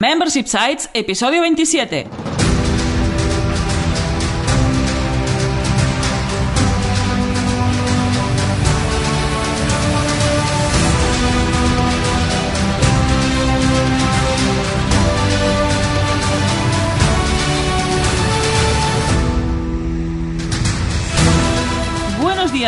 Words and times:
Membership 0.00 0.46
Sites, 0.46 0.88
episodio 0.94 1.40
27. 1.40 2.27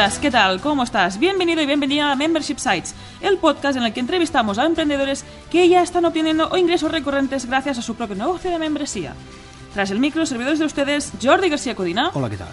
Días, 0.01 0.19
¿qué 0.19 0.31
tal? 0.31 0.63
¿Cómo 0.63 0.83
estás? 0.83 1.19
Bienvenido 1.19 1.61
y 1.61 1.67
bienvenida 1.67 2.11
a 2.11 2.17
Membership 2.17 2.57
Sites, 2.57 2.95
el 3.21 3.37
podcast 3.37 3.77
en 3.77 3.83
el 3.83 3.93
que 3.93 4.01
entrevistamos 4.01 4.57
a 4.57 4.65
emprendedores 4.65 5.27
que 5.51 5.69
ya 5.69 5.83
están 5.83 6.07
obteniendo 6.07 6.57
ingresos 6.57 6.91
recurrentes 6.91 7.45
gracias 7.45 7.77
a 7.77 7.83
su 7.83 7.97
propio 7.97 8.17
negocio 8.17 8.51
de 8.51 8.59
membresía. 8.59 9.13
Tras 9.75 9.91
el 9.91 10.01
micro, 10.01 10.25
servidores 10.25 10.59
de 10.59 10.65
ustedes 10.65 11.13
Jordi 11.23 11.51
García 11.51 11.75
Codina 11.75 12.13
Hola, 12.15 12.31
¿qué 12.31 12.39
tal? 12.39 12.49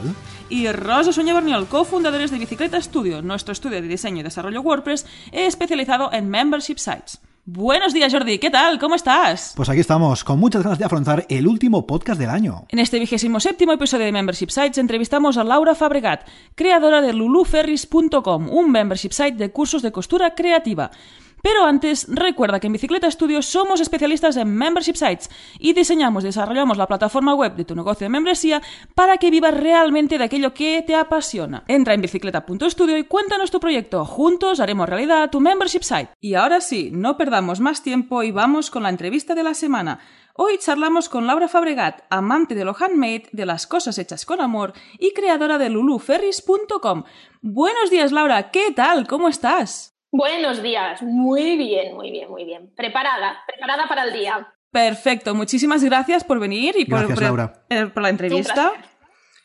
y 0.49 0.67
Rosa 0.67 1.13
Soña 1.13 1.33
Berniol, 1.33 1.67
cofundadores 1.67 2.31
de 2.31 2.39
Bicicleta 2.39 2.81
Studio, 2.81 3.21
nuestro 3.21 3.53
estudio 3.53 3.81
de 3.81 3.87
diseño 3.87 4.19
y 4.19 4.23
desarrollo 4.23 4.59
WordPress 4.59 5.05
especializado 5.31 6.11
en 6.11 6.29
Membership 6.29 6.79
Sites. 6.79 7.21
Buenos 7.49 7.93
días, 7.93 8.11
Jordi, 8.11 8.39
¿qué 8.39 8.49
tal? 8.49 8.77
¿Cómo 8.77 8.95
estás? 8.95 9.53
Pues 9.55 9.69
aquí 9.69 9.79
estamos, 9.79 10.25
con 10.25 10.37
muchas 10.37 10.63
ganas 10.63 10.79
de 10.79 10.83
afrontar 10.83 11.25
el 11.29 11.47
último 11.47 11.87
podcast 11.87 12.19
del 12.19 12.29
año. 12.29 12.65
En 12.67 12.79
este 12.79 12.99
vigésimo 12.99 13.39
séptimo 13.39 13.71
episodio 13.71 14.03
de 14.03 14.11
Membership 14.11 14.49
Sites 14.49 14.77
entrevistamos 14.77 15.37
a 15.37 15.45
Laura 15.45 15.73
Fabregat, 15.73 16.27
creadora 16.55 16.99
de 16.99 17.13
luluferris.com, 17.13 18.49
un 18.49 18.69
membership 18.69 19.11
site 19.13 19.37
de 19.37 19.49
cursos 19.49 19.81
de 19.81 19.93
costura 19.93 20.35
creativa. 20.35 20.91
Pero 21.41 21.65
antes, 21.65 22.07
recuerda 22.09 22.59
que 22.59 22.67
en 22.67 22.73
Bicicleta 22.73 23.09
Studio 23.09 23.41
somos 23.41 23.79
especialistas 23.79 24.37
en 24.37 24.53
membership 24.53 24.95
sites 24.95 25.29
y 25.59 25.73
diseñamos 25.73 26.23
y 26.23 26.27
desarrollamos 26.27 26.77
la 26.77 26.87
plataforma 26.87 27.35
web 27.35 27.55
de 27.55 27.65
tu 27.65 27.75
negocio 27.75 28.05
de 28.05 28.09
membresía 28.09 28.61
para 28.95 29.17
que 29.17 29.31
vivas 29.31 29.55
realmente 29.55 30.17
de 30.17 30.23
aquello 30.23 30.53
que 30.53 30.83
te 30.85 30.95
apasiona. 30.95 31.63
Entra 31.67 31.93
en 31.93 32.01
bicicleta.studio 32.01 32.97
y 32.97 33.03
cuéntanos 33.03 33.51
tu 33.51 33.59
proyecto. 33.59 34.05
Juntos 34.05 34.59
haremos 34.59 34.89
realidad 34.89 35.29
tu 35.29 35.39
membership 35.39 35.83
site. 35.83 36.09
Y 36.19 36.33
ahora 36.33 36.61
sí, 36.61 36.89
no 36.91 37.17
perdamos 37.17 37.59
más 37.59 37.83
tiempo 37.83 38.23
y 38.23 38.31
vamos 38.31 38.71
con 38.71 38.83
la 38.83 38.89
entrevista 38.89 39.35
de 39.35 39.43
la 39.43 39.53
semana. 39.53 39.99
Hoy 40.39 40.59
charlamos 40.59 41.09
con 41.09 41.25
Laura 41.25 41.47
Fabregat, 41.47 42.03
amante 42.11 42.53
de 42.53 42.63
lo 42.63 42.75
handmade, 42.79 43.27
de 43.31 43.45
las 43.47 43.65
cosas 43.65 43.97
hechas 43.97 44.23
con 44.23 44.39
amor 44.39 44.73
y 44.99 45.11
creadora 45.13 45.57
de 45.57 45.69
luluferris.com. 45.69 47.05
Buenos 47.41 47.89
días, 47.89 48.11
Laura, 48.11 48.51
¿qué 48.51 48.71
tal? 48.71 49.07
¿Cómo 49.07 49.29
estás? 49.29 49.96
Buenos 50.11 50.61
días, 50.61 51.01
muy 51.01 51.57
bien, 51.57 51.95
muy 51.95 52.11
bien, 52.11 52.29
muy 52.29 52.45
bien. 52.45 52.73
Preparada, 52.75 53.39
preparada 53.45 53.87
para 53.87 54.03
el 54.05 54.13
día. 54.13 54.53
Perfecto, 54.71 55.35
muchísimas 55.35 55.83
gracias 55.83 56.23
por 56.23 56.39
venir 56.39 56.75
y 56.77 56.85
por, 56.85 56.99
Gracias, 56.99 57.15
por- 57.19 57.23
Laura. 57.23 57.65
eh, 57.69 57.85
por 57.87 58.03
la 58.03 58.09
entrevista. 58.09 58.71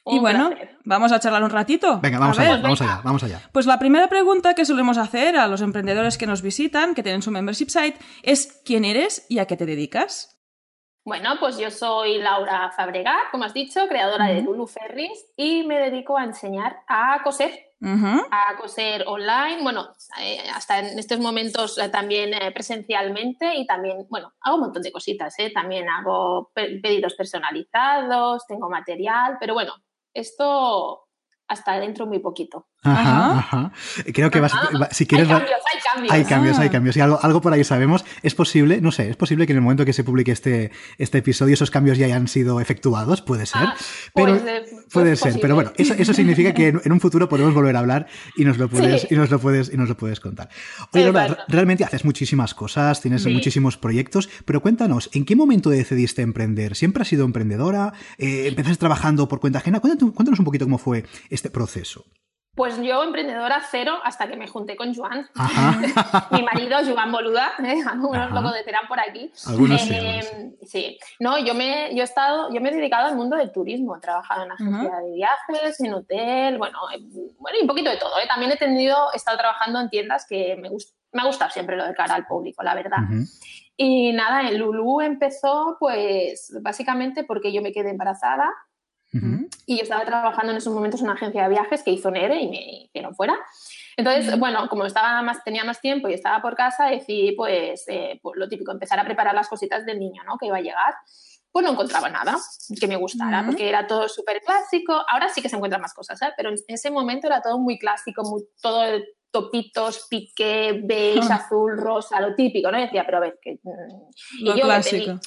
Un. 0.05 0.17
Y 0.17 0.19
bueno, 0.19 0.49
placer. 0.51 0.77
vamos 0.85 1.13
a 1.13 1.21
charlar 1.21 1.45
un 1.45 1.51
ratito. 1.51 2.01
Venga, 2.01 2.19
vamos 2.19 2.39
a 2.39 2.43
allá, 2.43 2.53
ver. 2.55 2.63
vamos 2.63 2.83
allá, 2.83 3.01
vamos 3.05 3.23
allá. 3.23 3.41
Pues 3.53 3.67
la 3.67 3.79
primera 3.79 4.09
pregunta 4.09 4.55
que 4.55 4.65
solemos 4.65 4.99
hacer 4.99 5.37
a 5.37 5.47
los 5.47 5.61
emprendedores 5.61 6.19
que 6.19 6.27
nos 6.27 6.43
visitan, 6.43 6.95
que 6.95 7.03
tienen 7.05 7.23
su 7.23 7.31
membership 7.31 7.69
site, 7.69 7.99
es 8.25 8.61
¿quién 8.65 8.85
eres 8.85 9.27
y 9.29 9.39
a 9.39 9.47
qué 9.47 9.57
te 9.57 9.65
dedicas? 9.67 10.41
Bueno, 11.05 11.31
pues 11.41 11.57
yo 11.59 11.71
soy 11.71 12.19
Laura 12.19 12.71
Fabregat, 12.77 13.31
como 13.31 13.45
has 13.45 13.55
dicho, 13.55 13.87
creadora 13.89 14.27
de. 14.27 14.43
Lulu 14.43 14.67
Ferris 14.67 15.25
y 15.37 15.65
me 15.65 15.79
dedico 15.79 16.17
a 16.17 16.25
enseñar 16.25 16.79
a 16.89 17.21
coser, 17.23 17.53
A 18.31 18.57
coser 18.57 19.05
online, 19.09 19.61
bueno, 19.63 19.93
eh, 20.21 20.39
hasta 20.55 20.79
en 20.79 20.99
estos 20.99 21.19
momentos 21.19 21.79
eh, 21.79 21.89
también 21.89 22.33
eh, 22.33 22.53
presencialmente 22.53 23.57
y 23.57 23.67
también, 23.67 24.07
bueno, 24.09 24.33
hago 24.41 24.57
un 24.57 24.63
montón 24.63 24.83
de 24.83 24.93
cositas. 24.93 25.35
También 25.53 25.89
hago 25.89 26.51
pe- 26.55 26.79
pedidos 26.81 27.15
personalizados, 27.15 28.47
tengo 28.47 28.71
material, 28.71 29.37
pero 29.41 29.55
bueno, 29.55 29.75
esto 30.15 31.09
hasta 31.49 31.81
dentro 31.81 32.07
muy 32.07 32.21
poquito. 32.21 32.69
Ajá, 32.85 33.39
ajá. 33.39 33.73
Creo 34.13 34.31
que 34.31 34.41
vas, 34.41 34.53
va- 34.53 34.89
si 34.91 35.07
quieres... 35.07 35.29
hay 35.29 35.35
cambios, 35.39 35.61
hay 35.73 35.81
cambios. 35.81 36.13
Hay 36.13 36.25
cambios, 36.25 36.59
Ah. 36.59 36.63
hay 36.63 36.69
cambios. 36.71 36.97
Y 36.97 37.01
algo, 37.01 37.19
algo 37.23 37.41
por 37.41 37.53
ahí 37.53 37.63
sabemos. 37.65 38.05
Es 38.23 38.35
posible, 38.35 38.81
no 38.81 38.91
sé, 38.91 39.09
es 39.11 39.17
posible 39.17 39.47
que 39.47 39.53
en 39.53 39.59
el 39.59 39.63
momento 39.63 39.85
que 39.85 39.93
se 39.93 40.03
publique 40.05 40.33
este, 40.33 40.73
este 40.99 41.19
episodio 41.19 41.55
esos 41.55 41.71
cambios 41.71 41.97
ya 41.99 42.07
hayan 42.07 42.27
sido 42.29 42.61
efectuados, 42.61 43.23
puede 43.23 43.47
ser. 43.47 43.63
Ah, 43.63 43.75
pero 44.15 44.39
pues, 44.39 44.43
eh, 44.43 44.63
pues 44.71 44.85
puede 44.93 45.17
ser. 45.17 45.21
posible. 45.29 45.43
Pero 45.43 45.55
bueno, 45.55 45.73
eso, 45.77 45.95
eso 45.95 46.13
significa 46.13 46.53
que 46.55 46.69
en, 46.69 46.81
en 46.85 46.93
un 46.93 47.01
futuro 47.01 47.29
podemos 47.29 47.55
volver 47.55 47.77
a 47.77 47.79
hablar 47.81 48.07
y 48.37 48.45
nos 48.45 48.59
lo 48.59 48.69
puedes, 48.69 49.03
Sí. 49.03 49.09
y 49.11 49.15
nos 49.15 49.31
lo 49.31 49.39
puedes, 49.39 49.73
y 49.73 49.77
nos 49.77 49.89
lo 49.89 49.97
puedes 49.97 50.19
contar. 50.21 50.49
Oye, 50.93 51.05
Laura, 51.05 51.23
Exacto. 51.27 51.45
re- 51.49 51.55
realmente 51.55 51.85
haces 51.85 52.05
muchísimas 52.05 52.55
cosas, 52.55 53.01
tienes 53.01 53.23
Sí. 53.23 53.31
muchísimos 53.33 53.77
proyectos, 53.77 54.29
pero 54.45 54.61
cuéntanos, 54.61 55.09
¿en 55.13 55.25
qué 55.25 55.37
momento 55.37 55.71
decidiste 55.71 56.23
emprender? 56.23 56.75
¿Siempre 56.75 57.03
has 57.03 57.09
sido 57.09 57.25
emprendedora? 57.25 57.93
Eh, 58.19 58.49
¿Empezaste 58.49 58.79
trabajando 58.79 59.29
por 59.29 59.39
cuenta 59.41 59.61
ajena? 59.61 59.79
Cuéntanos, 59.81 60.15
cuéntanos 60.15 60.39
un 60.41 60.45
poquito 60.45 60.65
cómo 60.65 60.79
fue 60.79 61.05
este 61.31 61.49
proceso. 61.51 62.05
Pues 62.55 62.77
yo, 62.83 63.03
emprendedora 63.03 63.63
cero, 63.71 63.99
hasta 64.05 64.29
que 64.29 64.37
me 64.37 64.47
junté 64.47 64.77
con 64.77 64.95
Joan. 64.95 65.27
Mi 66.33 66.43
marido, 66.43 66.77
Joan 66.87 67.11
Boluda, 67.11 67.53
¿eh? 67.65 67.81
algunos 67.89 68.17
Ajá. 68.27 68.29
lo 68.29 68.43
conocerán 68.43 68.87
por 68.89 69.01
aquí. 69.01 69.33
Algunos 69.47 69.81
sí, 69.81 69.95
Eh, 69.95 70.21
algunos 70.21 70.55
sí. 70.69 70.99
No, 71.19 71.39
yo 71.39 71.55
me, 71.55 71.95
yo 71.95 72.03
he 72.03 72.05
estado, 72.05 72.53
yo 72.53 72.61
me 72.61 72.69
he 72.69 72.75
dedicado 72.75 73.09
al 73.09 73.17
mundo 73.17 73.37
del 73.39 73.53
turismo. 73.53 73.97
He 73.97 74.01
trabajado 74.01 74.45
en 74.45 74.53
agencia 74.53 74.99
de 74.99 75.13
viajes, 75.15 75.81
en 75.81 75.95
hotel, 75.95 76.59
bueno, 76.59 76.79
eh, 76.95 76.99
bueno, 77.39 77.57
y 77.59 77.63
un 77.63 77.69
poquito 77.69 77.89
de 77.89 77.97
todo. 77.97 78.19
¿eh? 78.19 78.27
También 78.29 78.53
he 78.53 78.57
tenido, 78.57 78.99
he 79.15 79.17
estado 79.17 79.39
trabajando 79.39 79.81
en 79.81 79.89
tiendas 79.89 80.27
que 80.29 80.55
me, 80.61 80.69
gust- 80.69 80.93
me 81.13 81.23
ha 81.23 81.25
gustado 81.25 81.51
siempre 81.51 81.77
lo 81.79 81.87
de 81.87 81.95
cara 81.95 82.15
al 82.17 82.27
público, 82.27 82.63
la 82.63 82.75
verdad. 82.75 82.99
Y 83.79 84.13
nada, 84.13 84.47
el 84.47 84.59
Lulu 84.59 85.01
empezó, 85.01 85.79
pues, 85.81 86.55
básicamente 86.61 87.25
porque 87.25 87.51
yo 87.51 87.63
me 87.63 87.73
quedé 87.73 87.89
embarazada 87.89 88.51
Ujú. 89.15 89.47
y 89.67 89.77
yo 89.77 89.83
estaba 89.83 90.05
trabajando 90.05 90.53
en 90.53 90.59
esos 90.59 90.73
momentos 90.75 91.01
en 91.01 91.07
una 91.07 91.15
agencia 91.15 91.43
de 91.43 91.49
viajes 91.51 91.83
que 91.83 91.91
hizo 91.91 92.11
Nere 92.11 92.41
y 92.41 92.49
me 92.49 92.61
hicieron 92.85 93.15
fuera. 93.15 93.35
Entonces, 93.97 94.39
bueno, 94.39 94.69
como 94.69 94.87
estaba 94.87 95.21
más, 95.23 95.45
tenía 95.45 95.65
más 95.65 95.81
tiempo 95.81 96.09
y 96.09 96.15
estaba 96.15 96.41
por 96.41 96.55
casa, 96.57 96.87
decidí, 96.87 97.33
pues, 97.33 97.85
eh, 97.89 98.19
pues, 98.23 98.39
lo 98.39 98.49
típico, 98.49 98.73
empezar 98.73 98.99
a 98.99 99.05
preparar 99.05 99.35
las 99.35 99.49
cositas 99.49 99.85
del 99.85 99.99
niño, 99.99 100.23
¿no? 100.25 100.39
Que 100.39 100.47
iba 100.47 100.57
a 100.57 100.61
llegar. 100.63 100.95
Pues 101.51 101.67
no 101.67 101.73
encontraba 101.73 102.09
nada 102.09 102.39
que 102.81 102.87
me 102.89 102.97
gustara, 102.97 103.41
Ujú. 103.43 103.51
porque 103.51 103.69
era 103.69 103.87
todo 103.87 104.09
súper 104.09 104.41
clásico. 104.41 104.95
Ahora 105.11 105.29
sí 105.29 105.43
que 105.43 105.51
se 105.51 105.57
encuentran 105.57 105.83
más 105.83 105.93
cosas, 105.93 106.21
¿eh? 106.23 106.33
Pero 106.35 106.49
en 106.49 106.57
ese 106.67 106.91
momento 106.91 107.27
era 107.27 107.43
todo 107.43 107.59
muy 107.59 107.79
clásico, 107.79 108.23
muy, 108.25 108.43
todo 108.63 108.81
de 108.81 109.05
topitos, 109.31 110.07
piqué, 110.09 110.81
beige, 110.85 111.29
Ah. 111.31 111.35
azul, 111.37 111.77
rosa, 111.77 112.19
lo 112.23 112.35
típico, 112.35 112.71
¿no? 112.73 112.79
Y 112.79 112.83
decía, 112.83 113.05
pero 113.05 113.19
a 113.19 113.21
ver, 113.21 113.39
que... 113.43 113.59
mm, 113.63 114.41
y 114.41 114.45
Lo 114.47 114.57
yo 114.57 114.65
clásico. 114.65 115.05
tenía- 115.05 115.21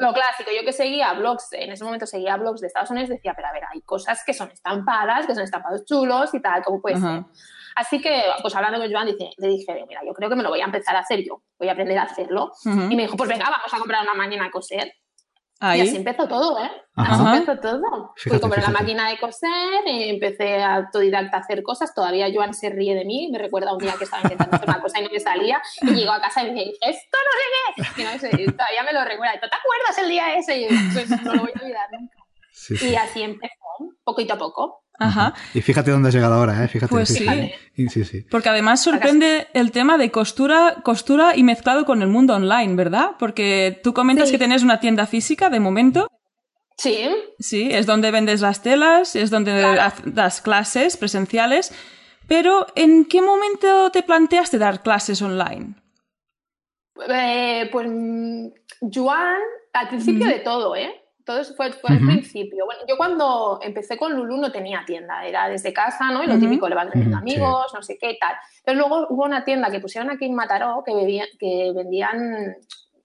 lo 0.00 0.12
clásico, 0.12 0.50
yo 0.56 0.64
que 0.64 0.72
seguía 0.72 1.12
blogs, 1.12 1.52
en 1.52 1.72
ese 1.72 1.84
momento 1.84 2.06
seguía 2.06 2.36
blogs 2.36 2.60
de 2.60 2.66
Estados 2.68 2.90
Unidos, 2.90 3.10
decía, 3.10 3.32
pero 3.34 3.48
a 3.48 3.52
ver, 3.52 3.62
hay 3.72 3.80
cosas 3.82 4.22
que 4.24 4.32
son 4.34 4.50
estampadas, 4.50 5.26
que 5.26 5.34
son 5.34 5.44
estampados 5.44 5.84
chulos 5.84 6.32
y 6.34 6.40
tal, 6.40 6.62
como 6.62 6.80
Ajá. 6.86 6.98
ser. 6.98 7.24
Así 7.76 8.00
que, 8.00 8.22
pues 8.42 8.54
hablando 8.56 8.78
con 8.80 8.90
Joan, 8.92 9.06
dice- 9.06 9.30
le 9.38 9.48
dije, 9.48 9.84
mira, 9.88 10.00
yo 10.04 10.12
creo 10.12 10.28
que 10.28 10.36
me 10.36 10.42
lo 10.42 10.48
voy 10.50 10.60
a 10.60 10.64
empezar 10.64 10.96
a 10.96 11.00
hacer 11.00 11.22
yo, 11.24 11.42
voy 11.58 11.68
a 11.68 11.72
aprender 11.72 11.96
a 11.98 12.02
hacerlo. 12.02 12.52
Y 12.64 12.96
me 12.96 13.02
dijo, 13.02 13.16
pues 13.16 13.28
venga, 13.30 13.44
vamos 13.48 13.72
a 13.72 13.78
comprar 13.78 14.02
una 14.02 14.14
máquina 14.14 14.44
de 14.44 14.50
coser. 14.50 14.92
Y 15.62 15.66
así 15.66 15.90
Ahí. 15.90 15.96
empezó 15.96 16.26
todo, 16.26 16.58
¿eh? 16.58 16.70
Ajá. 16.96 17.12
Así 17.12 17.38
empezó 17.38 17.60
todo. 17.60 18.12
Fui 18.16 18.22
Fíjate, 18.22 18.36
a 18.36 18.40
comprar 18.40 18.62
la 18.64 18.70
máquina 18.70 19.08
de 19.10 19.18
coser 19.18 19.86
y 19.86 20.08
empecé 20.08 20.62
a 20.62 20.76
autodidacta 20.76 21.36
a 21.36 21.40
hacer 21.40 21.62
cosas. 21.62 21.94
Todavía 21.94 22.28
Joan 22.32 22.54
se 22.54 22.70
ríe 22.70 22.94
de 22.94 23.04
mí. 23.04 23.28
Me 23.30 23.38
recuerda 23.38 23.74
un 23.74 23.78
día 23.78 23.94
que 23.98 24.04
estaba 24.04 24.22
intentando 24.22 24.56
hacer 24.56 24.68
una 24.68 24.80
cosa 24.80 25.00
y 25.00 25.04
no 25.04 25.10
me 25.10 25.20
salía. 25.20 25.60
Y 25.82 25.90
llegó 25.90 26.12
a 26.12 26.20
casa 26.20 26.42
y 26.44 26.52
me 26.52 26.64
dice, 26.64 26.78
esto 26.80 27.18
no 27.26 27.82
sé 27.84 27.92
qué. 27.94 28.00
Y 28.00 28.04
no 28.04 28.18
sé, 28.18 28.52
todavía 28.52 28.82
me 28.84 28.92
lo 28.94 29.04
recuerda. 29.04 29.34
¿Tú 29.34 29.48
te 29.48 29.56
acuerdas 29.56 29.98
el 29.98 30.08
día 30.08 30.34
ese? 30.34 30.58
Y 30.60 30.62
yo, 30.62 30.68
pues 30.94 31.10
no 31.22 31.34
lo 31.34 31.42
voy 31.42 31.52
a 31.54 31.62
olvidar 31.62 31.88
nunca. 31.92 32.16
Sí, 32.52 32.76
sí. 32.76 32.88
Y 32.90 32.96
así 32.96 33.22
empezó, 33.22 33.54
poquito 34.02 34.34
a 34.34 34.38
poco. 34.38 34.79
Ajá. 35.00 35.34
Y 35.54 35.62
fíjate 35.62 35.90
dónde 35.90 36.08
has 36.10 36.14
llegado 36.14 36.34
ahora, 36.34 36.62
¿eh? 36.64 36.68
Fíjate. 36.68 36.90
Pues 36.90 37.16
fíjate. 37.18 37.54
Sí, 37.88 38.04
sí. 38.04 38.20
Porque 38.30 38.48
además 38.50 38.82
sorprende 38.82 39.48
el 39.54 39.72
tema 39.72 39.96
de 39.98 40.10
costura, 40.10 40.76
costura 40.84 41.34
y 41.34 41.42
mezclado 41.42 41.84
con 41.86 42.02
el 42.02 42.08
mundo 42.08 42.34
online, 42.34 42.74
¿verdad? 42.76 43.12
Porque 43.18 43.80
tú 43.82 43.94
comentas 43.94 44.28
Sí. 44.28 44.32
que 44.34 44.38
tienes 44.38 44.62
una 44.62 44.78
tienda 44.78 45.06
física 45.06 45.48
de 45.50 45.58
momento. 45.58 46.06
Sí, 46.76 47.08
Sí, 47.38 47.68
es 47.72 47.86
donde 47.86 48.10
vendes 48.10 48.40
las 48.42 48.62
telas, 48.62 49.16
es 49.16 49.30
donde 49.30 49.52
Claro. 49.60 49.92
das 50.06 50.40
clases 50.40 50.96
presenciales. 50.96 51.72
Pero, 52.28 52.66
¿en 52.76 53.06
qué 53.06 53.22
momento 53.22 53.90
te 53.90 54.02
planteaste 54.02 54.58
dar 54.58 54.82
clases 54.82 55.20
online? 55.22 55.74
Eh, 57.08 57.68
pues 57.72 57.86
mm, 57.90 58.46
Joan, 58.94 59.38
al 59.72 59.88
principio 59.88 60.26
de 60.26 60.40
todo, 60.40 60.76
¿eh? 60.76 60.99
Todo 61.24 61.38
eso 61.38 61.54
fue, 61.54 61.72
fue 61.72 61.90
al 61.90 61.98
principio. 62.06 62.64
Bueno, 62.64 62.82
yo 62.88 62.96
cuando 62.96 63.58
empecé 63.62 63.96
con 63.96 64.14
Lulu 64.14 64.36
no 64.38 64.50
tenía 64.52 64.82
tienda, 64.86 65.24
era 65.26 65.48
desde 65.48 65.72
casa, 65.72 66.10
¿no? 66.10 66.22
Y 66.22 66.26
lo 66.26 66.34
típico, 66.40 66.68
le 66.68 66.74
van 66.74 66.88
vendiendo 66.90 67.16
amigos, 67.18 67.72
no 67.74 67.82
sé 67.82 67.98
qué, 67.98 68.16
tal. 68.20 68.34
Pero 68.64 68.78
luego 68.78 69.06
hubo 69.10 69.24
una 69.24 69.44
tienda 69.44 69.70
que 69.70 69.80
pusieron 69.80 70.10
aquí 70.10 70.24
en 70.26 70.34
Mataró 70.34 70.82
que, 70.84 70.92
bebía- 70.94 71.28
que 71.38 71.72
vendían 71.74 72.56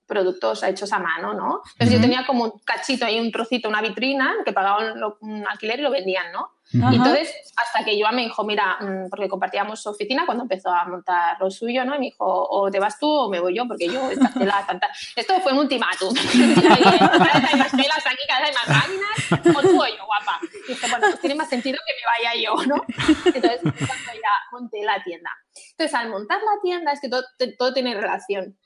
productos 0.07 0.61
hechos 0.63 0.93
a 0.93 0.99
mano, 0.99 1.33
¿no? 1.33 1.61
Entonces 1.73 1.95
yo 1.95 2.01
tenía 2.01 2.25
como 2.27 2.43
un 2.43 2.59
cachito 2.63 3.05
ahí, 3.05 3.19
un 3.19 3.31
trocito, 3.31 3.67
una 3.69 3.81
vitrina, 3.81 4.35
que 4.45 4.53
pagaban 4.53 4.93
un 5.21 5.47
alquiler 5.47 5.79
y 5.79 5.83
lo 5.83 5.89
vendían, 5.91 6.31
¿no? 6.31 6.49
Y 6.71 6.95
entonces, 6.95 7.33
hasta 7.55 7.85
que 7.85 7.97
yo 7.97 8.07
me 8.11 8.23
dijo, 8.23 8.43
mira, 8.43 8.77
mm, 8.81 9.09
porque 9.09 9.29
compartíamos 9.29 9.81
su 9.81 9.89
oficina 9.89 10.25
cuando 10.25 10.43
empezó 10.43 10.69
a 10.69 10.85
montar 10.85 11.37
lo 11.39 11.49
suyo, 11.49 11.85
¿no? 11.85 11.95
Y 11.95 11.99
me 11.99 12.05
dijo, 12.05 12.25
o 12.25 12.69
te 12.71 12.79
vas 12.79 12.99
tú 12.99 13.07
o 13.07 13.29
me 13.29 13.39
voy 13.39 13.55
yo, 13.55 13.67
porque 13.67 13.87
yo 13.87 14.09
esta 14.09 14.31
tela, 14.33 14.63
tanta... 14.67 14.89
Esto 15.15 15.39
fue 15.41 15.53
un 15.53 15.59
ultimátum. 15.59 16.13
hay 16.33 17.59
más 17.59 17.71
telas 17.71 18.05
aquí, 18.05 18.23
cada 18.27 18.41
vez 18.41 18.49
hay 18.49 18.55
más 18.55 18.67
láminas, 18.67 19.57
o 19.57 19.61
tú 19.61 19.81
o 19.81 19.87
yo, 19.87 20.05
guapa. 20.05 20.39
Y 20.67 20.73
dije, 20.73 20.87
bueno, 20.89 21.07
pues 21.09 21.19
tiene 21.21 21.35
más 21.35 21.49
sentido 21.49 21.77
que 21.85 21.93
me 21.93 22.27
vaya 22.27 22.41
yo, 22.43 22.55
¿no? 22.65 22.83
Entonces, 23.25 23.61
cuando 23.61 24.13
ya 24.13 24.33
monté 24.51 24.83
la 24.83 25.03
tienda. 25.03 25.29
Entonces, 25.71 25.93
al 25.93 26.09
montar 26.09 26.39
la 26.39 26.61
tienda, 26.61 26.91
es 26.91 26.99
que 26.99 27.09
todo, 27.09 27.23
todo 27.57 27.73
tiene 27.73 27.93
relación 27.93 28.57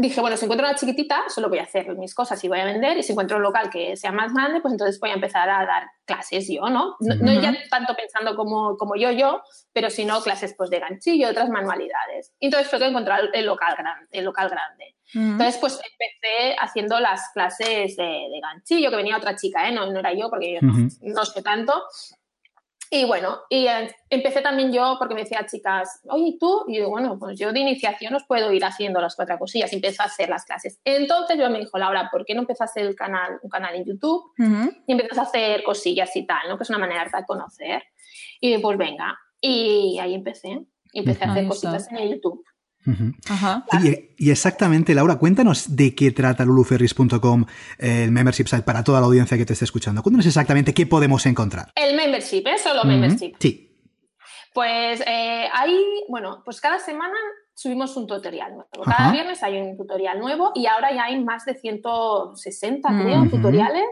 dije, 0.00 0.20
bueno, 0.20 0.36
si 0.36 0.44
encuentro 0.44 0.66
una 0.66 0.76
chiquitita, 0.76 1.24
solo 1.28 1.48
voy 1.48 1.58
a 1.58 1.64
hacer 1.64 1.88
mis 1.96 2.14
cosas 2.14 2.42
y 2.44 2.48
voy 2.48 2.60
a 2.60 2.64
vender, 2.64 2.96
y 2.96 3.02
si 3.02 3.12
encuentro 3.12 3.36
un 3.36 3.42
local 3.42 3.68
que 3.68 3.96
sea 3.96 4.12
más 4.12 4.32
grande, 4.32 4.60
pues 4.60 4.72
entonces 4.72 5.00
voy 5.00 5.10
a 5.10 5.14
empezar 5.14 5.50
a 5.50 5.66
dar 5.66 5.88
clases 6.04 6.48
yo, 6.48 6.70
¿no? 6.70 6.94
No, 7.00 7.32
ya 7.32 7.52
tanto 7.68 7.94
pensando 7.96 8.36
como, 8.36 8.76
como 8.76 8.94
yo, 8.94 9.10
yo, 9.10 9.42
pero 9.72 9.90
sino 9.90 10.20
clases 10.22 10.54
pues 10.56 10.70
de 10.70 10.78
ganchillo, 10.78 11.28
otras 11.28 11.48
manualidades. 11.48 12.32
Entonces 12.38 12.70
fue 12.70 12.78
que 12.78 12.86
encontré 12.86 13.14
el 13.32 13.44
local 13.44 13.74
grande. 13.76 14.06
El 14.12 14.24
local 14.24 14.48
grande. 14.48 14.94
Entonces, 15.14 15.56
pues 15.58 15.74
empecé 15.74 16.54
haciendo 16.60 17.00
las 17.00 17.30
clases 17.32 17.96
de, 17.96 18.28
ganchillo, 18.40 18.90
que 18.90 18.96
venía 18.96 19.16
otra 19.16 19.36
chica, 19.36 19.68
¿eh? 19.68 19.72
no, 19.72 19.90
no 19.90 19.98
era 19.98 20.12
yo, 20.12 20.28
porque 20.30 20.54
yo 20.54 20.60
no 20.62 21.24
sé 21.24 21.42
tanto, 21.42 21.72
y 22.90 23.04
bueno, 23.04 23.38
y 23.50 23.66
empecé 24.10 24.40
también 24.40 24.72
yo 24.72 24.96
porque 24.98 25.14
me 25.14 25.22
decía 25.22 25.46
chicas, 25.50 26.00
oye, 26.08 26.36
¿tú? 26.40 26.64
Y 26.68 26.78
yo, 26.78 26.88
bueno, 26.88 27.18
pues 27.18 27.38
yo 27.38 27.52
de 27.52 27.60
iniciación 27.60 28.14
os 28.14 28.24
puedo 28.24 28.52
ir 28.52 28.64
haciendo 28.64 29.00
las 29.00 29.16
cuatro 29.16 29.38
cosillas 29.38 29.72
y 29.72 29.76
empecé 29.76 30.02
a 30.02 30.06
hacer 30.06 30.28
las 30.28 30.44
clases. 30.44 30.80
Entonces 30.84 31.38
yo 31.38 31.50
me 31.50 31.58
dijo, 31.58 31.76
Laura, 31.78 32.08
¿por 32.10 32.24
qué 32.24 32.34
no 32.34 32.40
empiezas 32.40 32.68
a 32.68 32.70
hacer 32.70 32.86
el 32.86 32.96
canal, 32.96 33.38
un 33.42 33.50
canal 33.50 33.74
en 33.74 33.84
YouTube 33.84 34.32
y 34.86 34.92
empiezas 34.92 35.18
a 35.18 35.22
hacer 35.22 35.62
cosillas 35.62 36.14
y 36.16 36.26
tal, 36.26 36.48
¿no? 36.48 36.56
Que 36.56 36.62
es 36.64 36.70
una 36.70 36.78
manera 36.78 37.04
de 37.04 37.26
conocer. 37.26 37.82
Y 38.40 38.56
pues 38.58 38.78
venga, 38.78 39.18
y 39.40 39.98
ahí 40.00 40.14
empecé. 40.14 40.64
Empecé 40.92 41.24
a 41.24 41.32
hacer 41.32 41.46
cositas 41.46 41.92
en 41.92 42.10
YouTube. 42.10 42.42
Y, 44.16 44.30
exactamente, 44.30 44.94
Laura, 44.94 45.16
cuéntanos 45.16 45.76
de 45.76 45.94
qué 45.94 46.10
trata 46.10 46.44
luluferris.com, 46.44 47.44
el 47.78 48.10
membership 48.10 48.46
site, 48.46 48.62
para 48.62 48.82
toda 48.84 49.00
la 49.00 49.06
audiencia 49.06 49.36
que 49.36 49.44
te 49.44 49.52
esté 49.52 49.64
escuchando. 49.64 50.02
Cuéntanos 50.02 50.26
exactamente 50.26 50.74
qué 50.74 50.86
podemos 50.86 51.24
encontrar. 51.26 51.72
El 51.74 51.96
membership, 51.96 52.46
¿eh? 52.46 52.58
Solo 52.62 52.84
membership. 52.84 53.34
Sí. 53.38 53.64
Pues 54.54 55.00
eh, 55.06 55.48
ahí, 55.52 55.84
bueno, 56.08 56.42
pues 56.44 56.60
cada 56.60 56.78
semana 56.78 57.16
subimos 57.54 57.96
un 57.96 58.06
tutorial 58.06 58.52
nuevo. 58.52 58.84
Cada 58.84 59.12
viernes 59.12 59.42
hay 59.42 59.60
un 59.60 59.76
tutorial 59.76 60.18
nuevo 60.18 60.52
y 60.54 60.66
ahora 60.66 60.92
ya 60.92 61.04
hay 61.04 61.22
más 61.22 61.44
de 61.44 61.54
160, 61.54 62.88
creo, 62.88 63.28
tutoriales 63.28 63.86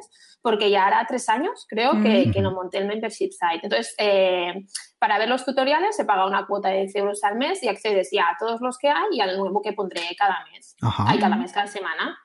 porque 0.46 0.70
ya 0.70 0.86
hará 0.86 1.04
tres 1.08 1.28
años, 1.28 1.66
creo, 1.68 2.00
que, 2.00 2.30
que, 2.30 2.40
no 2.40 2.52
monté 2.52 2.78
el 2.78 2.86
membership 2.86 3.30
site. 3.32 3.64
Entonces, 3.64 3.92
eh, 3.98 4.64
para 4.96 5.18
ver 5.18 5.28
los 5.28 5.44
tutoriales 5.44 5.96
se 5.96 6.04
paga 6.04 6.24
una 6.24 6.46
cuota 6.46 6.68
de 6.68 6.82
10 6.82 6.94
euros 6.94 7.24
al 7.24 7.34
mes 7.34 7.60
y 7.64 7.68
accedes 7.68 8.10
ya 8.12 8.28
a 8.28 8.36
todos 8.38 8.60
los 8.60 8.78
que 8.78 8.88
hay 8.88 9.08
y 9.10 9.20
al 9.20 9.36
nuevo 9.36 9.60
que 9.60 9.72
pondré 9.72 10.02
cada 10.16 10.44
mes. 10.52 10.76
Hay 10.98 11.18
cada 11.18 11.34
mes, 11.34 11.52
cada 11.52 11.66
semana. 11.66 12.16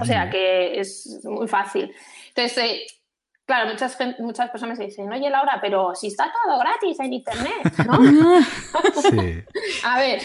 o 0.00 0.04
sea 0.06 0.30
que 0.30 0.80
es 0.80 1.20
muy 1.24 1.46
fácil. 1.46 1.94
Entonces, 2.28 2.56
eh, 2.56 2.86
claro, 3.44 3.70
muchas, 3.70 3.98
muchas 4.20 4.48
personas 4.48 4.78
me 4.78 4.86
dicen, 4.86 5.12
oye 5.12 5.28
Laura, 5.28 5.58
pero 5.60 5.94
si 5.94 6.06
está 6.06 6.32
todo 6.32 6.58
gratis 6.58 6.98
en 6.98 7.12
internet, 7.12 7.74
¿no? 7.86 7.98
sí. 9.02 9.44
a 9.84 9.98
ver, 9.98 10.18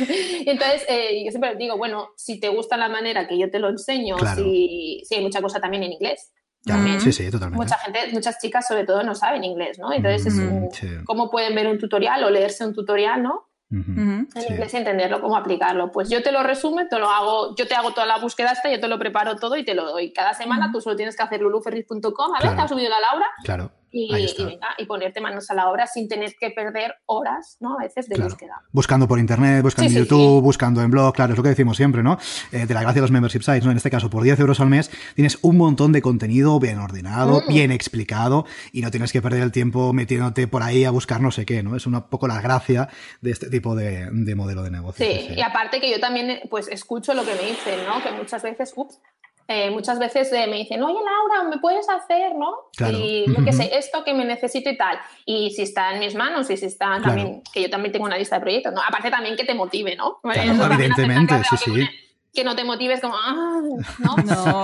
entonces 0.46 0.86
eh, 0.88 1.22
yo 1.26 1.32
siempre 1.32 1.58
digo, 1.58 1.78
bueno, 1.78 2.12
si 2.16 2.40
te 2.40 2.48
gusta 2.48 2.78
la 2.78 2.88
manera 2.88 3.28
que 3.28 3.38
yo 3.38 3.52
te 3.52 3.60
lo 3.60 3.68
enseño, 3.68 4.16
si, 4.38 5.02
si 5.04 5.16
hay 5.16 5.22
mucha 5.22 5.42
cosa 5.42 5.60
también 5.60 5.84
en 5.84 5.92
inglés, 5.92 6.32
sí, 7.00 7.12
sí, 7.12 7.32
totalmente. 7.32 7.64
Mucha 7.64 7.78
gente, 7.78 8.00
muchas 8.12 8.40
chicas 8.40 8.68
sobre 8.68 8.86
todo 8.86 9.04
no 9.04 9.16
saben 9.16 9.44
inglés, 9.44 9.80
¿no? 9.80 9.92
Entonces, 9.94 10.34
es 10.34 11.04
¿cómo 11.06 11.30
pueden 11.30 11.56
ver 11.56 11.68
un 11.68 11.78
tutorial 11.78 12.24
o 12.24 12.30
leerse 12.30 12.66
un 12.66 12.74
tutorial, 12.74 13.24
¿no? 13.24 13.50
En 13.72 14.28
inglés 14.50 14.74
y 14.74 14.78
entenderlo, 14.78 15.22
cómo 15.22 15.38
aplicarlo. 15.38 15.92
Pues 15.92 16.10
yo 16.10 16.24
te 16.24 16.32
lo 16.32 16.42
resumo, 16.42 16.88
te 16.90 16.98
lo 16.98 17.10
hago, 17.10 17.56
yo 17.56 17.68
te 17.68 17.76
hago 17.76 17.92
toda 17.92 18.08
la 18.08 18.18
búsqueda 18.18 18.52
esta, 18.52 18.72
yo 18.72 18.80
te 18.80 18.88
lo 18.88 18.98
preparo 18.98 19.36
todo 19.36 19.58
y 19.58 19.64
te 19.64 19.76
lo 19.76 19.86
doy. 19.86 20.12
Cada 20.12 20.34
semana 20.34 20.72
tú 20.72 20.82
solo 20.82 20.96
tienes 20.96 21.16
que 21.16 21.24
hacer 21.24 21.42
luluferris.com, 21.42 22.36
a 22.36 22.44
ver, 22.44 22.56
te 22.56 22.62
ha 22.62 22.68
subido 22.68 22.90
la 22.90 23.00
Laura. 23.00 23.28
Claro 23.44 23.72
y, 23.92 24.10
y, 24.78 24.86
ponerte 24.86 25.22
manos 25.22 25.50
a 25.50 25.54
la 25.54 25.70
obra 25.70 25.88
sin 25.88 26.08
tener 26.08 26.36
que 26.40 26.52
perder 26.52 26.96
horas, 27.06 27.58
¿no? 27.60 27.78
A 27.80 27.84
veces 27.84 28.08
de 28.08 28.22
búsqueda. 28.22 28.62
Buscando 28.72 29.08
por 29.08 29.20
internet, 29.20 29.64
buscando 29.64 29.92
en 29.92 29.98
YouTube, 29.98 30.42
buscando 30.42 30.82
en 30.82 30.92
blog, 30.92 31.14
claro, 31.14 31.34
es 31.34 31.38
lo 31.38 31.44
que 31.44 31.50
decimos 31.50 31.78
siempre, 31.78 32.04
¿no? 32.04 32.18
Eh, 32.52 32.66
de 32.66 32.74
la 32.74 32.82
gracia 32.82 32.96
de 32.96 33.02
los 33.02 33.12
membership 33.12 33.42
sites, 33.42 33.66
¿no? 33.66 33.72
En 33.72 33.78
este 33.78 33.90
caso, 33.90 34.10
por 34.10 34.24
10 34.24 34.40
euros 34.40 34.60
al 34.60 34.68
mes 34.68 34.92
tienes 35.16 35.40
un 35.42 35.58
montón 35.58 35.92
de 35.92 36.02
contenido 36.02 36.60
bien 36.60 36.80
ordenado, 36.80 37.42
mm. 37.42 37.48
bien 37.48 37.72
explicado 37.72 38.46
y 38.72 38.82
no 38.82 38.92
tienes 38.92 39.12
que 39.12 39.22
perder 39.22 39.44
el 39.44 39.52
tiempo 39.52 39.94
metiéndote 39.94 40.48
por 40.48 40.64
ahí 40.64 40.86
a 40.86 40.92
buscar 40.92 41.22
no 41.22 41.32
sé 41.32 41.46
qué, 41.46 41.64
¿no? 41.64 41.76
Es 41.76 41.86
un 41.86 42.02
poco 42.10 42.28
la 42.28 42.42
gracia 42.42 42.90
de 43.22 43.32
este 43.32 43.50
tipo 43.50 43.76
de, 43.76 44.10
modelo 44.36 44.64
de 44.64 44.72
negocio. 44.72 45.06
Sí, 45.06 45.34
y 45.36 45.42
aparte 45.42 45.82
que 45.82 45.92
yo 45.92 46.00
también, 46.00 46.42
pues, 46.50 46.68
escucho 46.68 47.14
lo 47.14 47.24
que 47.26 47.34
me 47.36 47.50
dicen, 47.50 47.80
¿no? 47.86 48.02
Que 48.04 48.12
muchas 48.12 48.44
veces, 48.44 48.74
ups, 48.76 49.00
eh, 49.52 49.72
muchas 49.72 49.98
veces 49.98 50.32
eh, 50.32 50.46
me 50.46 50.58
dicen, 50.58 50.84
oye 50.84 51.00
Laura, 51.04 51.50
¿me 51.50 51.58
puedes 51.58 51.90
hacer, 51.90 52.36
no? 52.36 52.70
Y 52.96 53.26
yo 53.28 53.44
qué 53.44 53.52
sé, 53.52 53.72
esto 53.76 54.04
que 54.04 54.14
me 54.14 54.24
necesito 54.24 54.70
y 54.70 54.78
tal. 54.78 55.00
Y 55.26 55.50
si 55.50 55.64
está 55.64 55.92
en 55.92 56.00
mis 56.00 56.14
manos 56.14 56.52
y 56.52 56.56
si 56.56 56.68
está 56.68 57.02
también, 57.02 57.42
que 57.52 57.64
yo 57.64 57.70
también 57.72 57.92
tengo 57.92 58.06
una 58.06 58.16
lista 58.16 58.36
de 58.36 58.42
proyectos, 58.42 58.74
¿no? 58.74 58.82
Aparte 58.88 59.10
también 59.10 59.36
que 59.36 59.46
te 59.46 59.56
motive, 59.56 59.96
¿no? 59.96 60.20
evidentemente, 60.24 61.42
sí, 61.50 61.58
sí. 61.58 61.90
Que, 62.32 62.44
no 62.44 62.56
te 62.56 62.64
motives 62.64 63.02
como, 63.02 63.16
ah, 63.16 63.60
¿no? 63.98 64.16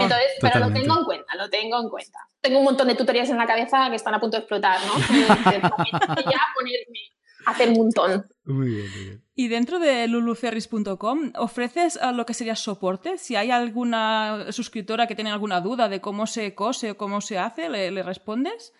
Entonces, 0.01 0.27
pero 0.39 0.59
lo 0.59 0.71
tengo 0.71 0.99
en 0.99 1.03
cuenta, 1.03 1.35
lo 1.35 1.49
tengo 1.49 1.81
en 1.81 1.89
cuenta. 1.89 2.19
Tengo 2.39 2.59
un 2.59 2.65
montón 2.65 2.87
de 2.87 2.93
tutorías 2.93 3.27
en 3.31 3.37
la 3.37 3.47
cabeza 3.47 3.89
que 3.89 3.95
están 3.95 4.13
a 4.13 4.19
punto 4.19 4.37
de 4.37 4.41
explotar, 4.41 4.77
¿no? 4.85 4.93
ya 4.99 6.41
ponerme 6.55 6.99
hacer 7.45 7.69
un 7.69 7.77
montón. 7.77 8.27
Muy 8.45 8.67
bien, 8.69 8.91
muy 8.91 9.03
bien. 9.05 9.25
Y 9.37 9.49
dentro 9.49 9.79
de 9.79 10.07
luluferris.com, 10.07 11.33
¿ofreces 11.37 11.97
eh, 11.97 12.13
lo 12.13 12.25
que 12.25 12.33
sería 12.33 12.55
soporte? 12.55 13.17
Si 13.17 13.35
hay 13.35 13.51
alguna 13.51 14.51
suscriptora 14.51 15.07
que 15.07 15.15
tiene 15.15 15.31
alguna 15.31 15.59
duda 15.59 15.89
de 15.89 15.99
cómo 15.99 16.25
se 16.25 16.55
cose 16.55 16.91
o 16.91 16.97
cómo 16.97 17.19
se 17.19 17.37
hace, 17.37 17.67
¿le, 17.67 18.01
respondes? 18.01 18.73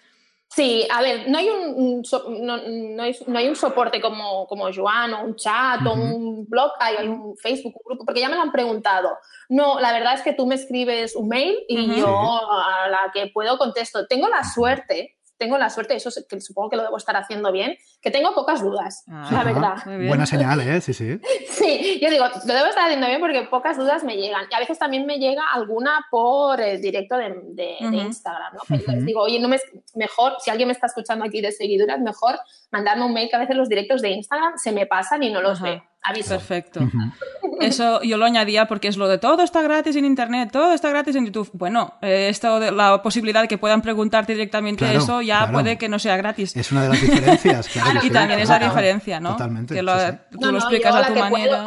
Sí, 0.48 0.88
a 0.90 1.02
ver, 1.02 1.28
no 1.28 1.38
hay 1.40 1.50
un, 1.50 2.04
no, 2.42 3.04
hay, 3.38 3.50
un 3.50 3.56
soporte 3.56 4.00
como, 4.00 4.48
como 4.48 4.72
Joan 4.74 5.14
o 5.16 5.26
un 5.26 5.36
chat 5.36 5.86
o 5.86 5.94
un 5.94 6.46
blog, 6.48 6.72
hay, 6.80 7.06
un 7.06 7.36
Facebook, 7.36 7.74
un 7.76 7.82
grupo, 7.84 8.06
porque 8.06 8.22
ya 8.22 8.30
me 8.30 8.36
lo 8.36 8.44
han 8.44 8.54
preguntado. 8.54 9.10
No, 9.50 9.82
la 9.82 9.92
verdad 9.92 10.14
es 10.14 10.22
que 10.22 10.34
tú 10.34 10.46
me 10.46 10.56
escribes 10.56 11.16
un 11.18 11.28
mail 11.28 11.58
y 11.68 12.00
yo 12.00 12.08
a 12.08 12.88
la 12.88 13.12
que 13.14 13.28
puedo 13.34 13.58
contesto. 13.58 14.08
Tengo 14.08 14.30
la 14.30 14.44
suerte 14.46 15.15
tengo 15.38 15.58
la 15.58 15.70
suerte, 15.70 15.96
eso 15.96 16.10
que 16.28 16.40
supongo 16.42 16.70
que 16.70 16.78
lo 16.78 16.84
debo 16.84 16.98
estar 16.98 17.16
haciendo 17.16 17.52
bien, 17.52 17.78
que 18.02 18.12
tengo 18.12 18.34
pocas 18.34 18.62
dudas, 18.62 19.04
ah, 19.10 19.30
la 19.32 19.44
verdad. 19.44 19.76
Buena 20.08 20.26
señal, 20.26 20.62
¿eh? 20.62 20.82
Sí, 20.82 20.94
sí. 20.94 21.20
sí, 21.50 22.00
yo 22.02 22.10
digo, 22.10 22.26
lo 22.46 22.54
debo 22.54 22.68
estar 22.68 22.86
haciendo 22.86 23.08
bien 23.08 23.20
porque 23.20 23.42
pocas 23.44 23.78
dudas 23.78 24.04
me 24.04 24.16
llegan. 24.18 24.46
Y 24.50 24.54
a 24.56 24.60
veces 24.60 24.80
también 24.80 25.06
me 25.06 25.18
llega 25.18 25.44
alguna 25.54 26.06
por 26.10 26.62
el 26.62 26.82
directo 26.82 27.18
de, 27.18 27.78
Instagram, 27.80 28.54
¿no? 28.54 28.78
les 28.94 29.06
digo, 29.06 29.22
oye, 29.22 29.40
no 29.40 29.48
me, 29.48 29.60
mejor, 29.96 30.34
si 30.40 30.50
alguien 30.50 30.68
me 30.68 30.74
está 30.74 30.88
escuchando 30.88 31.26
aquí 31.26 31.42
de 31.42 31.52
seguidoras, 31.52 32.00
mejor 32.00 32.40
mandarme 32.72 33.06
un 33.06 33.14
mail 33.14 33.30
que 33.30 33.36
a 33.36 33.40
veces 33.40 33.56
los 33.56 33.70
directos 33.70 34.02
de 34.02 34.12
Instagram 34.12 34.58
se 34.58 34.72
me 34.72 34.86
pasan 34.86 35.24
y 35.24 35.32
no 35.32 35.42
los 35.42 35.62
veo. 35.62 35.84
Perfecto. 36.28 36.82
Eso 37.60 38.02
yo 38.04 38.18
lo 38.18 38.26
añadía 38.26 38.68
porque 38.68 38.88
es 38.88 38.98
lo 38.98 39.08
de 39.08 39.18
todo 39.18 39.42
está 39.44 39.62
gratis 39.62 39.96
en 39.96 40.06
Internet, 40.06 40.50
todo 40.52 40.74
está 40.74 40.90
gratis 40.90 41.16
en 41.16 41.26
YouTube. 41.26 41.50
Bueno, 41.54 41.94
eh, 42.02 42.28
esto 42.30 42.60
de 42.60 42.72
la 42.72 43.02
posibilidad 43.02 43.42
de 43.42 43.48
que 43.48 43.58
puedan 43.58 43.82
preguntarte 43.82 44.34
directamente 44.34 44.94
eso 44.96 45.22
ya 45.22 45.50
puede 45.52 45.78
que 45.78 45.90
no 45.90 46.00
sea 46.00 46.18
gratis. 46.18 46.56
Es 46.56 46.72
una 46.72 46.84
de 46.84 46.90
las 46.90 47.02
diferencias. 47.02 47.70
Claro, 47.76 48.00
y 48.04 48.10
también 48.10 48.40
es 48.40 48.50
la 48.50 48.60
diferencia, 48.60 49.20
¿no? 49.20 49.32
Totalmente. 49.32 49.74
Que 49.74 49.82
tú 49.82 50.52
lo 50.52 50.58
explicas 50.58 50.96
a 50.96 51.08
tu 51.08 51.20
manera. 51.20 51.66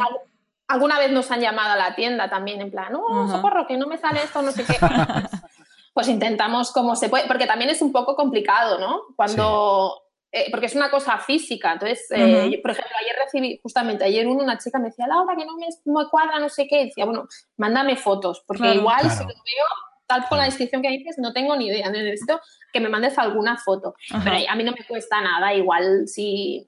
alguna 0.67 0.97
vez 0.99 1.11
nos 1.11 1.29
han 1.31 1.39
llamado 1.39 1.73
a 1.73 1.75
la 1.75 1.95
tienda 1.95 2.29
también 2.29 2.61
en 2.61 2.71
plan, 2.71 2.91
no, 2.91 3.29
socorro, 3.29 3.67
que 3.67 3.77
no 3.77 3.87
me 3.87 3.97
sale 3.97 4.23
esto, 4.23 4.41
no 4.41 4.51
sé 4.51 4.63
qué. 4.63 4.77
pues 5.93 6.07
intentamos 6.07 6.71
como 6.71 6.95
se 6.95 7.09
puede, 7.09 7.27
porque 7.27 7.45
también 7.45 7.69
es 7.69 7.81
un 7.81 7.91
poco 7.91 8.15
complicado, 8.15 8.79
¿no? 8.79 9.01
Cuando 9.15 10.01
eh, 10.31 10.51
porque 10.51 10.67
es 10.67 10.75
una 10.75 10.91
cosa 10.91 11.17
física. 11.17 11.73
Entonces, 11.73 12.05
eh, 12.11 12.59
por 12.61 12.71
ejemplo, 12.71 12.95
ayer 13.01 13.15
recibí, 13.23 13.59
justamente 13.63 14.03
ayer 14.03 14.27
una 14.27 14.57
chica 14.57 14.77
me 14.77 14.89
decía, 14.89 15.07
Laura, 15.07 15.35
que 15.35 15.45
no 15.45 15.55
me, 15.57 16.09
cuadra, 16.09 16.39
no 16.39 16.49
sé 16.49 16.67
qué. 16.67 16.85
decía, 16.85 17.05
bueno, 17.05 17.27
mándame 17.57 17.95
fotos, 17.95 18.43
porque 18.45 18.75
igual 18.75 19.09
si 19.09 19.23
lo 19.23 19.27
veo, 19.27 19.65
tal 20.05 20.27
con 20.27 20.37
la 20.37 20.45
descripción 20.45 20.81
que 20.81 20.89
dices, 20.89 21.17
no 21.17 21.33
tengo 21.33 21.55
ni 21.55 21.67
idea. 21.67 21.89
Necesito 21.89 22.39
que 22.71 22.79
me 22.79 22.89
mandes 22.89 23.17
alguna 23.17 23.57
foto. 23.57 23.95
Pero 24.23 24.35
a 24.47 24.55
mí 24.55 24.63
no 24.63 24.71
me 24.71 24.85
cuesta 24.85 25.19
nada, 25.21 25.53
igual 25.53 26.07
si 26.07 26.67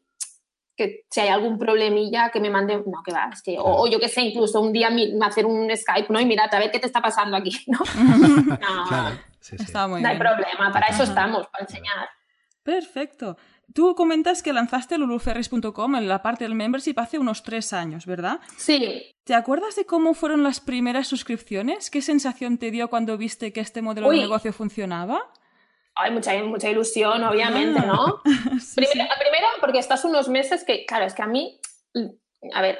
que 0.75 1.05
si 1.11 1.19
hay 1.19 1.27
algún 1.27 1.59
problemilla 1.59 2.31
que 2.31 2.39
me 2.39 2.49
mande, 2.49 2.77
no, 2.77 3.03
que 3.05 3.11
va, 3.11 3.29
es 3.31 3.43
que, 3.43 3.57
o, 3.59 3.87
yo 3.87 3.99
qué 3.99 4.07
sé, 4.07 4.21
incluso 4.21 4.61
un 4.61 4.71
día 4.71 4.89
hacer 5.21 5.45
un 5.45 5.69
Skype, 5.75 6.07
¿no? 6.11 6.19
Y 6.19 6.25
mira, 6.25 6.45
a 6.45 6.59
ver 6.59 6.71
qué 6.71 6.79
te 6.79 6.87
está 6.87 7.01
pasando 7.01 7.37
aquí, 7.37 7.51
¿no? 7.67 7.79
no, 8.03 8.87
claro, 8.87 9.17
no 9.87 10.07
hay 10.07 10.17
problema, 10.17 10.71
para 10.71 10.87
eso 10.87 11.03
estamos, 11.03 11.45
para 11.47 11.65
enseñar. 11.65 12.09
Perfecto. 12.63 13.37
Tú 13.73 13.95
comentas 13.95 14.43
que 14.43 14.53
lanzaste 14.53 14.97
luluferris.com 14.97 15.95
en 15.95 16.07
la 16.07 16.21
parte 16.21 16.43
del 16.43 16.55
membership 16.55 16.95
hace 16.97 17.17
unos 17.17 17.43
tres 17.43 17.73
años, 17.73 18.05
¿verdad? 18.05 18.39
Sí. 18.57 19.15
¿Te 19.23 19.33
acuerdas 19.33 19.75
de 19.75 19.85
cómo 19.85 20.13
fueron 20.13 20.43
las 20.43 20.59
primeras 20.59 21.07
suscripciones? 21.07 21.89
¿Qué 21.89 22.01
sensación 22.01 22.57
te 22.57 22.69
dio 22.69 22.89
cuando 22.89 23.17
viste 23.17 23.53
que 23.53 23.61
este 23.61 23.81
modelo 23.81 24.09
de 24.09 24.17
negocio 24.17 24.51
funcionaba? 24.51 25.31
Hay 25.95 26.11
mucha, 26.11 26.33
mucha 26.43 26.69
ilusión, 26.69 27.23
obviamente, 27.23 27.79
¿no? 27.79 28.21
primero, 28.75 29.09
primero, 29.19 29.47
porque 29.59 29.79
estás 29.79 30.03
unos 30.05 30.27
meses 30.29 30.63
que, 30.63 30.85
claro, 30.85 31.05
es 31.05 31.13
que 31.13 31.21
a 31.21 31.27
mí 31.27 31.59
a 32.53 32.61
ver, 32.61 32.79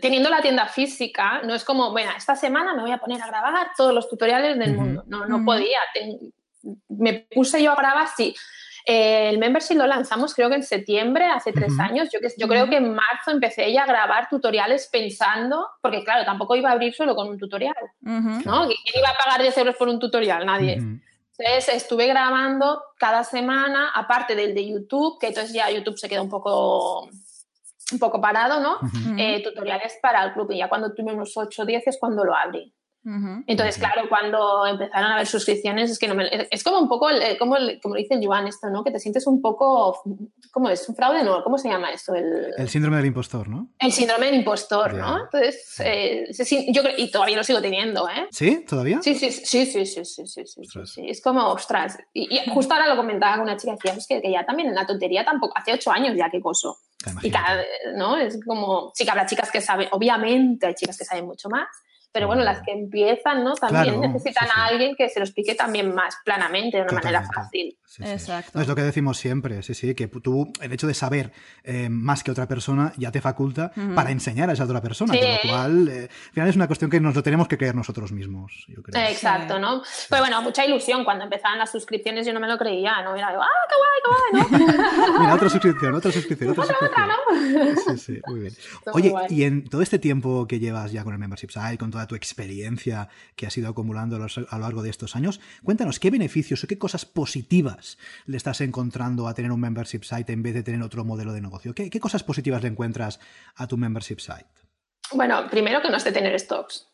teniendo 0.00 0.28
la 0.28 0.42
tienda 0.42 0.66
física, 0.66 1.42
no 1.42 1.54
es 1.54 1.64
como, 1.64 1.92
bueno, 1.92 2.10
esta 2.16 2.34
semana 2.34 2.74
me 2.74 2.82
voy 2.82 2.90
a 2.90 2.98
poner 2.98 3.22
a 3.22 3.28
grabar 3.28 3.68
todos 3.76 3.94
los 3.94 4.08
tutoriales 4.08 4.58
del 4.58 4.74
mundo. 4.74 5.04
No, 5.06 5.26
no 5.26 5.44
podía. 5.44 5.78
me 6.88 7.26
puse 7.30 7.62
yo 7.62 7.72
a 7.72 7.76
grabar, 7.76 8.08
sí. 8.16 8.34
Eh, 8.84 9.28
el 9.28 9.38
membership 9.38 9.76
lo 9.76 9.86
lanzamos 9.86 10.34
creo 10.34 10.48
que 10.48 10.56
en 10.56 10.62
septiembre, 10.62 11.26
hace 11.26 11.52
tres 11.52 11.78
años. 11.78 12.08
Yo, 12.12 12.20
yo 12.36 12.48
creo 12.48 12.68
que 12.68 12.76
en 12.76 12.94
marzo 12.94 13.30
empecé 13.30 13.72
ya 13.72 13.82
a 13.82 13.86
grabar 13.86 14.28
tutoriales 14.28 14.88
pensando, 14.90 15.68
porque 15.80 16.04
claro, 16.04 16.24
tampoco 16.24 16.56
iba 16.56 16.70
a 16.70 16.72
abrir 16.72 16.94
solo 16.94 17.14
con 17.14 17.28
un 17.28 17.38
tutorial, 17.38 17.74
¿no? 18.00 18.66
¿Quién 18.66 18.94
iba 18.94 19.08
a 19.10 19.24
pagar 19.24 19.42
10 19.42 19.58
euros 19.58 19.76
por 19.76 19.88
un 19.88 19.98
tutorial? 19.98 20.44
Nadie. 20.46 20.80
Entonces 21.38 21.74
estuve 21.74 22.06
grabando 22.06 22.82
cada 22.98 23.22
semana, 23.22 23.90
aparte 23.94 24.34
del 24.34 24.54
de 24.54 24.68
YouTube, 24.68 25.18
que 25.20 25.28
entonces 25.28 25.52
ya 25.52 25.70
YouTube 25.70 25.96
se 25.96 26.08
queda 26.08 26.22
un 26.22 26.28
poco 26.28 27.08
un 27.90 27.98
poco 27.98 28.20
parado, 28.20 28.60
¿no? 28.60 28.78
Eh, 29.16 29.42
tutoriales 29.42 29.98
para 30.02 30.24
el 30.24 30.32
club 30.32 30.50
y 30.52 30.58
ya 30.58 30.68
cuando 30.68 30.92
tuve 30.92 31.12
unos 31.12 31.36
8 31.36 31.62
o 31.62 31.64
10 31.64 31.86
es 31.86 31.98
cuando 31.98 32.24
lo 32.24 32.34
abrí. 32.34 32.72
Entonces, 33.46 33.78
claro, 33.78 34.02
cuando 34.08 34.66
empezaron 34.66 35.10
a 35.10 35.14
haber 35.14 35.26
suscripciones, 35.26 35.90
es 35.90 35.98
que 35.98 36.08
no 36.08 36.14
me, 36.14 36.28
es 36.50 36.62
como 36.62 36.78
un 36.78 36.88
poco, 36.88 37.08
como, 37.38 37.56
como 37.82 37.94
dice 37.94 38.20
Joan, 38.22 38.46
esto, 38.46 38.68
¿no? 38.68 38.84
Que 38.84 38.90
te 38.90 38.98
sientes 38.98 39.26
un 39.26 39.40
poco, 39.40 40.02
¿cómo 40.52 40.68
es? 40.68 40.86
¿Un 40.88 40.94
fraude? 40.94 41.22
No, 41.22 41.42
¿cómo 41.42 41.56
se 41.56 41.68
llama 41.68 41.90
esto? 41.90 42.14
El, 42.14 42.52
el 42.56 42.68
síndrome 42.68 42.98
del 42.98 43.06
impostor, 43.06 43.48
¿no? 43.48 43.68
El 43.78 43.92
síndrome 43.92 44.26
del 44.26 44.34
impostor, 44.36 44.94
¿no? 44.94 45.24
Entonces, 45.24 45.80
eh, 45.80 46.26
yo 46.70 46.82
creo, 46.82 46.94
y 46.98 47.10
todavía 47.10 47.36
lo 47.36 47.44
sigo 47.44 47.62
teniendo, 47.62 48.08
¿eh? 48.08 48.26
¿Sí? 48.30 48.64
¿Todavía? 48.68 49.00
Sí, 49.02 49.14
sí, 49.14 49.30
sí, 49.30 49.64
sí, 49.64 49.86
sí, 49.86 50.04
sí, 50.04 50.26
sí, 50.26 50.44
sí, 50.46 50.62
sí, 50.84 51.08
Es 51.08 51.22
como, 51.22 51.48
ostras. 51.48 51.98
Y, 52.12 52.28
justo 52.50 52.74
ahora 52.74 52.88
lo 52.88 52.96
comentaba 52.96 53.36
con 53.36 53.44
una 53.44 53.56
chica, 53.56 53.72
decía, 53.72 53.94
es 53.94 54.06
que, 54.06 54.20
que 54.20 54.30
ya 54.30 54.44
también 54.44 54.68
en 54.68 54.74
la 54.74 54.86
tontería 54.86 55.24
tampoco, 55.24 55.56
hace 55.56 55.72
ocho 55.72 55.90
años 55.90 56.14
ya 56.16 56.30
que 56.30 56.40
coso. 56.40 56.76
Y 57.22 57.30
cada, 57.30 57.62
¿no? 57.94 58.16
Es 58.16 58.38
como, 58.44 58.90
sí 58.94 59.04
que 59.04 59.10
habrá 59.10 59.24
chicas 59.24 59.50
que 59.50 59.60
saben, 59.60 59.88
obviamente 59.92 60.66
hay 60.66 60.74
chicas 60.74 60.98
que 60.98 61.04
saben 61.04 61.26
mucho 61.26 61.48
más, 61.48 61.68
pero 62.12 62.26
bueno, 62.26 62.42
las 62.42 62.62
que 62.62 62.72
empiezan, 62.72 63.44
¿no? 63.44 63.54
También 63.54 64.00
necesitan 64.00 64.48
a 64.54 64.66
alguien 64.66 64.94
que 64.96 65.08
se 65.08 65.20
lo 65.20 65.24
explique 65.24 65.54
también 65.54 65.94
más 65.94 66.16
planamente, 66.24 66.78
de 66.78 66.82
una 66.84 66.92
manera 66.92 67.28
fácil. 67.34 67.76
Exacto. 68.00 68.60
es 68.60 68.68
lo 68.68 68.74
que 68.74 68.82
decimos 68.82 69.18
siempre, 69.18 69.62
sí, 69.62 69.74
sí, 69.74 69.94
que 69.94 70.08
tú, 70.08 70.52
el 70.60 70.72
hecho 70.72 70.86
de 70.86 70.94
saber 70.94 71.32
eh, 71.64 71.88
más 71.88 72.22
que 72.22 72.30
otra 72.30 72.46
persona 72.46 72.92
ya 72.96 73.10
te 73.10 73.20
faculta 73.20 73.72
para 73.94 74.10
enseñar 74.10 74.50
a 74.50 74.52
esa 74.52 74.64
otra 74.64 74.80
persona, 74.80 75.14
con 75.14 75.28
lo 75.28 75.50
cual, 75.50 75.88
eh, 75.88 76.02
al 76.02 76.32
final 76.32 76.48
es 76.48 76.56
una 76.56 76.66
cuestión 76.66 76.90
que 76.90 77.00
nos 77.00 77.14
lo 77.14 77.22
tenemos 77.22 77.48
que 77.48 77.58
creer 77.58 77.74
nosotros 77.74 78.12
mismos, 78.12 78.64
yo 78.68 78.82
creo. 78.82 79.08
Exacto, 79.08 79.58
¿no? 79.58 79.82
Pues 80.08 80.20
bueno, 80.20 80.40
mucha 80.42 80.64
ilusión 80.64 81.04
cuando 81.04 81.24
empezaban 81.24 81.58
las 81.58 81.70
suscripciones, 81.70 82.26
yo 82.26 82.32
no 82.32 82.40
me 82.40 82.48
lo 82.48 82.58
creía, 82.58 83.02
¿no? 83.02 83.16
Era, 83.16 83.28
¡ah, 83.28 83.48
qué 83.68 83.74
guay, 83.76 84.48
qué 84.48 84.58
guay! 84.58 84.68
¿no? 84.68 85.18
Mira, 85.20 85.34
otra 85.34 85.48
suscripción, 85.48 85.94
otra 85.94 86.12
suscripción, 86.12 86.50
otra, 86.50 86.64
suscripción. 86.66 87.08
¿no? 87.08 87.96
Sí, 87.96 87.98
sí, 87.98 88.20
muy 88.26 88.40
bien. 88.40 88.54
Oye, 88.92 89.12
y 89.28 89.44
en 89.44 89.64
todo 89.68 89.82
este 89.82 89.98
tiempo 89.98 90.46
que 90.46 90.58
llevas 90.58 90.92
ya 90.92 91.04
con 91.04 91.12
el 91.12 91.18
Membership 91.18 91.50
Site, 91.50 91.78
con 91.78 91.90
toda 91.98 92.06
tu 92.06 92.14
experiencia 92.14 93.08
que 93.34 93.46
has 93.46 93.56
ido 93.58 93.68
acumulando 93.68 94.16
a 94.16 94.18
lo 94.20 94.58
largo 94.62 94.82
de 94.82 94.90
estos 94.90 95.16
años, 95.16 95.40
cuéntanos, 95.64 95.98
¿qué 95.98 96.10
beneficios 96.10 96.62
o 96.62 96.68
qué 96.68 96.78
cosas 96.78 97.04
positivas 97.04 97.98
le 98.26 98.36
estás 98.36 98.60
encontrando 98.60 99.26
a 99.26 99.34
tener 99.34 99.50
un 99.50 99.58
membership 99.58 100.04
site 100.04 100.32
en 100.32 100.42
vez 100.44 100.54
de 100.54 100.62
tener 100.62 100.80
otro 100.82 101.04
modelo 101.04 101.32
de 101.32 101.40
negocio? 101.40 101.74
¿Qué, 101.74 101.90
cosas 101.98 102.22
positivas 102.22 102.62
le 102.62 102.68
encuentras 102.68 103.18
a 103.56 103.66
tu 103.66 103.76
membership 103.76 104.20
site? 104.20 104.46
Bueno, 105.12 105.48
primero 105.50 105.82
que 105.82 105.90
no 105.90 105.96
es 105.96 106.04
de 106.04 106.12
tener 106.12 106.38
stocks. 106.38 106.86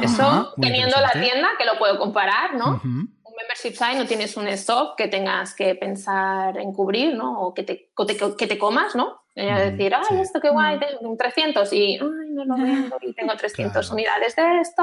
Eso, 0.00 0.54
teniendo 0.60 0.98
la 1.00 1.10
tienda, 1.10 1.48
que 1.58 1.64
lo 1.64 1.78
puedo 1.78 1.98
comparar, 1.98 2.54
¿no? 2.54 2.80
Un 2.82 3.34
membership 3.36 3.72
site 3.72 3.98
no 3.98 4.06
tienes 4.06 4.36
un 4.36 4.48
stock 4.48 4.96
que 4.96 5.08
tengas 5.08 5.54
que 5.54 5.74
pensar 5.74 6.56
en 6.56 6.72
cubrir, 6.72 7.14
¿no? 7.14 7.40
O 7.40 7.54
que 7.54 7.62
te, 7.62 7.90
que 8.38 8.46
te 8.46 8.58
comas, 8.58 8.94
¿no? 8.94 9.25
Y 9.36 9.44
decir, 9.44 9.94
ay, 9.94 10.20
esto 10.20 10.40
qué 10.40 10.48
guay, 10.48 10.80
tengo 10.80 11.14
300 11.16 11.72
y, 11.74 11.94
ay, 11.94 12.30
no 12.30 12.44
lo 12.44 12.56
vendo 12.56 12.96
y 13.02 13.12
tengo 13.12 13.36
300 13.36 13.90
unidades 13.90 14.34
de 14.34 14.60
esto, 14.60 14.82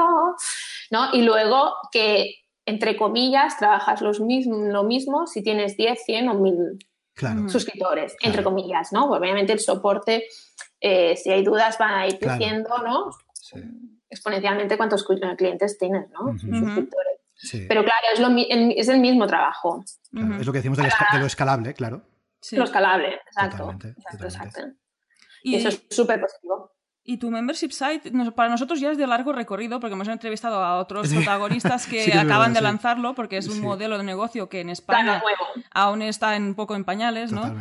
¿no? 0.90 1.12
Y 1.12 1.22
luego 1.22 1.74
que 1.90 2.44
entre 2.66 2.96
comillas, 2.96 3.58
trabajas 3.58 4.00
los 4.00 4.20
lo 4.20 4.84
mismo 4.84 5.26
si 5.26 5.42
tienes 5.42 5.76
10, 5.76 6.02
100 6.04 6.28
o 6.28 6.34
1000 6.34 6.78
suscriptores, 7.48 8.16
entre 8.22 8.42
comillas, 8.42 8.92
¿no? 8.92 9.06
Pues 9.06 9.20
obviamente 9.20 9.52
el 9.52 9.60
soporte, 9.60 10.24
eh, 10.80 11.16
si 11.16 11.30
hay 11.30 11.44
dudas, 11.44 11.78
van 11.78 11.94
a 11.94 12.06
ir 12.06 12.18
creciendo, 12.18 12.78
¿no? 12.78 13.10
Exponencialmente 14.08 14.76
cuántos 14.76 15.04
clientes 15.36 15.78
tienes, 15.78 16.08
¿no? 16.10 16.38
Suscriptores. 16.38 17.20
Pero 17.68 17.84
claro, 17.84 18.06
es, 18.12 18.20
lo, 18.20 18.28
es, 18.38 18.88
el 18.88 19.00
mismo 19.00 19.26
trabajo. 19.26 19.84
Es 20.40 20.46
lo 20.46 20.52
que 20.52 20.58
decimos 20.58 20.78
de, 20.78 20.88
lo 21.18 21.26
escalable, 21.26 21.74
claro. 21.74 22.02
Lo 22.52 22.64
escalable, 22.64 23.14
exacto. 23.26 23.74
exacto, 24.22 24.60
Y 25.42 25.56
eso 25.56 25.68
es 25.68 25.84
súper 25.90 26.20
positivo. 26.20 26.74
Y 27.06 27.18
tu 27.18 27.30
membership 27.30 27.70
site, 27.70 28.10
para 28.34 28.48
nosotros 28.48 28.80
ya 28.80 28.90
es 28.90 28.96
de 28.96 29.06
largo 29.06 29.34
recorrido, 29.34 29.78
porque 29.78 29.92
hemos 29.92 30.08
entrevistado 30.08 30.64
a 30.64 30.78
otros 30.78 31.12
protagonistas 31.12 31.86
que 31.90 32.14
acaban 32.14 32.54
de 32.54 32.62
lanzarlo, 32.62 33.14
porque 33.14 33.36
es 33.36 33.46
un 33.46 33.60
modelo 33.60 33.98
de 33.98 34.04
negocio 34.04 34.48
que 34.48 34.60
en 34.60 34.70
España 34.70 35.22
aún 35.70 36.00
está 36.00 36.34
un 36.34 36.54
poco 36.54 36.74
en 36.74 36.84
pañales, 36.84 37.30
¿no? 37.30 37.54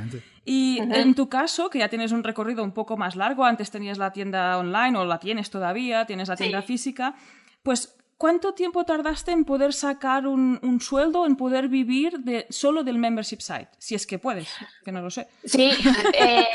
Y 0.46 0.80
en 0.80 1.14
tu 1.14 1.28
caso, 1.28 1.70
que 1.70 1.80
ya 1.80 1.90
tienes 1.90 2.14
un 2.14 2.24
recorrido 2.24 2.64
un 2.64 2.72
poco 2.72 2.96
más 2.96 3.18
largo, 3.18 3.44
antes 3.44 3.70
tenías 3.70 3.98
la 3.98 4.14
tienda 4.14 4.58
online 4.58 4.98
o 4.98 5.04
la 5.04 5.20
tienes 5.20 5.50
todavía, 5.50 6.06
tienes 6.06 6.30
la 6.30 6.38
tienda 6.38 6.62
física, 6.62 7.16
pues 7.64 7.98
¿cuánto 8.24 8.54
tiempo 8.54 8.86
tardaste 8.86 9.32
en 9.32 9.44
poder 9.44 9.74
sacar 9.74 10.28
un, 10.28 10.58
un, 10.64 10.80
sueldo, 10.80 11.26
en 11.26 11.36
poder 11.36 11.68
vivir 11.68 12.20
de, 12.20 12.46
solo 12.50 12.86
del 12.86 12.98
membership 12.98 13.42
site? 13.42 13.68
Si 13.80 13.96
es 13.96 14.08
que 14.08 14.18
puedes, 14.18 14.48
que 14.86 14.94
no 14.94 15.02
lo 15.02 15.10
sé. 15.10 15.28
Sí, 15.44 15.72
eh, 16.14 16.48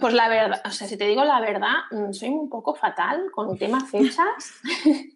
pues 0.00 0.12
la 0.12 0.28
verdad, 0.28 0.60
o 0.64 0.70
sea, 0.72 0.88
si 0.88 0.96
te 0.96 1.06
digo 1.06 1.24
la 1.24 1.40
verdad, 1.40 1.76
mm, 1.92 2.12
soy 2.12 2.30
un 2.30 2.50
poco 2.50 2.74
fatal 2.74 3.26
con 3.32 3.52
el 3.52 3.56
tema 3.56 3.86
fechas. 3.86 4.54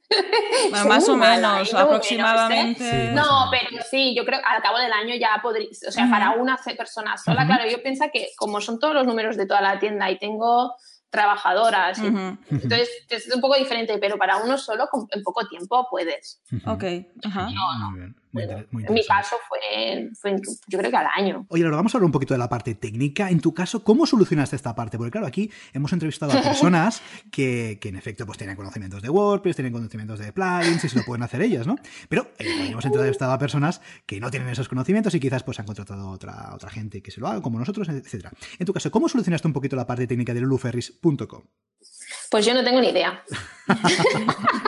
Bueno, 0.71 0.87
más 0.87 1.07
o 1.09 1.17
menos, 1.17 1.75
aproximadamente. 1.75 3.11
no, 3.13 3.51
pero 3.51 3.83
sí, 3.91 4.15
yo 4.17 4.25
creo 4.25 4.41
que 4.41 4.47
al 4.47 4.63
cabo 4.63 4.79
del 4.79 4.91
año 4.91 5.15
ya 5.17 5.39
podría, 5.43 5.69
o 5.87 5.91
sea, 5.91 6.09
para 6.09 6.31
una 6.31 6.57
persona 6.57 7.17
sola, 7.19 7.47
claro, 7.47 7.69
yo 7.69 7.83
pienso 7.83 8.07
que 8.11 8.29
como 8.37 8.63
son 8.63 8.79
todos 8.79 8.95
los 8.95 9.07
números 9.07 9.37
de 9.37 9.47
toda 9.47 9.61
la 9.61 9.79
tienda 9.79 10.11
y 10.11 10.19
tengo 10.19 10.75
trabajadoras. 11.11 11.99
Entonces 11.99 12.89
es 13.09 13.35
un 13.35 13.41
poco 13.41 13.57
diferente, 13.57 13.97
pero 13.99 14.17
para 14.19 14.39
uno 14.39 14.59
solo 14.59 14.89
en 15.11 15.23
poco 15.23 15.47
tiempo 15.47 15.87
puedes. 15.91 16.41
Ok. 16.67 16.85
Ajá. 17.25 17.49
En 18.35 18.95
mi 18.95 19.05
caso 19.07 19.37
fue, 19.49 20.41
yo 20.67 20.79
creo 20.79 20.91
que 20.91 20.97
al 20.97 21.07
año. 21.17 21.47
Oye, 21.49 21.65
ahora 21.65 21.77
vamos 21.77 21.95
a 21.95 21.99
hablar 21.99 22.07
un 22.07 22.13
poquito 22.13 22.35
de 22.35 22.39
la 22.39 22.49
parte 22.49 22.75
técnica. 22.75 23.31
En 23.31 23.41
tu 23.41 23.55
caso, 23.55 23.83
¿cómo 23.83 24.07
solucionaste 24.07 24.57
esta 24.57 24.75
parte? 24.75 24.99
Porque 24.99 25.13
claro, 25.13 25.27
aquí 25.27 25.51
hemos 25.73 25.93
entrevistado 25.93 26.33
a 26.33 26.43
personas 26.43 27.03
que, 27.31 27.79
que 27.81 27.89
en 27.89 27.97
efecto 27.97 28.27
pues 28.27 28.39
tienen 28.39 28.57
conocimientos 28.57 29.03
de 29.03 29.11
WordPress, 29.11 29.57
tienen 29.57 29.73
conocimientos 29.73 30.19
de 30.19 30.33
plugins 30.33 30.85
y 30.85 30.89
se 30.89 30.99
lo 30.99 31.05
pueden 31.05 31.23
hacer 31.23 31.43
ellas, 31.43 31.67
¿no? 31.67 31.77
Pero 32.09 32.31
eh, 32.39 32.69
hemos 32.71 32.85
entrevistado 32.85 33.33
a 33.33 33.39
personas 33.39 33.81
que 34.07 34.21
no 34.21 34.31
tienen 34.31 34.49
esos 34.49 34.69
conocimientos 34.69 35.15
y 35.15 35.21
quizás 35.21 35.43
pues 35.43 35.59
han 35.59 35.67
contratado 35.67 36.09
a 36.09 36.11
otra, 36.11 36.51
otra 36.55 36.71
gente 36.71 37.03
que 37.03 37.11
se 37.11 37.21
lo 37.21 37.29
haga, 37.29 37.43
como 37.43 37.59
nosotros, 37.59 37.89
etcétera. 37.89 38.33
En 38.59 38.67
tu 38.67 38.73
caso, 38.73 38.91
¿cómo 38.91 39.09
solucionaste 39.09 39.47
un 39.47 39.53
poquito 39.53 39.77
la 39.77 39.87
parte 39.87 40.07
técnica 40.07 40.35
de 40.35 40.41
Luluferris 40.41 40.99
pues 42.31 42.45
yo 42.45 42.55
no 42.55 42.63
tengo 42.63 42.81
ni 42.81 42.89
idea. 42.89 43.23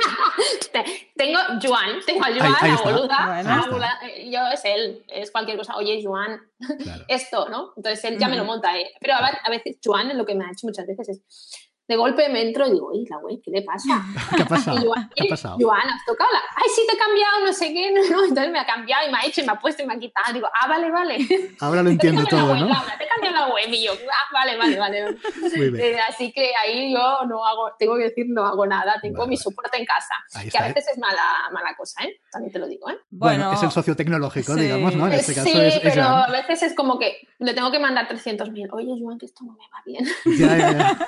tengo 1.17 1.39
Juan, 1.63 2.01
tengo 2.07 2.25
a 2.25 2.33
Juan, 2.33 3.47
la 3.47 3.63
boluda. 3.63 3.99
Eh, 4.03 4.31
yo 4.31 4.41
es 4.53 4.65
él, 4.65 5.05
es 5.09 5.31
cualquier 5.31 5.57
cosa. 5.57 5.77
Oye, 5.77 6.03
Juan, 6.05 6.41
esto, 7.09 7.49
¿no? 7.49 7.73
Entonces 7.77 8.05
él 8.05 8.19
ya 8.19 8.29
me 8.29 8.37
lo 8.37 8.45
monta. 8.45 8.77
Eh. 8.79 8.91
Pero 9.01 9.15
a, 9.15 9.27
a 9.27 9.51
veces 9.51 9.79
Juan 9.85 10.17
lo 10.17 10.25
que 10.25 10.35
me 10.35 10.45
ha 10.45 10.53
hecho 10.53 10.67
muchas 10.67 10.87
veces 10.87 11.09
es 11.09 11.70
de 11.90 11.97
golpe 11.97 12.28
me 12.28 12.40
entro 12.40 12.68
y 12.68 12.70
digo, 12.70 12.87
oye, 12.87 13.04
la 13.11 13.16
güey, 13.16 13.40
¿qué 13.42 13.50
le 13.50 13.62
pasa? 13.62 14.00
¿Qué 14.37 14.42
ha 14.42 14.47
pasado? 14.47 14.92
¿Qué 15.12 15.25
ha 15.25 15.28
pasado? 15.28 15.56
Joan, 15.61 15.88
¿has 15.88 16.04
tocado 16.06 16.30
la? 16.32 16.38
Ay, 16.54 16.70
sí, 16.73 16.82
te 16.88 16.94
he 16.94 16.99
cambiado, 16.99 17.40
no 17.44 17.52
sé 17.52 17.73
qué. 17.75 17.90
No, 18.11 18.25
Entonces 18.25 18.52
me 18.52 18.61
ha 18.61 18.66
cambiado 18.66 19.09
y 19.09 19.11
me 19.11 19.18
ha 19.18 19.26
hecho 19.26 19.40
y 19.40 19.44
me 19.44 19.52
ha 19.52 19.59
puesto 19.59 19.82
y 19.82 19.87
me 19.87 19.94
ha 19.94 19.99
quitado. 19.99 20.32
Digo, 20.32 20.47
ah, 20.54 20.68
vale, 20.68 20.88
vale. 20.90 21.18
Ahora 21.61 21.82
lo 21.82 21.90
entiendo 21.90 22.25
todo, 22.26 22.54
¿no? 22.54 22.66
te 22.97 23.04
he 23.04 23.09
cambiado 23.09 23.49
la 23.49 23.54
web 23.54 23.68
y 23.68 23.85
yo, 23.85 23.92
ah, 23.92 24.28
vale, 24.32 24.56
vale, 24.56 24.78
vale. 24.78 25.18
Muy 25.56 25.70
bien. 25.70 25.97
Eh, 25.97 26.00
así 26.09 26.32
que 26.32 26.52
ahí 26.62 26.92
yo 26.92 27.26
no 27.26 27.44
hago, 27.44 27.73
tengo 27.76 27.97
que 27.97 28.04
decir, 28.04 28.26
no 28.28 28.47
hago 28.47 28.66
nada. 28.66 29.00
Tengo 29.02 29.26
mi 29.26 29.37
soporte 29.37 29.78
en 29.78 29.85
casa. 29.85 30.14
que 30.49 30.59
a 30.59 30.68
veces 30.68 30.87
es 30.92 30.99
mala, 30.99 31.50
mala 31.52 31.75
cosa, 31.76 32.04
¿eh? 32.04 32.20
También 32.30 32.52
te 32.52 32.61
lo 32.61 32.68
digo, 32.68 32.88
¿eh? 32.88 32.99
Bueno, 33.11 33.52
es 33.52 33.62
el 33.64 33.73
socio 33.73 33.97
tecnológico, 33.97 34.54
digamos, 34.54 34.94
¿no? 34.94 35.09
En 35.09 35.14
este 35.14 35.35
caso 35.35 35.49
sí, 35.49 35.59
es, 35.59 35.80
pero 35.80 36.04
a 36.04 36.30
veces 36.30 36.62
es 36.62 36.75
como 36.75 37.00
que 37.00 37.16
le 37.40 37.52
tengo 37.52 37.73
que 37.73 37.80
mandar 37.80 38.06
300.000. 38.09 38.68
Oye, 38.73 38.94
Joan, 39.00 39.18
que 39.18 39.26
esto 39.26 39.44
no 39.44 39.52
me 39.52 39.64
va 39.73 39.82
bien. 39.85 40.06
Ya, 40.38 40.56
ya, 40.56 40.99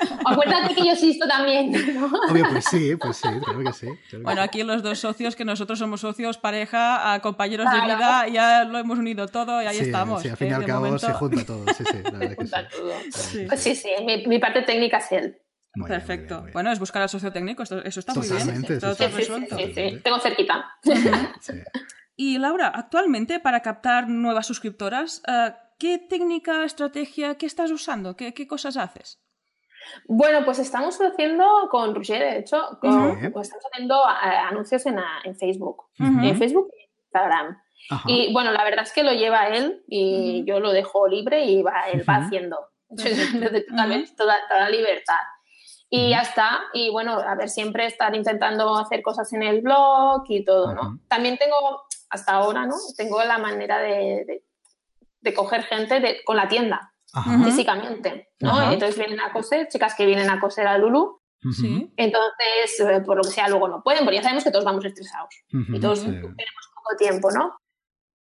que 0.75 0.85
yo 0.85 0.93
existo 0.93 1.27
también 1.27 1.73
Obvio, 2.29 2.49
pues 2.49 2.65
sí, 2.65 2.97
pues 2.97 3.17
sí, 3.17 3.29
creo 3.45 3.59
que 3.65 3.73
sí. 3.73 3.89
bueno, 4.23 4.43
aquí 4.43 4.63
los 4.63 4.83
dos 4.83 4.99
socios, 4.99 5.37
que 5.37 5.45
nosotros 5.45 5.79
somos 5.79 6.01
socios, 6.01 6.39
pareja, 6.39 7.19
compañeros 7.23 7.71
de 7.71 7.81
vida, 7.81 8.29
ya 8.29 8.65
lo 8.65 8.79
hemos 8.79 8.99
unido 8.99 9.29
todo 9.29 9.63
y 9.63 9.67
ahí 9.67 9.79
estamos. 9.79 10.23
Sí, 10.23 10.29
al 10.29 10.37
fin 10.37 10.49
y 10.49 10.51
¿eh? 10.51 10.55
al 10.55 10.65
cabo 10.67 10.99
se 10.99 11.13
junta 11.13 11.45
todo, 11.45 11.67
sí, 11.75 11.85
sí, 13.11 13.47
Pues 13.49 13.61
sí, 13.61 13.75
sí, 13.75 13.89
mi, 14.27 14.39
parte 14.39 14.63
técnica 14.63 14.99
es 14.99 15.13
él. 15.13 15.39
Muy 15.75 15.89
bien, 15.89 16.01
Perfecto. 16.01 16.17
muy 16.17 16.27
bien, 16.27 16.37
muy 16.41 16.47
bien. 16.49 16.53
Bueno, 16.53 16.73
es 16.73 16.79
buscar 16.79 17.01
al 17.03 17.09
socio 17.09 17.33
técnico, 17.33 17.63
esto- 17.63 17.83
eso 17.83 18.01
está 18.01 18.13
muy 18.15 18.29
bien. 18.29 18.39
Totalmente, 18.41 18.79
Todo, 18.79 18.95
sí, 18.95 19.05
Sí, 19.05 19.11
sí, 19.11 19.17
resuelto. 19.17 19.57
sí, 19.57 19.73
sí. 19.75 20.01
Tengo 20.05 20.19
cerquita. 20.21 20.71
Sí. 21.41 21.53
Y 22.15 22.37
Laura, 22.39 22.69
actualmente 22.69 23.41
para 23.41 23.61
captar 23.63 24.07
nuevas 24.07 24.47
suscriptoras, 24.47 25.23
eh, 25.27 25.55
¿qué 25.79 25.99
técnica, 25.99 26.63
estrategia, 26.65 27.37
qué 27.37 27.47
estás 27.47 27.71
usando? 27.71 28.17
¿Qué, 28.17 28.35
qué 28.35 28.47
cosas 28.47 28.77
haces? 28.77 29.19
Bueno, 30.07 30.45
pues 30.45 30.59
estamos 30.59 30.99
haciendo 31.01 31.69
con 31.71 31.95
Roger, 31.95 32.21
de 32.21 32.39
hecho, 32.39 32.79
con- 32.81 33.33
pues 33.33 33.49
estamos 33.49 33.65
haciendo 33.73 33.97
eh, 34.05 34.37
anuncios 34.51 34.85
en, 34.87 34.99
ah, 34.99 35.21
en 35.25 35.37
Facebook. 35.37 35.85
En 35.99 36.37
Facebook 36.39 36.69
y 36.77 36.83
en 36.83 36.91
Instagram. 37.05 37.63
Ajá. 37.91 38.05
Y 38.11 38.33
bueno, 38.33 38.53
la 38.53 38.63
verdad 38.65 38.85
es 38.85 38.93
que 38.93 39.03
lo 39.03 39.13
lleva 39.13 39.49
él 39.49 39.83
y 39.89 40.45
yo 40.47 40.61
lo 40.61 40.73
dejo 40.73 41.09
libre 41.09 41.45
y 41.45 41.63
va, 41.63 41.83
él 41.93 42.05
va 42.09 42.17
haciendo. 42.17 42.59
Totalmente 43.69 44.13
toda, 44.17 44.37
toda 44.49 44.69
libertad. 44.71 45.15
Y 45.91 46.11
ya 46.11 46.21
está. 46.23 46.61
Y 46.73 46.91
bueno, 46.91 47.19
a 47.19 47.35
ver, 47.35 47.49
siempre 47.51 47.85
estar 47.87 48.15
intentando 48.15 48.77
hacer 48.79 49.03
cosas 49.03 49.31
en 49.35 49.43
el 49.43 49.61
blog 49.61 50.23
y 50.29 50.45
todo, 50.45 50.73
¿no? 50.75 50.99
También 51.09 51.37
tengo, 51.37 51.83
hasta 52.09 52.33
ahora, 52.33 52.65
¿no? 52.67 52.77
Tengo 52.97 53.23
la 53.25 53.37
manera 53.39 53.79
de, 53.79 54.25
de, 54.27 54.45
de 55.21 55.35
coger 55.35 55.65
gente 55.65 56.01
de, 56.01 56.25
con 56.25 56.37
la 56.37 56.49
tienda, 56.49 56.92
Ajá. 57.13 57.45
Físicamente, 57.45 58.31
¿no? 58.41 58.51
Ajá. 58.51 58.73
Entonces 58.73 58.97
vienen 58.99 59.21
a 59.21 59.33
coser, 59.33 59.69
chicas 59.69 59.95
que 59.95 60.07
vienen 60.07 60.31
a 60.31 60.41
coser 60.41 60.67
a 60.67 60.79
Lulu. 60.79 61.21
Sí. 61.53 61.93
Entonces, 61.97 62.81
eh, 62.81 63.01
por 63.05 63.17
lo 63.17 63.23
que 63.23 63.31
sea, 63.31 63.49
luego 63.49 63.67
no 63.69 63.83
pueden, 63.83 64.05
porque 64.05 64.17
ya 64.17 64.23
sabemos 64.23 64.45
que 64.45 64.51
todos 64.53 64.65
vamos 64.65 64.85
estresados 64.85 65.35
y 65.51 65.81
todos 65.81 65.99
Sí. 65.99 66.07
tenemos 66.07 66.71
poco 66.75 66.97
tiempo, 66.97 67.31
¿no? 67.33 67.57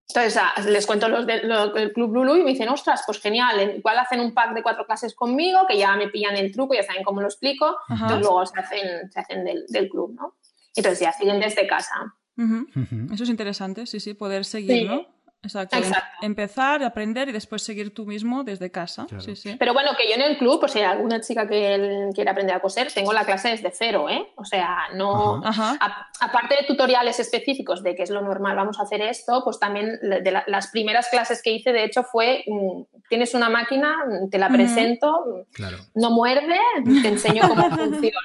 Entonces, 0.08 0.36
ah, 0.42 0.52
les 0.68 0.86
cuento 0.86 1.08
los 1.08 1.24
de- 1.24 1.44
lo- 1.44 1.68
del 1.72 1.92
Club 1.92 2.12
Lulu 2.14 2.36
y 2.36 2.42
me 2.42 2.50
dicen, 2.50 2.68
ostras, 2.68 3.02
pues 3.06 3.20
genial, 3.20 3.60
en- 3.60 3.76
igual 3.76 3.96
hacen 3.98 4.20
un 4.20 4.34
pack 4.34 4.52
de 4.54 4.62
cuatro 4.62 4.84
clases 4.84 5.14
conmigo, 5.14 5.60
que 5.68 5.78
ya 5.78 5.96
me 5.96 6.08
pillan 6.08 6.36
el 6.36 6.52
truco, 6.52 6.74
ya 6.74 6.82
saben 6.82 7.04
cómo 7.04 7.20
lo 7.20 7.28
explico, 7.28 7.64
Ajá. 7.88 8.04
entonces 8.06 8.20
luego 8.20 8.44
se 8.44 8.58
hacen, 8.60 9.10
se 9.10 9.20
hacen 9.20 9.44
del, 9.44 9.64
del 9.68 9.88
club, 9.88 10.14
¿no? 10.14 10.34
Entonces 10.74 11.00
ya 11.00 11.12
siguen 11.12 11.38
desde 11.40 11.66
casa. 11.66 11.94
Ujú. 12.36 12.66
Ujú. 12.74 13.14
Eso 13.14 13.22
es 13.24 13.30
interesante, 13.30 13.86
sí, 13.86 14.00
sí, 14.00 14.14
poder 14.14 14.44
seguir, 14.44 14.78
Sí. 14.78 14.84
¿no? 14.84 15.06
Exacto. 15.42 15.76
em- 15.76 15.82
Exacto. 15.82 16.08
Empezar, 16.22 16.84
aprender 16.84 17.28
y 17.28 17.32
después 17.32 17.62
seguir 17.62 17.92
tú 17.92 18.06
mismo 18.06 18.44
desde 18.44 18.70
casa. 18.70 19.06
Claro. 19.08 19.22
Sí, 19.24 19.34
sí. 19.34 19.56
Pero 19.58 19.72
bueno, 19.74 19.90
que 19.98 20.08
yo 20.08 20.14
en 20.14 20.22
el 20.22 20.38
club, 20.38 20.60
pues 20.60 20.70
si 20.72 20.78
hay 20.78 20.84
alguna 20.84 21.20
chica 21.20 21.48
que 21.48 21.74
él 21.74 22.10
quiere 22.14 22.30
aprender 22.30 22.54
a 22.54 22.60
coser, 22.60 22.92
tengo 22.92 23.12
la 23.12 23.24
clase 23.24 23.48
desde 23.48 23.72
cero, 23.72 24.08
¿eh? 24.08 24.24
O 24.36 24.44
sea, 24.44 24.84
no... 24.94 25.42
Ajá. 25.44 25.76
A- 25.80 26.06
aparte 26.20 26.54
de 26.60 26.66
tutoriales 26.66 27.18
específicos 27.18 27.82
de 27.82 27.96
que 27.96 28.04
es 28.04 28.10
lo 28.10 28.20
normal, 28.22 28.54
vamos 28.54 28.78
a 28.78 28.84
hacer 28.84 29.00
esto, 29.02 29.42
pues 29.44 29.58
también 29.58 29.98
de 30.00 30.30
la- 30.30 30.44
las 30.46 30.68
primeras 30.68 31.08
clases 31.08 31.42
que 31.42 31.50
hice, 31.50 31.72
de 31.72 31.84
hecho, 31.84 32.04
fue, 32.04 32.44
mm, 32.46 32.82
tienes 33.08 33.34
una 33.34 33.48
máquina, 33.48 33.96
mm, 34.06 34.30
te 34.30 34.38
la 34.38 34.48
presento, 34.48 35.44
Claro. 35.52 35.78
no 35.96 36.10
muerde, 36.12 36.56
te 37.02 37.08
enseño 37.08 37.42
cómo 37.48 37.68
funciona, 37.70 38.18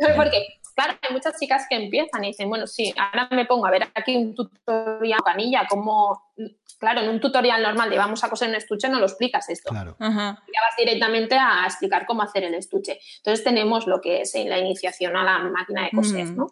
¿no? 0.00 0.14
Porque, 0.16 0.55
claro, 0.76 0.98
hay 1.02 1.12
muchas 1.12 1.40
chicas 1.40 1.66
que 1.68 1.76
empiezan 1.76 2.22
y 2.22 2.28
dicen, 2.28 2.48
bueno, 2.48 2.66
sí, 2.66 2.94
ahora 2.96 3.28
me 3.32 3.46
pongo 3.46 3.66
a 3.66 3.70
ver 3.70 3.88
aquí 3.94 4.14
un 4.16 4.34
tutorial 4.34 5.20
canilla, 5.24 5.66
como, 5.68 6.22
claro, 6.78 7.00
en 7.00 7.08
un 7.08 7.18
tutorial 7.18 7.62
normal 7.62 7.88
de 7.90 7.96
vamos 7.96 8.22
a 8.22 8.28
coser 8.28 8.50
un 8.50 8.56
estuche 8.56 8.88
no 8.88 9.00
lo 9.00 9.06
explicas 9.06 9.48
esto. 9.48 9.70
Claro. 9.70 9.96
Ajá. 9.98 10.42
Ya 10.46 10.60
vas 10.60 10.76
directamente 10.78 11.36
a 11.36 11.64
explicar 11.64 12.06
cómo 12.06 12.22
hacer 12.22 12.44
el 12.44 12.54
estuche. 12.54 13.00
Entonces 13.16 13.42
tenemos 13.42 13.86
lo 13.86 14.00
que 14.00 14.20
es 14.20 14.34
eh, 14.34 14.44
la 14.46 14.58
iniciación 14.58 15.16
a 15.16 15.24
la 15.24 15.38
máquina 15.38 15.84
de 15.84 15.90
coser, 15.90 16.26
Mm. 16.26 16.36
¿no? 16.36 16.46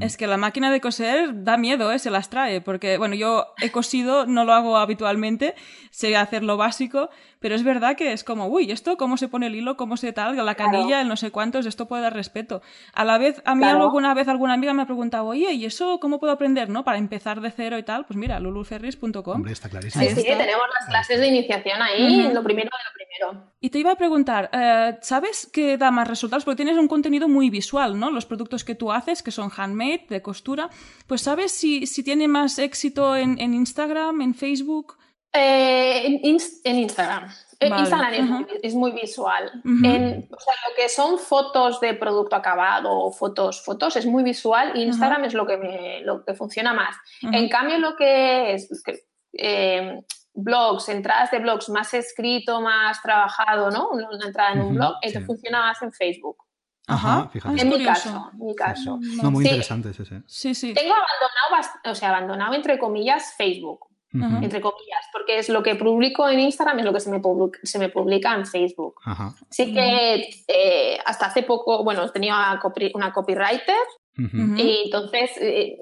Es 0.00 0.18
que 0.18 0.26
la 0.26 0.36
máquina 0.36 0.70
de 0.70 0.82
coser 0.82 1.44
da 1.44 1.56
miedo, 1.56 1.92
¿eh? 1.92 1.98
se 1.98 2.10
las 2.10 2.28
trae, 2.28 2.60
porque, 2.60 2.98
bueno, 2.98 3.14
yo 3.14 3.54
he 3.62 3.72
cosido, 3.72 4.26
no 4.26 4.44
lo 4.44 4.52
hago 4.52 4.76
habitualmente, 4.76 5.54
sé 5.90 6.14
hacer 6.14 6.42
lo 6.42 6.58
básico, 6.58 7.08
pero 7.42 7.54
es 7.54 7.62
verdad 7.64 7.96
que 7.96 8.12
es 8.12 8.24
como, 8.24 8.46
uy, 8.46 8.70
¿esto 8.70 8.96
cómo 8.96 9.16
se 9.18 9.28
pone 9.28 9.48
el 9.48 9.54
hilo? 9.56 9.76
¿Cómo 9.76 9.96
se 9.98 10.12
tal? 10.12 10.36
La 10.36 10.54
Claro. 10.54 10.72
canilla, 10.72 11.00
el 11.02 11.08
no 11.08 11.16
sé 11.16 11.30
cuántos, 11.30 11.66
esto 11.66 11.86
puede 11.86 12.02
dar 12.02 12.14
respeto. 12.14 12.62
A 12.94 13.04
la 13.04 13.18
vez, 13.18 13.42
a 13.44 13.54
mí 13.54 13.60
Claro. 13.62 13.82
alguna 13.82 14.14
vez 14.14 14.28
alguna 14.28 14.54
amiga 14.54 14.72
me 14.72 14.82
ha 14.82 14.86
preguntado, 14.86 15.26
oye, 15.26 15.52
¿y 15.52 15.64
eso 15.66 15.98
cómo 16.00 16.18
puedo 16.20 16.32
aprender, 16.32 16.70
no? 16.70 16.84
Para 16.84 16.98
empezar 16.98 17.40
de 17.40 17.50
cero 17.50 17.76
y 17.76 17.82
tal, 17.82 18.06
pues 18.06 18.16
mira, 18.16 18.40
luluferris.com. 18.40 19.34
Hombre, 19.36 19.52
está 19.52 19.68
clarísimo. 19.68 20.02
Sí, 20.04 20.10
sí, 20.14 20.20
está. 20.20 20.38
tenemos 20.38 20.62
las 20.78 20.88
clases 20.88 21.20
de 21.20 21.26
iniciación 21.28 21.82
ahí, 21.82 22.22
lo 22.32 22.42
primero 22.42 22.70
de 22.70 22.84
lo 22.84 22.94
primero. 22.94 23.52
Y 23.60 23.70
te 23.70 23.78
iba 23.78 23.92
a 23.92 23.96
preguntar, 23.96 24.48
eh, 24.52 24.96
¿sabes 25.02 25.48
qué 25.52 25.76
da 25.76 25.90
más 25.90 26.08
resultados? 26.08 26.44
Porque 26.44 26.56
tienes 26.56 26.78
un 26.78 26.88
contenido 26.88 27.28
muy 27.28 27.50
visual, 27.50 27.98
¿no? 27.98 28.10
Los 28.10 28.24
productos 28.26 28.64
que 28.64 28.74
tú 28.74 28.90
haces, 28.92 29.22
que 29.22 29.30
son 29.30 29.50
handmade, 29.56 30.06
de 30.08 30.22
costura, 30.22 30.70
pues 31.06 31.22
¿sabes 31.22 31.52
si, 31.52 31.86
si 31.86 32.02
tiene 32.02 32.28
más 32.28 32.58
éxito 32.58 33.16
en, 33.16 33.38
en 33.40 33.54
Instagram, 33.54 34.20
en 34.22 34.34
Facebook? 34.34 34.96
Eh, 35.32 36.06
en, 36.06 36.20
Inst- 36.22 36.60
en 36.64 36.76
Instagram. 36.80 37.30
Eh, 37.60 37.68
Vale, 37.70 37.82
Instagram 37.82 38.12
es, 38.14 38.22
muy, 38.24 38.46
es 38.62 38.74
muy 38.74 38.90
visual. 38.92 39.50
En- 39.64 40.28
o 40.30 40.40
sea, 40.40 40.54
lo 40.68 40.74
que 40.76 40.88
son 40.88 41.18
fotos 41.18 41.80
de 41.80 41.94
producto 41.94 42.34
acabado 42.36 42.90
o 42.90 43.12
fotos, 43.12 43.64
fotos 43.64 43.96
es 43.96 44.04
muy 44.04 44.24
visual 44.24 44.72
y 44.76 44.82
Instagram 44.82 45.24
es 45.24 45.34
lo 45.34 45.46
que, 45.46 45.56
me, 45.56 46.00
lo 46.02 46.24
que 46.24 46.34
funciona 46.34 46.74
más. 46.74 46.96
En 47.22 47.48
cambio, 47.48 47.78
lo 47.78 47.94
que 47.96 48.54
es 48.54 48.82
que, 48.84 49.04
eh, 49.34 50.02
blogs, 50.34 50.88
entradas 50.88 51.30
de 51.30 51.38
blogs 51.38 51.68
más 51.68 51.94
escrito, 51.94 52.60
más 52.60 53.00
trabajado, 53.00 53.70
¿no? 53.70 53.88
Una 53.90 54.08
una 54.10 54.26
entrada 54.26 54.52
en 54.52 54.60
un 54.62 54.74
blog, 54.74 54.94
eso 55.02 55.20
sí. 55.20 55.24
funciona 55.24 55.60
más 55.60 55.80
en 55.82 55.92
Facebook. 55.92 56.38
Ajá, 56.88 57.28
fíjate. 57.32 57.60
En 57.62 57.68
mi 57.68 57.84
caso, 57.84 58.30
en 58.32 58.44
mi 58.46 58.54
caso. 58.56 58.98
No, 59.22 59.30
muy 59.30 59.44
Sí. 59.44 59.50
interesante 59.50 59.90
ese. 59.90 60.22
Sí, 60.26 60.54
sí. 60.54 60.74
Tengo 60.74 60.94
abandonado, 60.94 61.74
o 61.86 61.94
sea, 61.94 62.08
abandonado 62.08 62.54
entre 62.54 62.76
comillas 62.78 63.34
Facebook, 63.36 63.86
Entre 64.14 64.60
comillas, 64.60 65.06
porque 65.10 65.38
es 65.38 65.48
lo 65.48 65.62
que 65.62 65.74
publico 65.74 66.28
en 66.28 66.40
Instagram, 66.40 66.80
es 66.80 66.84
lo 66.84 66.92
que 66.92 67.00
se 67.00 67.10
me 67.10 67.20
publica, 67.20 67.58
se 67.62 67.78
me 67.78 67.88
publica 67.88 68.34
en 68.34 68.46
Facebook. 68.46 68.96
Ajá. 69.04 69.34
Sí 69.48 69.72
que 69.72 70.28
eh, 70.48 70.98
hasta 71.06 71.26
hace 71.26 71.42
poco, 71.42 71.82
bueno, 71.82 72.10
tenía 72.10 72.60
una 72.94 73.12
copywriter 73.12 73.76
y 74.56 74.82
entonces 74.84 75.30
eh, 75.40 75.78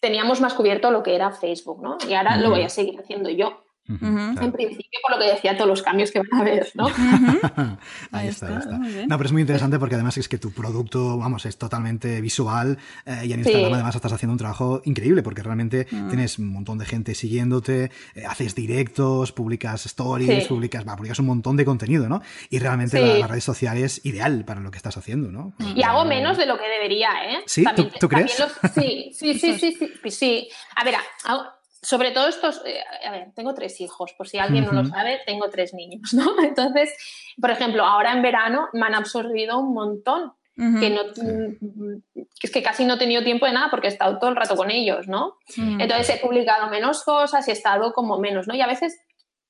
teníamos 0.00 0.40
más 0.40 0.54
cubierto 0.54 0.90
lo 0.90 1.02
que 1.02 1.14
era 1.14 1.30
Facebook, 1.30 1.82
¿no? 1.82 1.98
Y 2.08 2.14
ahora 2.14 2.36
lo 2.36 2.50
voy 2.50 2.62
a 2.62 2.68
seguir 2.68 2.98
haciendo 2.98 3.28
yo. 3.28 3.62
En 3.88 4.34
claro. 4.34 4.52
principio, 4.52 4.98
por 5.02 5.16
lo 5.16 5.22
que 5.24 5.32
decía, 5.32 5.56
todos 5.56 5.68
los 5.68 5.82
cambios 5.82 6.10
que 6.10 6.18
van 6.20 6.28
a 6.34 6.40
haber, 6.42 6.68
¿no? 6.74 6.86
Ahí 7.38 7.78
Ahí 8.12 8.28
está, 8.28 8.46
está, 8.46 8.54
ahí 8.54 8.58
está. 8.58 8.78
muy 8.78 8.88
bien. 8.92 9.08
No, 9.08 9.16
pero 9.16 9.26
es 9.26 9.32
muy 9.32 9.42
interesante 9.42 9.78
porque 9.78 9.94
además 9.94 10.16
es 10.18 10.28
que 10.28 10.38
tu 10.38 10.52
producto, 10.52 11.16
vamos, 11.18 11.46
es 11.46 11.56
totalmente 11.58 12.20
visual 12.20 12.78
eh, 13.06 13.20
y 13.24 13.32
en 13.32 13.40
Instagram 13.40 13.68
Sí. 13.68 13.74
además 13.74 13.94
estás 13.96 14.12
haciendo 14.12 14.32
un 14.32 14.38
trabajo 14.38 14.82
increíble 14.84 15.22
porque 15.22 15.42
realmente 15.42 15.86
Mm. 15.90 16.08
tienes 16.08 16.38
un 16.38 16.48
montón 16.52 16.78
de 16.78 16.84
gente 16.84 17.14
siguiéndote, 17.14 17.90
eh, 18.14 18.24
haces 18.26 18.54
directos, 18.54 19.32
publicas 19.32 19.86
stories, 19.86 20.42
Sí. 20.44 20.48
publicas, 20.48 20.86
va, 20.86 20.96
publicas 20.96 21.18
un 21.20 21.26
montón 21.26 21.56
de 21.56 21.64
contenido, 21.64 22.08
¿no? 22.08 22.20
Y 22.50 22.58
realmente 22.58 22.98
Sí. 22.98 23.04
la, 23.06 23.18
la 23.20 23.26
red 23.26 23.40
social 23.40 23.78
es 23.78 24.04
ideal 24.04 24.44
para 24.44 24.60
lo 24.60 24.70
que 24.70 24.76
estás 24.76 24.96
haciendo, 24.96 25.30
¿no? 25.32 25.54
Y 25.74 25.82
hago 25.82 26.04
menos 26.04 26.36
de 26.36 26.46
lo 26.46 26.58
que 26.58 26.68
debería, 26.68 27.08
¿eh? 27.26 27.38
¿Sí? 27.46 27.62
¿Tú- 27.64 27.68
También- 27.84 27.92
tú 28.00 28.08
crees? 28.08 28.36
también 28.36 28.58
los- 28.62 28.72
sí, 28.72 29.10
sí, 29.14 29.34
sí, 29.38 29.58
sí, 29.58 29.72
sí, 29.78 29.92
sí, 30.02 30.10
sí. 30.10 30.48
A 30.76 30.84
ver, 30.84 30.94
hago- 31.24 31.44
sobre 31.82 32.10
todo 32.10 32.28
estos, 32.28 32.62
eh, 32.64 32.80
a 33.06 33.10
ver, 33.10 33.32
tengo 33.34 33.54
tres 33.54 33.80
hijos, 33.80 34.12
por 34.14 34.28
si 34.28 34.38
alguien 34.38 34.64
no 34.64 34.72
lo 34.72 34.84
sabe, 34.84 35.20
tengo 35.26 35.48
tres 35.48 35.74
niños, 35.74 36.12
¿no? 36.12 36.24
Entonces, 36.42 36.92
por 37.40 37.50
ejemplo, 37.50 37.84
ahora 37.84 38.12
en 38.12 38.22
verano 38.22 38.68
me 38.72 38.86
han 38.86 38.94
absorbido 38.94 39.58
un 39.58 39.74
montón, 39.74 40.32
que 40.80 40.90
no, 40.90 41.02
que 41.14 42.46
es 42.46 42.50
que 42.50 42.64
casi 42.64 42.84
no 42.84 42.94
he 42.94 42.98
tenido 42.98 43.22
tiempo 43.22 43.46
de 43.46 43.52
nada 43.52 43.68
porque 43.70 43.86
he 43.86 43.90
estado 43.90 44.18
todo 44.18 44.30
el 44.30 44.34
rato 44.34 44.56
con 44.56 44.72
ellos, 44.72 45.06
¿no? 45.06 45.36
Ujú. 45.56 45.76
Entonces 45.78 46.10
he 46.10 46.18
publicado 46.18 46.68
menos 46.68 47.04
cosas 47.04 47.46
y 47.46 47.52
he 47.52 47.54
estado 47.54 47.92
como 47.92 48.18
menos, 48.18 48.48
¿no? 48.48 48.56
Y 48.56 48.60
a 48.60 48.66
veces, 48.66 48.98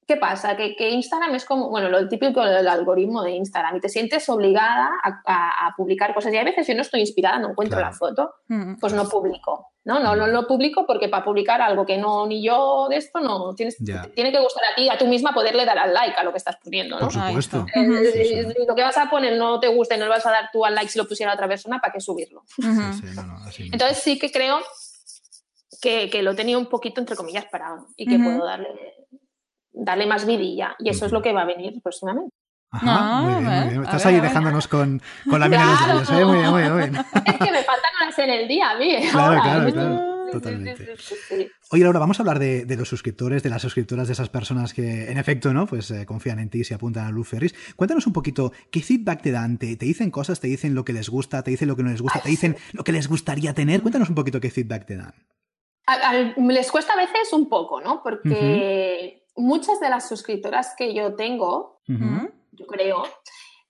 ¿qué 0.09 0.17
pasa? 0.17 0.57
Que, 0.57 0.75
que 0.75 0.89
Instagram 0.89 1.35
es 1.35 1.45
como, 1.45 1.69
bueno, 1.69 1.91
lo 1.91 2.09
típico 2.09 2.43
del 2.43 2.67
algoritmo 2.67 3.23
de 3.23 3.33
Instagram 3.33 3.77
y 3.77 3.81
te 3.81 3.91
sientes 3.91 4.27
obligada 4.31 4.89
a, 5.05 5.21
a- 5.27 5.67
a 5.69 5.75
publicar 5.77 6.15
cosas. 6.15 6.33
Y 6.33 6.39
a 6.39 6.45
veces 6.45 6.67
yo 6.67 6.75
no 6.75 6.81
estoy 6.81 7.01
inspirada, 7.01 7.39
no 7.39 7.51
encuentro 7.51 7.77
Claro. 7.79 7.93
la 7.93 7.97
foto, 7.97 8.35
Ujú. 8.49 8.77
pues 8.81 8.95
no 8.95 9.07
publico. 9.07 9.67
No, 9.85 10.01
no, 10.01 10.17
no 10.17 10.27
lo 10.27 10.47
publico 10.47 10.85
porque 10.87 11.09
para 11.09 11.25
publicar 11.25 11.61
algo 11.63 11.85
que 11.87 11.97
no, 11.99 12.27
ni 12.27 12.43
yo 12.43 12.89
de 12.91 12.97
esto, 12.97 13.21
no, 13.21 13.55
tienes, 13.55 13.77
te 13.79 13.95
tiene 14.15 14.33
que 14.33 14.41
gustar 14.41 14.63
a 14.73 14.75
ti, 14.75 14.89
a 14.89 14.99
tú 14.99 15.07
misma 15.07 15.33
poderle 15.33 15.65
dar 15.65 15.79
al 15.79 15.95
like 15.95 16.17
a 16.17 16.25
lo 16.25 16.31
que 16.33 16.39
estás 16.39 16.57
poniendo, 16.63 16.97
¿no? 16.99 17.09
Por 17.09 17.13
supuesto. 17.13 17.65
Eh. 17.75 18.11
Sí, 18.13 18.25
sí. 18.25 18.65
Lo 18.67 18.75
que 18.75 18.83
vas 18.83 18.97
a 18.99 19.09
poner 19.11 19.39
no 19.39 19.61
te 19.61 19.69
gusta 19.69 19.95
y 19.95 19.99
no 19.99 20.05
le 20.05 20.11
vas 20.11 20.27
a 20.27 20.31
dar 20.31 20.51
tú 20.53 20.65
al 20.65 20.75
like 20.75 20.91
si 20.91 20.99
lo 20.99 21.07
pusiera 21.07 21.33
otra 21.35 21.49
persona, 21.49 21.81
¿para 21.81 21.93
qué 21.93 22.01
subirlo? 22.01 22.45
Ujú. 22.59 22.93
Sí, 22.95 23.09
sí, 23.09 23.15
no, 23.15 23.23
no, 23.25 23.37
así 23.47 23.63
mismo. 23.63 23.75
Entonces 23.75 23.99
sí 23.99 24.19
que 24.19 24.31
creo 24.33 24.59
que, 25.81 26.11
que 26.11 26.23
lo 26.23 26.33
he 26.33 26.35
tenido 26.35 26.59
un 26.59 26.67
poquito, 26.67 27.01
entre 27.01 27.17
comillas, 27.17 27.45
parado 27.47 27.87
y 27.97 28.07
que 28.07 28.19
puedo 28.19 28.45
darle, 28.45 28.69
darle 29.79 30.07
más 30.07 30.27
vidilla. 30.27 30.77
Y 30.79 30.91
eso 30.91 31.07
es 31.07 31.13
lo 31.13 31.23
que 31.23 31.33
va 31.33 31.43
a 31.43 31.47
venir 31.47 31.81
próximamente. 31.83 32.31
Ajá, 32.71 32.85
No, 32.85 33.23
muy 33.23 33.33
bien, 33.43 33.45
muy 33.45 33.69
bien. 33.71 33.83
Estás 33.85 34.05
ver, 34.05 34.15
ahí 34.15 34.21
dejándonos 34.21 34.69
con, 34.69 35.01
con 35.31 35.41
la 35.41 35.49
mina 35.49 35.65
de 35.65 35.71
los 35.71 35.79
Claro. 35.79 35.95
labios, 35.95 36.11
¿eh? 36.11 36.25
Muy 36.25 36.39
bien, 36.39 36.51
muy 36.53 36.63
bien. 36.81 36.97
Es 37.27 37.37
que 37.39 37.51
me 37.53 37.63
faltan 37.63 37.93
horas 38.03 38.19
en 38.19 38.31
el 38.31 38.49
día, 38.49 38.71
a 38.71 38.79
mí. 38.79 38.97
Claro, 39.11 39.19
ahora. 39.39 39.43
claro, 39.43 39.73
claro, 39.73 40.31
totalmente. 40.33 40.97
sí, 40.99 41.15
sí, 41.15 41.35
sí. 41.37 41.51
Oye, 41.71 41.85
Laura, 41.85 41.99
vamos 41.99 42.19
a 42.21 42.23
hablar 42.23 42.39
de, 42.39 42.67
de 42.67 42.77
los 42.77 42.87
suscriptores, 42.89 43.43
de 43.43 43.49
las 43.49 43.63
suscriptoras, 43.63 44.07
de 44.09 44.13
esas 44.13 44.29
personas 44.29 44.75
que, 44.75 45.11
en 45.11 45.17
efecto, 45.17 45.55
¿no? 45.55 45.67
Pues 45.67 45.91
eh, 45.91 46.05
confían 46.05 46.39
en 46.41 46.51
ti 46.51 46.61
y 46.61 46.65
se 46.65 46.75
apuntan 46.75 47.07
a 47.07 47.11
Luz 47.11 47.29
Ferris. 47.29 47.55
Cuéntanos 47.77 48.07
un 48.07 48.13
poquito, 48.13 48.53
¿qué 48.71 48.81
feedback 48.83 49.23
te 49.23 49.31
dan? 49.31 49.57
¿Te, 49.57 49.75
te 49.77 49.87
dicen 49.87 50.11
cosas? 50.11 50.39
¿Te 50.41 50.49
dicen 50.49 50.75
lo 50.75 50.85
que 50.85 50.93
les 50.93 51.09
gusta? 51.09 51.43
¿Te 51.43 51.51
dicen 51.51 51.69
lo 51.69 51.77
que 51.77 51.83
no 51.85 51.91
les 51.91 52.03
gusta? 52.03 52.21
¿Te 52.21 52.29
dicen 52.29 52.55
lo 52.73 52.85
que 52.85 52.93
les 52.93 53.09
gustaría 53.09 53.55
tener? 53.55 53.81
Cuéntanos 53.81 54.11
un 54.11 54.15
poquito 54.15 54.41
qué 54.41 54.51
feedback 54.51 54.85
te 54.85 54.97
dan. 54.99 55.15
Les 56.37 56.71
cuesta 56.71 56.93
a 56.93 56.97
veces 56.97 57.33
un 57.33 57.49
poco, 57.49 57.81
¿no? 57.81 58.03
Porque 58.03 59.25
muchas 59.39 59.81
de 59.81 59.89
las 59.89 60.09
suscriptoras 60.09 60.75
que 60.77 60.93
yo 60.95 61.15
tengo, 61.15 61.81
yo 61.87 62.67
creo, 62.67 63.05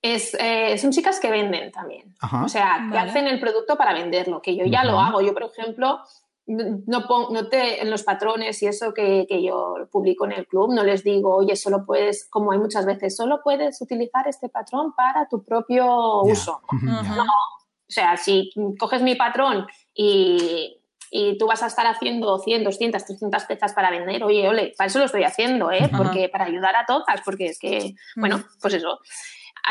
es, 0.03 0.35
eh, 0.41 0.77
son 0.79 0.91
chicas 0.91 1.21
que 1.21 1.31
venden 1.31 1.71
también. 1.73 2.15
Ajá. 2.21 2.45
O 2.45 2.49
sea, 2.49 2.79
que 2.89 2.97
Vale. 2.97 3.11
hacen 3.11 3.27
el 3.27 3.39
producto 3.41 3.77
para 3.77 3.93
venderlo, 3.93 4.41
que 4.43 4.57
yo 4.57 4.65
ya 4.65 4.85
lo 4.85 4.99
hago. 4.99 5.21
Yo, 5.21 5.33
por 5.35 5.43
ejemplo, 5.45 6.01
no, 6.47 7.07
pon- 7.07 7.33
no 7.33 7.49
te, 7.49 7.83
en 7.83 7.91
los 7.91 8.05
patrones 8.05 8.63
y 8.63 8.67
eso 8.69 8.95
que, 8.95 9.27
que 9.29 9.43
yo 9.43 9.75
publico 9.93 10.25
en 10.25 10.33
el 10.33 10.47
club, 10.47 10.73
no 10.73 10.83
les 10.83 11.05
digo, 11.05 11.37
oye, 11.37 11.57
solo 11.57 11.85
puedes, 11.85 12.27
como 12.31 12.53
hay 12.53 12.59
muchas 12.59 12.87
veces, 12.87 13.15
solo 13.17 13.41
puedes 13.45 13.81
utilizar 13.83 14.27
este 14.27 14.49
patrón 14.49 14.95
para 14.95 15.29
tu 15.29 15.43
propio 15.45 16.23
uso. 16.23 16.61
Ajá. 16.71 17.23
O 17.23 17.91
sea, 17.91 18.17
si 18.17 18.51
coges 18.79 19.03
mi 19.03 19.15
patrón 19.15 19.67
y, 19.95 20.78
y 21.11 21.39
tú 21.39 21.47
vas 21.47 21.63
a 21.63 21.67
estar 21.67 21.87
haciendo 21.87 22.39
100, 22.39 22.65
200, 22.65 23.05
300 23.05 23.45
piezas 23.45 23.73
para 23.73 23.91
vender, 23.91 24.23
oye, 24.25 24.49
ole, 24.49 24.73
para 24.77 24.89
eso 24.89 24.99
lo 24.99 25.05
estoy 25.07 25.25
haciendo, 25.25 25.71
¿eh? 25.73 25.81
Ajá. 25.85 25.97
Porque 25.99 26.29
para 26.29 26.45
ayudar 26.47 26.77
a 26.77 26.85
todas, 26.87 27.21
porque 27.25 27.47
es 27.47 27.59
que, 27.59 27.95
bueno, 28.17 28.45
pues 28.61 28.75
eso. 28.75 29.01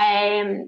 Eh, 0.04 0.66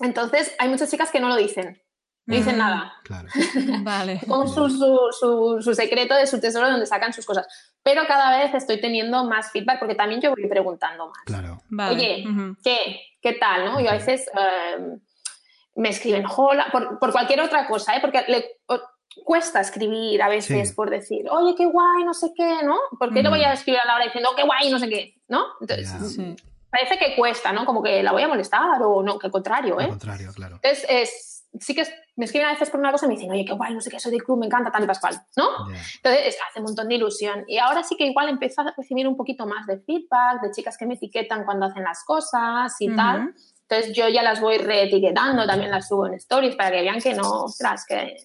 entonces, 0.00 0.54
hay 0.58 0.68
muchas 0.68 0.90
chicas 0.90 1.10
que 1.10 1.20
no 1.20 1.28
lo 1.28 1.36
dicen, 1.36 1.80
no 2.26 2.36
dicen 2.36 2.56
Mm. 2.56 2.58
nada. 2.58 2.92
Claro. 3.04 3.28
Vale. 3.82 4.20
Con 4.28 4.48
su, 4.48 4.68
su, 4.70 4.98
su- 5.18 5.58
su 5.62 5.74
secreto 5.74 6.14
de 6.14 6.26
su 6.26 6.40
tesoro 6.40 6.70
donde 6.70 6.86
sacan 6.86 7.12
sus 7.12 7.26
cosas. 7.26 7.46
Pero 7.82 8.06
cada 8.06 8.38
vez 8.38 8.54
estoy 8.54 8.80
teniendo 8.80 9.24
más 9.24 9.50
feedback 9.50 9.78
porque 9.78 9.94
también 9.94 10.20
yo 10.20 10.30
voy 10.30 10.46
preguntando 10.46 11.06
más. 11.08 11.24
Claro. 11.24 11.62
Vale. 11.70 11.94
Oye. 11.96 12.24
¿qué? 12.62 13.00
¿Qué 13.20 13.32
tal? 13.32 13.64
¿no? 13.64 13.80
Yo 13.80 13.88
a 13.90 13.94
veces 13.94 14.28
eh, 14.38 14.96
me 15.76 15.88
escriben, 15.88 16.24
hola, 16.36 16.68
por, 16.70 16.98
por 16.98 17.12
cualquier 17.12 17.40
otra 17.40 17.66
cosa, 17.66 17.96
¿eh? 17.96 18.00
porque 18.00 18.24
le 18.28 18.58
cuesta 19.24 19.60
escribir 19.60 20.22
a 20.22 20.28
veces 20.28 20.68
Sí. 20.68 20.74
por 20.74 20.90
decir, 20.90 21.26
oye, 21.30 21.54
qué 21.56 21.66
guay, 21.66 22.04
no 22.04 22.14
sé 22.14 22.32
qué, 22.36 22.62
¿no? 22.62 22.76
¿Por 22.98 23.12
qué 23.12 23.22
le 23.22 23.28
voy 23.28 23.42
a 23.42 23.52
escribir 23.52 23.80
a 23.82 23.86
Laura 23.86 24.04
diciendo, 24.04 24.30
qué 24.36 24.44
guay, 24.44 24.70
no 24.70 24.78
sé 24.78 24.88
qué, 24.88 25.14
¿no? 25.28 25.44
Entonces, 25.60 25.92
Ya. 25.92 25.98
Sí. 26.00 26.36
parece 26.70 26.98
que 26.98 27.16
cuesta, 27.16 27.52
¿no? 27.52 27.64
Como 27.64 27.82
que 27.82 28.02
la 28.02 28.12
voy 28.12 28.22
a 28.22 28.28
molestar 28.28 28.80
o 28.82 29.02
no, 29.02 29.18
que 29.18 29.26
al 29.26 29.32
contrario, 29.32 29.78
Al 29.78 29.86
¿eh? 29.86 29.88
contrario, 29.88 30.30
claro. 30.34 30.56
Entonces, 30.62 30.86
es, 30.88 31.44
sí 31.60 31.74
que 31.74 31.80
es- 31.82 31.92
me 32.16 32.24
escriben 32.26 32.48
a 32.48 32.52
veces 32.52 32.68
por 32.70 32.78
una 32.80 32.90
cosa 32.92 33.06
y 33.06 33.08
me 33.08 33.14
dicen, 33.14 33.30
oye, 33.30 33.44
qué 33.44 33.52
guay, 33.54 33.74
no 33.74 33.80
sé 33.80 33.90
qué, 33.90 33.98
soy 34.00 34.12
del 34.12 34.22
club, 34.22 34.38
me 34.38 34.46
encanta 34.46 34.70
tal 34.70 34.84
y 34.84 34.86
pascual, 34.86 35.20
¿no? 35.36 35.44
Ya. 35.72 35.80
Entonces, 35.96 36.22
es- 36.26 36.38
hace 36.48 36.58
un 36.60 36.64
montón 36.66 36.88
de 36.88 36.94
ilusión. 36.96 37.44
Y 37.48 37.58
ahora 37.58 37.82
sí 37.82 37.96
que 37.96 38.06
igual 38.06 38.28
empiezo 38.28 38.60
a 38.62 38.72
recibir 38.76 39.06
un 39.08 39.16
poquito 39.16 39.46
más 39.46 39.66
de 39.66 39.78
feedback, 39.80 40.42
de 40.42 40.50
chicas 40.52 40.76
que 40.76 40.86
me 40.86 40.94
etiquetan 40.94 41.44
cuando 41.44 41.66
hacen 41.66 41.82
las 41.84 42.04
cosas 42.04 42.74
y 42.80 42.94
tal. 42.94 43.34
Entonces, 43.68 43.94
yo 43.96 44.08
ya 44.08 44.22
las 44.22 44.40
voy 44.40 44.58
reetiquetando, 44.58 45.46
también 45.46 45.70
las 45.70 45.88
subo 45.88 46.06
en 46.06 46.14
stories 46.14 46.56
para 46.56 46.70
que 46.70 46.82
vean 46.82 47.00
que 47.00 47.14
no, 47.14 47.44
ostras, 47.44 47.84
que, 47.86 48.16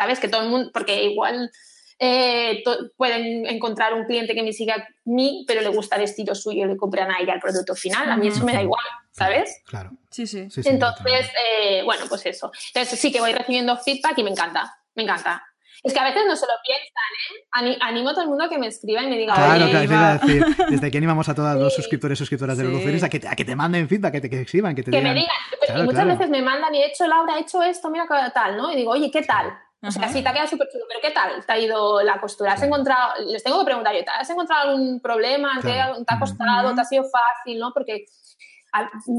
¿sabes? 0.00 0.18
Que 0.18 0.28
todo 0.28 0.40
el 0.42 0.48
mundo, 0.48 0.70
porque 0.72 1.04
igual 1.04 1.50
eh, 1.98 2.62
to- 2.64 2.90
pueden 2.96 3.44
encontrar 3.46 3.92
un 3.92 4.04
cliente 4.06 4.34
que 4.34 4.42
me 4.42 4.54
siga 4.54 4.76
a 4.76 4.88
mí, 5.04 5.44
pero 5.46 5.60
le 5.60 5.68
gusta 5.68 5.96
el 5.96 6.02
estilo 6.04 6.34
suyo 6.34 6.64
y 6.64 6.68
le 6.68 6.76
compran 6.78 7.10
a 7.10 7.18
ella 7.20 7.34
el 7.34 7.40
producto 7.40 7.74
final. 7.74 8.10
A 8.10 8.16
mí 8.16 8.28
eso 8.28 8.42
me 8.46 8.54
da 8.54 8.62
igual, 8.62 8.82
¿sabes? 9.10 9.60
Claro. 9.66 9.90
Sí, 10.10 10.26
sí. 10.26 10.48
Entonces, 10.64 11.28
eh, 11.46 11.82
bueno, 11.84 12.06
pues 12.08 12.24
eso. 12.24 12.50
Entonces 12.74 12.98
sí 12.98 13.12
que 13.12 13.20
voy 13.20 13.32
recibiendo 13.34 13.76
feedback 13.76 14.16
y 14.16 14.22
me 14.24 14.30
encanta, 14.30 14.74
me 14.94 15.02
encanta. 15.02 15.44
Es 15.82 15.92
que 15.94 16.00
a 16.00 16.04
veces 16.04 16.22
no 16.26 16.36
se 16.36 16.46
lo 16.46 16.52
piensan, 16.66 16.88
¿eh? 16.88 17.44
Ani- 17.52 17.78
animo 17.82 18.08
a 18.10 18.12
todo 18.12 18.22
el 18.22 18.28
mundo 18.28 18.44
a 18.44 18.48
que 18.48 18.58
me 18.58 18.66
escriba 18.68 19.02
y 19.02 19.06
me 19.08 19.18
diga, 19.18 19.34
Claro, 19.34 19.64
oye, 19.64 19.70
claro, 19.70 19.84
Iba. 19.84 20.10
a 20.12 20.18
decir. 20.18 20.44
Desde 20.70 20.86
aquí 20.86 20.96
animamos 20.98 21.28
a 21.28 21.34
todos 21.34 21.54
los 21.56 21.72
Sí. 21.74 21.82
suscriptores 21.82 22.16
y 22.16 22.20
suscriptoras 22.20 22.56
de 22.58 22.64
Sí. 22.64 22.70
Luluferis 22.70 23.02
a 23.02 23.08
que, 23.10 23.18
te, 23.20 23.28
a 23.28 23.36
que 23.36 23.44
te 23.46 23.54
manden 23.56 23.88
feedback, 23.88 24.12
que 24.12 24.20
te 24.22 24.30
que 24.30 24.40
escriban, 24.42 24.74
que 24.74 24.82
te 24.82 24.90
que 24.90 24.98
digan. 24.98 25.14
me 25.14 25.20
digan. 25.20 25.36
Claro, 25.66 25.80
y 25.80 25.84
muchas 25.84 26.00
claro. 26.04 26.18
veces 26.18 26.30
me 26.30 26.40
mandan 26.42 26.74
y 26.74 26.82
he 26.82 26.86
hecho, 26.86 27.06
Laura, 27.06 27.36
he 27.36 27.40
hecho 27.42 27.62
esto, 27.62 27.88
mira 27.90 28.06
tal, 28.34 28.56
¿no? 28.56 28.72
Y 28.72 28.76
digo, 28.76 28.90
oye, 28.92 29.10
¿qué 29.10 29.22
tal? 29.22 29.52
O 29.82 29.90
sea, 29.90 30.08
sí, 30.08 30.22
te 30.22 30.28
ha 30.28 30.32
quedado 30.32 30.48
súper 30.48 30.68
chulo, 30.70 30.84
pero 30.88 31.00
¿qué 31.00 31.10
tal 31.10 31.44
te 31.46 31.52
ha 31.52 31.58
ido 31.58 32.02
la 32.02 32.20
costura? 32.20 32.52
¿Has 32.52 32.62
encontrado, 32.62 33.14
les 33.26 33.42
tengo 33.42 33.58
que 33.60 33.64
preguntar 33.64 33.94
yo, 33.94 34.02
¿has 34.18 34.28
encontrado 34.28 34.70
algún 34.70 35.00
problema? 35.00 35.54
¿Te, 35.62 35.72
Claro. 35.72 35.94
ha- 35.94 36.04
te 36.04 36.14
ha 36.14 36.18
costado? 36.18 36.74
¿Te 36.74 36.80
ha 36.82 36.84
sido 36.84 37.04
fácil? 37.04 37.58
¿no? 37.58 37.72
Porque, 37.72 38.04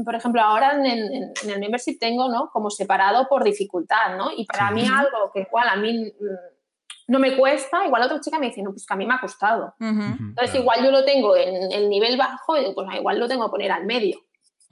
por 0.04 0.14
ejemplo, 0.14 0.40
ahora 0.40 0.72
en, 0.74 0.86
en- 0.86 1.32
en 1.42 1.50
el 1.50 1.58
membership 1.60 1.98
tengo, 1.98 2.28
¿no? 2.28 2.48
Como 2.52 2.70
separado 2.70 3.26
por 3.28 3.42
dificultad, 3.44 4.16
¿no? 4.16 4.30
Y 4.36 4.46
para 4.46 4.68
Sí. 4.68 4.74
mí 4.74 4.86
algo 4.86 5.30
que 5.34 5.40
igual 5.40 5.68
a 5.68 5.76
mí 5.76 6.04
mm, 6.04 7.08
no 7.08 7.18
me 7.18 7.36
cuesta, 7.36 7.84
igual 7.84 8.02
otra 8.04 8.20
chica 8.20 8.38
me 8.38 8.46
dice, 8.46 8.62
no, 8.62 8.70
pues 8.70 8.86
que 8.86 8.94
a 8.94 8.96
mí 8.96 9.04
me 9.04 9.14
ha 9.14 9.20
costado. 9.20 9.74
Ujú. 9.80 9.90
Ujú, 9.90 10.00
Entonces, 10.28 10.50
claro. 10.52 10.60
igual 10.60 10.84
yo 10.84 10.90
lo 10.92 11.04
tengo 11.04 11.36
en 11.36 11.72
el 11.72 11.88
nivel 11.88 12.16
bajo 12.16 12.54
pues 12.74 12.86
igual 12.96 13.18
lo 13.18 13.26
tengo 13.28 13.46
que 13.46 13.50
poner 13.50 13.72
al 13.72 13.84
medio, 13.84 14.20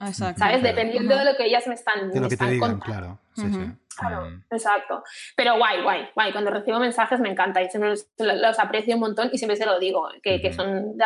Exacto. 0.01 0.39
¿sabes? 0.39 0.59
Claro. 0.59 0.75
Dependiendo 0.75 1.15
de 1.17 1.25
lo 1.25 1.35
que 1.35 1.45
ellas 1.45 1.67
me 1.67 1.73
están, 1.75 2.09
De 2.09 2.15
lo 2.15 2.21
me 2.23 2.29
que 2.29 2.29
te 2.29 2.33
están 2.35 2.49
digan, 2.51 2.71
contando. 2.79 2.85
claro. 2.85 3.19
Sí, 3.35 3.49
sí. 3.53 3.71
Claro, 3.97 4.25
Mm. 4.29 4.43
exacto. 4.51 5.03
Pero 5.35 5.57
guay, 5.57 5.83
guay, 5.83 6.09
guay. 6.15 6.31
Cuando 6.31 6.49
recibo 6.49 6.79
mensajes 6.79 7.19
me 7.19 7.29
encanta 7.29 7.61
y 7.61 7.69
siempre 7.69 7.89
los, 7.91 8.07
los 8.17 8.57
aprecio 8.59 8.95
un 8.95 9.01
montón 9.01 9.29
y 9.31 9.37
siempre 9.37 9.55
se 9.57 9.65
lo 9.65 9.79
digo, 9.79 10.09
que, 10.23 10.41
que 10.41 10.53
son 10.53 10.97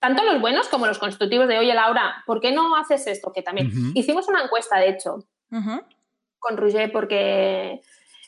tanto 0.00 0.22
los 0.24 0.40
buenos 0.40 0.68
como 0.68 0.86
los 0.86 0.98
constructivos 0.98 1.46
de, 1.48 1.58
oye 1.58 1.72
Laura, 1.74 2.22
¿por 2.26 2.40
qué 2.40 2.50
no 2.52 2.76
haces 2.76 3.06
esto? 3.06 3.32
Que 3.32 3.42
también 3.42 3.70
hicimos 3.94 4.28
una 4.28 4.42
encuesta, 4.42 4.78
de 4.78 4.88
hecho, 4.90 5.24
con 6.40 6.56
Roger 6.56 6.90
porque, 6.90 7.80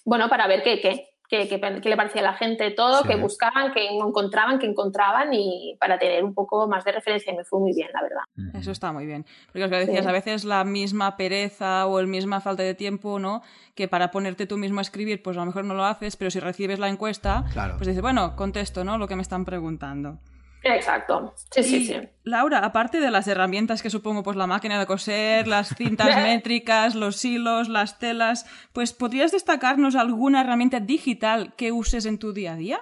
bueno, 0.04 0.28
para 0.28 0.46
ver 0.46 0.62
qué, 0.62 0.80
qué, 0.80 1.13
qué, 1.28 1.48
qué- 1.48 1.60
qué 1.80 1.88
le 1.88 1.96
parecía 1.96 2.20
a 2.20 2.24
la 2.24 2.34
gente 2.34 2.70
todo, 2.70 3.02
Sí. 3.02 3.08
qué 3.08 3.16
buscaban, 3.16 3.72
qué 3.72 3.88
no 3.98 4.08
encontraban, 4.08 4.58
qué 4.58 4.66
encontraban 4.66 5.32
y 5.32 5.76
para 5.80 5.98
tener 5.98 6.22
un 6.22 6.34
poco 6.34 6.68
más 6.68 6.84
de 6.84 6.92
referencia 6.92 7.32
y 7.32 7.36
me 7.36 7.44
fue 7.44 7.60
muy 7.60 7.72
bien, 7.74 7.88
la 7.92 8.02
verdad. 8.02 8.54
Eso 8.60 8.70
está 8.70 8.92
muy 8.92 9.06
bien. 9.06 9.24
Porque 9.46 9.60
lo 9.60 9.68
que 9.70 9.76
decías, 9.76 10.04
Sí. 10.04 10.08
a 10.08 10.12
veces 10.12 10.44
la 10.44 10.64
misma 10.64 11.16
pereza 11.16 11.86
o 11.86 11.98
el 11.98 12.06
misma 12.06 12.40
falta 12.40 12.62
de 12.62 12.74
tiempo, 12.74 13.18
¿no? 13.18 13.42
Que 13.74 13.88
para 13.88 14.10
ponerte 14.10 14.46
tú 14.46 14.56
mismo 14.58 14.78
a 14.78 14.82
escribir, 14.82 15.22
pues 15.22 15.36
a 15.36 15.40
lo 15.40 15.46
mejor 15.46 15.64
no 15.64 15.74
lo 15.74 15.84
haces, 15.84 16.16
pero 16.16 16.30
si 16.30 16.40
recibes 16.40 16.78
la 16.78 16.88
encuesta, 16.88 17.44
Claro. 17.52 17.74
pues 17.78 17.88
dices, 17.88 18.02
bueno, 18.02 18.36
contesto, 18.36 18.84
¿no? 18.84 18.98
Lo 18.98 19.08
que 19.08 19.16
me 19.16 19.22
están 19.22 19.44
preguntando. 19.44 20.18
Exacto. 20.64 21.34
Sí, 21.50 21.62
sí, 21.62 21.76
Y, 21.76 21.86
sí. 21.86 21.96
Laura, 22.24 22.58
aparte 22.60 22.98
de 23.00 23.10
las 23.10 23.28
herramientas 23.28 23.82
que 23.82 23.90
supongo, 23.90 24.22
pues 24.22 24.36
la 24.36 24.46
máquina 24.46 24.78
de 24.78 24.86
coser, 24.86 25.46
las 25.46 25.68
cintas 25.76 26.16
métricas, 26.22 26.94
los 26.94 27.22
hilos, 27.24 27.68
las 27.68 27.98
telas, 27.98 28.46
pues 28.72 28.92
¿podrías 28.94 29.30
destacarnos 29.32 29.94
alguna 29.94 30.40
herramienta 30.40 30.80
digital 30.80 31.54
que 31.56 31.70
uses 31.70 32.06
en 32.06 32.18
tu 32.18 32.32
día 32.32 32.54
a 32.54 32.56
día? 32.56 32.80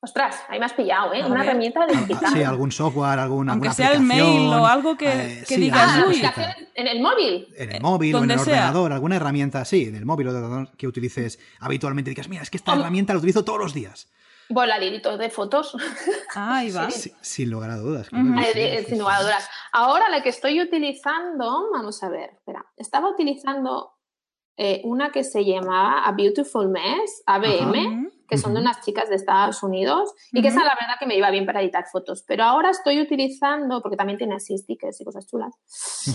Ostras, 0.00 0.36
ahí 0.50 0.58
me 0.58 0.66
has 0.66 0.74
pillado, 0.74 1.14
¿eh? 1.14 1.22
A 1.22 1.26
Una 1.26 1.40
ver. 1.40 1.48
herramienta 1.48 1.86
digital. 1.86 2.30
Sí, 2.34 2.42
algún 2.42 2.70
software, 2.70 3.18
alguna, 3.18 3.52
Aunque 3.52 3.68
alguna 3.68 3.72
sea 3.88 3.94
el 3.96 4.02
mail 4.02 4.20
aplicación, 4.20 4.52
o 4.60 4.66
algo 4.66 4.96
que- 4.98 5.12
eh, 5.12 5.44
que 5.48 5.54
sí, 5.54 5.60
digas, 5.62 6.04
uy. 6.06 6.22
en 6.74 6.86
el 6.86 7.00
móvil. 7.00 7.48
En 7.56 7.70
el 7.70 7.76
Eh, 7.76 7.80
móvil 7.80 8.14
o 8.14 8.22
en 8.22 8.30
el 8.30 8.38
sea. 8.38 8.52
ordenador, 8.54 8.92
alguna 8.92 9.16
herramienta, 9.16 9.64
sí, 9.64 9.84
en 9.86 9.96
el 9.96 10.04
móvil 10.04 10.26
o 10.26 10.30
en 10.32 10.36
el 10.36 10.42
ordenador 10.44 10.76
que 10.76 10.86
utilices 10.86 11.38
habitualmente. 11.58 12.10
Digas, 12.10 12.28
mira, 12.28 12.42
es 12.42 12.50
que 12.50 12.58
esta 12.58 12.74
herramienta 12.74 13.14
la 13.14 13.18
utilizo 13.18 13.44
todos 13.46 13.58
los 13.58 13.72
días. 13.72 14.12
Voladiritos 14.48 15.18
de 15.18 15.30
fotos. 15.30 15.76
Ah, 16.34 16.58
ahí 16.58 16.70
va. 16.72 16.90
Sí, 16.90 17.12
sin 17.20 17.50
lugar 17.50 17.70
a 17.70 17.76
dudas. 17.76 18.08
Eh, 18.12 18.78
sí, 18.80 18.90
sin 18.90 18.98
lugar 18.98 19.20
a 19.20 19.22
dudas. 19.22 19.48
Ahora 19.72 20.08
la 20.08 20.22
que 20.22 20.30
estoy 20.30 20.60
utilizando, 20.60 21.70
vamos 21.72 22.02
a 22.02 22.08
ver, 22.08 22.30
espera, 22.34 22.66
estaba 22.76 23.08
utilizando 23.08 23.92
eh, 24.56 24.80
una 24.84 25.10
que 25.10 25.24
se 25.24 25.44
llamaba 25.44 26.04
A 26.04 26.12
Beautiful 26.12 26.68
Mess, 26.68 27.22
ABM. 27.26 28.10
Que 28.28 28.38
son 28.38 28.54
de 28.54 28.60
unas 28.60 28.80
chicas 28.80 29.08
de 29.08 29.16
Estados 29.16 29.62
Unidos, 29.62 30.12
y 30.32 30.40
que 30.42 30.48
Ujú. 30.48 30.56
esa 30.58 30.64
la 30.66 30.74
verdad 30.74 30.94
que 30.98 31.06
me 31.06 31.16
iba 31.16 31.30
bien 31.30 31.46
para 31.46 31.60
editar 31.62 31.84
fotos. 31.90 32.24
Pero 32.26 32.44
ahora 32.44 32.70
estoy 32.70 33.00
utilizando, 33.00 33.82
porque 33.82 33.96
también 33.96 34.18
tiene 34.18 34.34
así 34.34 34.56
stickers 34.58 35.00
y 35.00 35.04
cosas 35.04 35.26
chulas, 35.26 35.52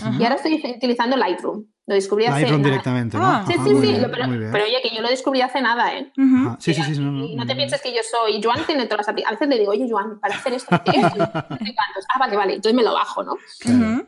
Ajá. 0.02 0.16
y 0.18 0.22
ahora 0.24 0.36
estoy 0.36 0.62
utilizando 0.76 1.16
Lightroom. 1.16 1.64
Lo 1.86 1.94
descubrí 1.94 2.26
hace 2.26 2.40
Lightroom 2.42 2.60
nada. 2.62 2.70
directamente, 2.70 3.16
¿no? 3.16 3.24
Ah. 3.26 3.44
Sí, 3.46 3.54
Ajá, 3.54 3.64
sí, 3.64 3.70
sí, 3.74 3.80
bien, 3.80 4.02
lo- 4.02 4.10
pero, 4.10 4.24
pero 4.52 4.64
oye, 4.64 4.76
que 4.82 4.94
yo 4.94 5.02
lo 5.02 5.08
descubrí 5.08 5.40
hace 5.40 5.60
nada, 5.60 5.92
¿eh? 5.96 6.12
Ajá, 6.16 6.56
Sí, 6.60 6.72
sí, 6.74 6.82
sí. 6.82 7.00
no, 7.00 7.10
no, 7.10 7.24
Y 7.24 7.34
no 7.34 7.46
te 7.46 7.56
pienses 7.56 7.80
que 7.82 7.92
yo 7.92 8.00
soy. 8.08 8.40
Joan 8.42 8.64
tiene 8.66 8.86
todas 8.86 9.06
las 9.06 9.16
apli- 9.16 9.24
A 9.26 9.30
veces 9.32 9.48
le 9.48 9.58
digo, 9.58 9.72
oye, 9.72 9.88
Joan, 9.90 10.20
para 10.20 10.36
hacer 10.36 10.52
esto, 10.52 10.80
¿qué 10.84 10.92
es? 10.98 11.02
No 11.02 11.10
sé 11.10 11.16
cuántos. 11.18 12.04
Ah, 12.14 12.18
vale, 12.20 12.36
vale. 12.36 12.54
Entonces 12.54 12.74
me 12.76 12.82
lo 12.84 12.92
bajo, 12.94 13.22
¿no? 13.24 13.36
Claro. 13.60 14.06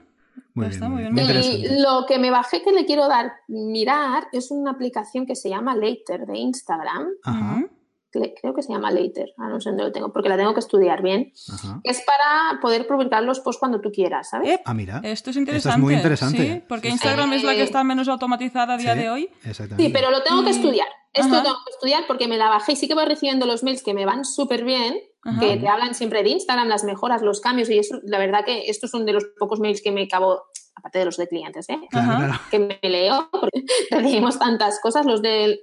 Muy 0.54 0.66
Está 0.66 0.86
bien, 0.88 1.12
muy 1.14 1.22
muy 1.24 1.32
bien. 1.32 1.42
Y 1.42 1.80
lo 1.80 2.04
que 2.06 2.18
me 2.18 2.30
bajé 2.30 2.62
que 2.62 2.72
le 2.72 2.84
quiero 2.84 3.08
dar 3.08 3.32
mirar 3.48 4.28
es 4.32 4.50
una 4.50 4.72
aplicación 4.72 5.24
que 5.26 5.34
se 5.34 5.48
llama 5.48 5.74
Later 5.74 6.26
de 6.26 6.38
Instagram. 6.38 7.08
Ajá, 7.24 7.64
Creo 8.12 8.54
que 8.54 8.62
se 8.62 8.72
llama 8.72 8.90
Later. 8.90 9.30
Ah, 9.38 9.48
no 9.48 9.60
sé 9.60 9.70
dónde 9.70 9.84
lo 9.84 9.92
tengo, 9.92 10.12
porque 10.12 10.28
la 10.28 10.36
tengo 10.36 10.52
que 10.54 10.60
estudiar 10.60 11.02
bien. 11.02 11.32
ajá. 11.52 11.80
Es 11.82 12.02
para 12.02 12.60
poder 12.60 12.86
publicar 12.86 13.22
los 13.22 13.40
posts 13.40 13.58
cuando 13.58 13.80
tú 13.80 13.90
quieras, 13.90 14.28
¿sabes? 14.30 14.48
Eh, 14.50 14.60
Ah, 14.64 14.74
mira. 14.74 15.00
Esto 15.02 15.30
es 15.30 15.36
interesante. 15.36 15.80
muy 15.80 15.94
interesante. 15.94 16.38
Sí, 16.56 16.62
porque 16.68 16.88
Sí, 16.88 16.92
sí. 16.92 16.94
Instagram 16.94 17.32
es 17.32 17.42
la 17.44 17.52
que 17.54 17.60
Eh, 17.60 17.64
está 17.64 17.82
menos 17.84 18.08
automatizada 18.08 18.74
a 18.74 18.76
día 18.76 18.92
Sí, 18.94 18.98
de 19.00 19.10
hoy. 19.10 19.30
Exactamente. 19.44 19.84
Sí, 19.84 19.90
pero 19.92 20.10
lo 20.10 20.22
tengo 20.22 20.42
que 20.44 20.50
Y- 20.50 20.52
estudiar. 20.56 20.88
Esto 21.14 21.28
Ajá. 21.28 21.36
lo 21.38 21.42
tengo 21.42 21.56
que 21.66 21.72
estudiar 21.72 22.04
porque 22.06 22.26
me 22.28 22.38
la 22.38 22.48
bajé 22.48 22.72
y 22.72 22.76
sí 22.76 22.88
que 22.88 22.94
voy 22.94 23.04
recibiendo 23.04 23.44
los 23.46 23.62
mails 23.62 23.82
que 23.82 23.92
me 23.94 24.06
van 24.06 24.24
súper 24.24 24.64
bien, 24.64 24.94
Ajá. 25.24 25.40
que 25.40 25.56
te 25.58 25.68
hablan 25.68 25.94
siempre 25.94 26.22
de 26.22 26.30
Instagram, 26.30 26.68
las 26.68 26.84
mejoras, 26.84 27.20
los 27.22 27.40
cambios 27.40 27.68
y 27.70 27.78
eso, 27.78 27.98
la 28.04 28.18
verdad 28.18 28.44
que 28.46 28.70
estos 28.70 28.90
son 28.90 29.04
de 29.04 29.12
los 29.12 29.24
pocos 29.38 29.60
mails 29.60 29.82
que 29.82 29.92
me 29.92 30.04
acabo, 30.04 30.40
aparte 30.74 31.00
de 31.00 31.04
los 31.04 31.18
de 31.18 31.28
clientes, 31.28 31.68
¿eh? 31.68 31.78
Claro, 31.90 32.10
Ajá. 32.12 32.18
claro. 32.26 32.40
que 32.50 32.58
me 32.58 32.78
leo, 32.88 33.28
porque 33.30 33.62
recibimos 33.90 34.38
tantas 34.38 34.80
cosas, 34.80 35.04
los 35.04 35.20
del 35.20 35.60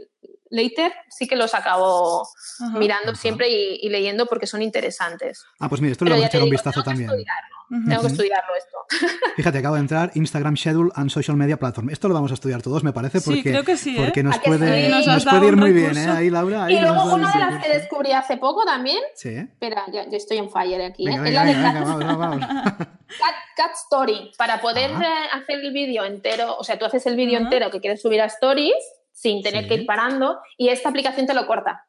Later 0.49 0.91
sí 1.09 1.27
que 1.27 1.35
los 1.35 1.53
acabo 1.53 2.27
Ajá. 2.59 2.77
mirando 2.79 3.11
Ajá. 3.11 3.19
siempre 3.21 3.49
y, 3.49 3.79
y 3.81 3.89
leyendo 3.89 4.25
porque 4.25 4.47
son 4.47 4.61
interesantes. 4.61 5.45
Ah, 5.59 5.69
pues 5.69 5.81
mira, 5.81 5.91
esto 5.91 6.05
le 6.05 6.09
Pero 6.11 6.15
vamos 6.21 6.25
a 6.25 6.27
ya 6.27 6.31
te 6.31 6.37
echar 6.37 6.41
un 6.43 6.45
digo, 6.49 6.51
vistazo 6.53 6.83
tengo 6.83 6.83
que 6.83 6.89
también. 6.89 7.09
estudiarlo. 7.09 7.55
Tengo 7.87 8.01
que 8.01 8.07
estudiarlo 8.07 8.49
esto. 8.57 8.77
Fíjate, 9.35 9.57
acabo 9.59 9.75
de 9.75 9.81
entrar 9.81 10.09
Instagram 10.15 10.57
Schedule 10.57 10.89
and 10.95 11.11
Social 11.11 11.37
Media 11.37 11.57
Platform. 11.57 11.91
Esto 11.91 12.07
lo 12.07 12.15
vamos 12.15 12.31
a 12.31 12.33
estudiar 12.33 12.63
todos, 12.63 12.83
me 12.83 12.93
parece, 12.93 13.21
porque, 13.21 13.43
sí, 13.43 13.49
creo 13.49 13.63
que 13.63 13.77
sí, 13.77 13.95
¿eh? 13.95 14.01
porque 14.05 14.23
nos, 14.23 14.37
¿A 14.37 14.41
que 14.41 14.49
puede, 14.49 14.87
sí? 15.03 15.07
nos 15.07 15.25
puede 15.25 15.47
ir 15.49 15.55
muy 15.55 15.71
bien. 15.71 15.95
¿eh? 15.95 16.07
Ahí, 16.09 16.29
Laura. 16.31 16.65
Ahí 16.65 16.75
Y 16.77 16.81
luego 16.81 17.13
una 17.13 17.31
de 17.31 17.39
las 17.39 17.63
que 17.63 17.69
descubrí 17.71 18.11
hace 18.11 18.37
poco 18.37 18.65
también. 18.65 18.97
Sí. 19.13 19.35
Espera, 19.35 19.83
yo, 19.93 20.01
yo 20.09 20.17
estoy 20.17 20.37
en 20.39 20.49
fire 20.49 20.81
aquí. 20.81 21.07
¿eh? 21.07 21.11
Venga, 21.11 21.17
Es 21.17 21.23
venga, 21.25 21.43
la 21.43 21.45
de 21.45 21.55
venga, 21.55 21.73
Cat, 21.73 21.99
venga, 21.99 22.15
vamos, 22.15 22.39
vamos. 22.39 22.47
Cat- 23.19 23.35
Cat 23.55 23.71
Story. 23.83 24.31
Para 24.35 24.59
poder 24.61 24.91
Ajá. 24.91 25.03
eh, 25.03 25.27
hacer 25.33 25.59
el 25.59 25.71
vídeo 25.71 26.03
entero, 26.05 26.55
o 26.57 26.63
sea, 26.63 26.79
tú 26.79 26.85
haces 26.85 27.05
el 27.05 27.15
vídeo 27.15 27.37
entero 27.37 27.69
que 27.69 27.79
quieres 27.81 28.01
subir 28.01 28.19
a 28.21 28.25
Stories 28.25 28.73
sin 29.19 29.41
tener 29.43 29.63
Sí. 29.63 29.67
que 29.67 29.75
ir 29.75 29.85
parando 29.85 30.39
y 30.57 30.69
esta 30.69 30.87
aplicación 30.87 31.27
te 31.27 31.33
lo 31.33 31.45
corta. 31.45 31.85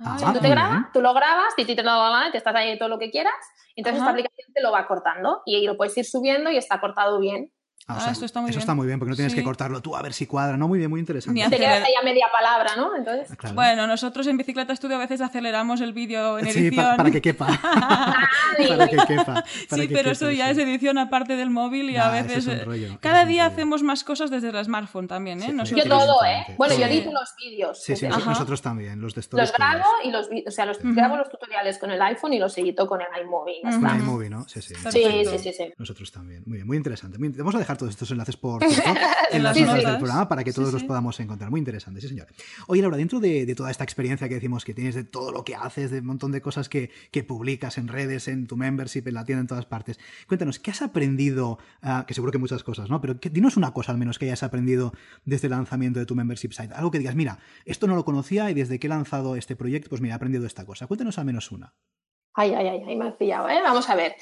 Ah, 0.00 0.14
O 0.16 0.18
sea, 0.18 0.32
tú 0.32 0.40
te 0.40 0.48
grabas, 0.48 0.90
tú 0.92 1.00
lo 1.00 1.14
grabas, 1.14 1.54
ti, 1.54 1.64
te, 1.64 1.80
lo, 1.82 2.32
te 2.32 2.38
estás 2.38 2.54
ahí 2.56 2.76
todo 2.76 2.88
lo 2.88 2.98
que 2.98 3.12
quieras, 3.12 3.34
entonces 3.76 4.00
Ajá. 4.02 4.10
esta 4.10 4.10
aplicación 4.10 4.52
te 4.52 4.60
lo 4.60 4.72
va 4.72 4.88
cortando 4.88 5.42
y 5.46 5.64
lo 5.64 5.76
puedes 5.76 5.96
ir 5.96 6.04
subiendo 6.04 6.50
y 6.50 6.56
está 6.56 6.80
cortado 6.80 7.20
bien. 7.20 7.52
Ah, 7.88 7.94
o 7.94 7.96
Ah, 7.96 8.00
sea, 8.00 8.12
esto 8.12 8.24
está 8.24 8.40
muy 8.40 8.50
eso 8.50 8.58
bien. 8.58 8.62
está 8.62 8.74
muy 8.74 8.86
bien, 8.86 8.98
porque 9.00 9.10
no 9.10 9.16
tienes 9.16 9.32
Sí. 9.32 9.38
que 9.38 9.44
cortarlo 9.44 9.80
tú 9.82 9.96
a 9.96 10.02
ver 10.02 10.12
si 10.12 10.26
cuadra. 10.26 10.56
No, 10.56 10.68
muy 10.68 10.78
bien, 10.78 10.88
muy 10.88 11.00
interesante. 11.00 11.40
Ni 11.42 11.48
Te 11.50 11.56
quedas 11.58 11.82
ahí 11.84 11.92
a 12.00 12.04
media 12.04 12.26
palabra, 12.32 12.76
¿no? 12.76 12.94
Entonces, 12.96 13.28
Ah, 13.30 13.36
Claro. 13.36 13.54
Bueno, 13.56 13.86
nosotros 13.88 14.26
en 14.28 14.36
Bicicleta 14.36 14.72
Estudio 14.72 14.96
a 14.96 14.98
veces 15.00 15.20
aceleramos 15.20 15.80
el 15.80 15.92
vídeo 15.92 16.38
en 16.38 16.46
Sí, 16.50 16.58
edición. 16.60 16.84
pa- 16.86 16.96
para 16.96 17.10
que 17.10 17.20
quepa. 17.20 17.46
para 18.68 18.88
que 18.88 18.96
quepa. 18.96 19.24
para 19.24 19.44
sí, 19.46 19.88
que 19.88 19.94
pero 19.94 20.02
quepa, 20.04 20.10
eso 20.12 20.30
ya 20.30 20.46
sí. 20.46 20.52
es 20.52 20.58
edición 20.58 20.98
aparte 20.98 21.36
del 21.36 21.50
móvil 21.50 21.90
y 21.90 21.96
a 21.96 22.04
Nah, 22.06 22.10
veces... 22.12 22.46
es 22.46 22.60
eh, 22.60 22.64
rollo, 22.64 22.98
cada 23.00 23.24
día 23.24 23.46
hacemos 23.46 23.82
más 23.82 24.04
cosas 24.04 24.30
desde 24.30 24.50
el 24.50 24.64
smartphone 24.64 25.08
también, 25.08 25.42
¿eh? 25.42 25.46
Sí, 25.46 25.52
Nosotros- 25.52 25.84
yo 25.84 25.90
todo, 25.90 26.24
¿eh? 26.24 26.44
Bueno, 26.56 26.74
yo 26.74 26.86
Sí. 26.86 26.92
edito 26.92 27.12
los 27.12 27.34
vídeos. 27.36 27.82
Sí, 27.82 27.96
sí, 27.96 28.06
Ajá. 28.06 28.20
nosotros 28.30 28.62
también, 28.62 29.00
los 29.00 29.14
de. 29.14 29.22
Los 29.32 29.52
grabo 29.52 29.84
y 30.04 30.10
los, 30.10 30.28
o 30.46 30.50
sea, 30.50 30.66
los 30.66 30.78
grabo 30.82 31.16
los 31.16 31.28
tutoriales 31.28 31.78
con 31.78 31.90
el 31.90 32.00
iPhone 32.02 32.32
y 32.32 32.38
los 32.38 32.56
edito 32.58 32.86
con 32.86 33.00
el 33.00 33.06
iMovie. 33.22 33.60
Con 33.62 34.00
iMovie, 34.00 34.30
¿no? 34.30 34.46
Sí, 34.48 34.60
sí. 34.62 34.74
Sí, 34.90 35.24
sí, 35.28 35.38
sí, 35.38 35.52
sí. 35.52 35.72
Nosotros 35.78 36.10
también. 36.12 36.42
Muy 36.46 36.56
bien, 36.56 36.66
muy 36.66 36.76
interesante. 36.76 37.18
Vamos 37.18 37.54
a 37.54 37.58
dejar 37.58 37.76
todos 37.82 37.94
estos 37.94 38.10
enlaces 38.12 38.36
por 38.36 38.62
cierto, 38.64 38.90
en 39.32 39.42
las 39.42 39.56
Sí, 39.56 39.62
notas 39.64 39.80
sí. 39.80 39.86
del 39.86 39.96
programa 39.98 40.28
para 40.28 40.44
que 40.44 40.52
todos 40.52 40.68
sí. 40.68 40.74
los 40.74 40.84
podamos 40.84 41.18
encontrar. 41.20 41.50
Muy 41.50 41.58
interesante, 41.58 42.00
sí, 42.00 42.08
señor. 42.08 42.28
Oye, 42.68 42.80
Laura, 42.82 42.96
dentro 42.96 43.18
de, 43.20 43.44
de 43.44 43.54
toda 43.54 43.70
esta 43.70 43.84
experiencia 43.84 44.28
que 44.28 44.34
decimos 44.34 44.64
que 44.64 44.72
tienes, 44.74 44.94
de 44.94 45.04
todo 45.04 45.32
lo 45.32 45.44
que 45.44 45.54
haces, 45.56 45.90
de 45.90 45.98
un 45.98 46.06
montón 46.06 46.30
de 46.32 46.40
cosas 46.40 46.68
que, 46.68 46.90
que 47.10 47.24
publicas 47.24 47.76
en 47.78 47.88
redes, 47.88 48.28
en 48.28 48.46
tu 48.46 48.56
membership, 48.56 49.02
en 49.06 49.14
la 49.14 49.24
tienda, 49.24 49.40
en 49.40 49.46
todas 49.48 49.66
partes, 49.66 49.98
cuéntanos, 50.28 50.58
¿qué 50.58 50.70
has 50.70 50.82
aprendido? 50.82 51.58
Ah, 51.82 52.04
que 52.06 52.14
seguro 52.14 52.30
que 52.32 52.38
muchas 52.38 52.62
cosas, 52.62 52.88
¿no? 52.88 53.00
Pero 53.00 53.18
que- 53.18 53.30
dinos 53.30 53.56
una 53.56 53.72
cosa 53.72 53.92
al 53.92 53.98
menos 53.98 54.18
que 54.18 54.26
hayas 54.26 54.42
aprendido 54.42 54.92
desde 55.24 55.48
el 55.48 55.52
lanzamiento 55.52 55.98
de 55.98 56.06
tu 56.06 56.14
membership 56.14 56.52
site. 56.52 56.72
Algo 56.74 56.90
que 56.90 56.98
digas, 56.98 57.14
mira, 57.14 57.38
esto 57.64 57.86
no 57.86 57.94
lo 57.96 58.04
conocía 58.04 58.50
y 58.50 58.54
desde 58.54 58.78
que 58.78 58.86
he 58.86 58.90
lanzado 58.90 59.34
este 59.36 59.56
proyecto, 59.56 59.88
pues 59.90 60.00
mira, 60.00 60.14
he 60.14 60.16
aprendido 60.16 60.46
esta 60.46 60.64
cosa. 60.64 60.86
Cuéntanos 60.86 61.18
al 61.18 61.24
menos 61.24 61.50
una. 61.50 61.74
Ay, 62.34 62.52
ay, 62.54 62.66
ay, 62.66 62.80
ay, 62.88 62.96
me 62.96 63.08
has 63.08 63.14
pillado, 63.16 63.48
¿eh? 63.48 63.58
Vamos 63.62 63.90
a 63.90 63.94
ver. 63.94 64.14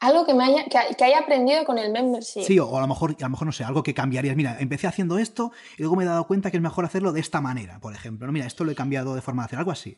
Algo 0.00 0.26
que, 0.26 0.34
me 0.34 0.44
haya, 0.44 0.64
que, 0.64 0.94
que 0.96 1.04
haya 1.04 1.20
aprendido 1.20 1.64
con 1.64 1.78
el 1.78 1.90
membership. 1.92 2.42
Sí, 2.42 2.58
o 2.58 2.76
a 2.76 2.80
lo 2.80 2.86
mejor, 2.86 3.16
a 3.18 3.24
lo 3.24 3.30
mejor 3.30 3.46
no 3.46 3.52
sé, 3.52 3.64
algo 3.64 3.82
que 3.82 3.94
cambiarías. 3.94 4.36
Mira, 4.36 4.56
empecé 4.60 4.86
haciendo 4.86 5.18
esto 5.18 5.52
y 5.76 5.82
luego 5.82 5.96
me 5.96 6.04
he 6.04 6.06
dado 6.06 6.26
cuenta 6.26 6.50
que 6.50 6.58
es 6.58 6.62
mejor 6.62 6.84
hacerlo 6.84 7.12
de 7.12 7.20
esta 7.20 7.40
manera, 7.40 7.80
por 7.80 7.94
ejemplo. 7.94 8.26
No, 8.26 8.32
mira, 8.32 8.46
esto 8.46 8.64
lo 8.64 8.72
he 8.72 8.74
cambiado 8.74 9.14
de 9.14 9.22
forma 9.22 9.42
de 9.42 9.46
hacer, 9.46 9.58
algo 9.58 9.70
así. 9.70 9.96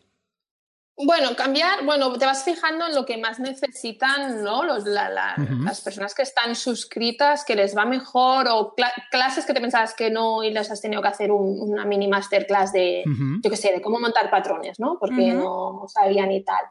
Bueno, 1.00 1.36
cambiar, 1.36 1.84
bueno, 1.84 2.12
te 2.18 2.26
vas 2.26 2.42
fijando 2.42 2.86
en 2.86 2.94
lo 2.94 3.06
que 3.06 3.16
más 3.18 3.38
necesitan, 3.38 4.42
¿no? 4.42 4.64
Los, 4.64 4.84
la- 4.84 5.08
la-. 5.08 5.36
Las 5.62 5.80
personas 5.80 6.12
que 6.14 6.22
están 6.22 6.56
suscritas, 6.56 7.44
que 7.44 7.54
les 7.54 7.76
va 7.76 7.84
mejor, 7.84 8.48
o 8.50 8.74
cla- 8.74 8.92
clases 9.10 9.46
que 9.46 9.54
te 9.54 9.60
pensabas 9.60 9.94
que 9.94 10.10
no 10.10 10.42
y 10.42 10.50
les 10.50 10.70
has 10.70 10.80
tenido 10.80 11.00
que 11.00 11.08
hacer 11.08 11.30
un- 11.30 11.56
una 11.60 11.84
mini 11.84 12.08
masterclass 12.08 12.72
de, 12.72 13.04
yo 13.42 13.50
qué 13.50 13.56
sé, 13.56 13.72
de 13.72 13.80
cómo 13.80 14.00
montar 14.00 14.28
patrones, 14.28 14.80
¿no? 14.80 14.96
Porque 14.98 15.34
Ujú. 15.34 15.38
no 15.82 15.88
sabían 15.88 16.32
y 16.32 16.42
tal. 16.42 16.64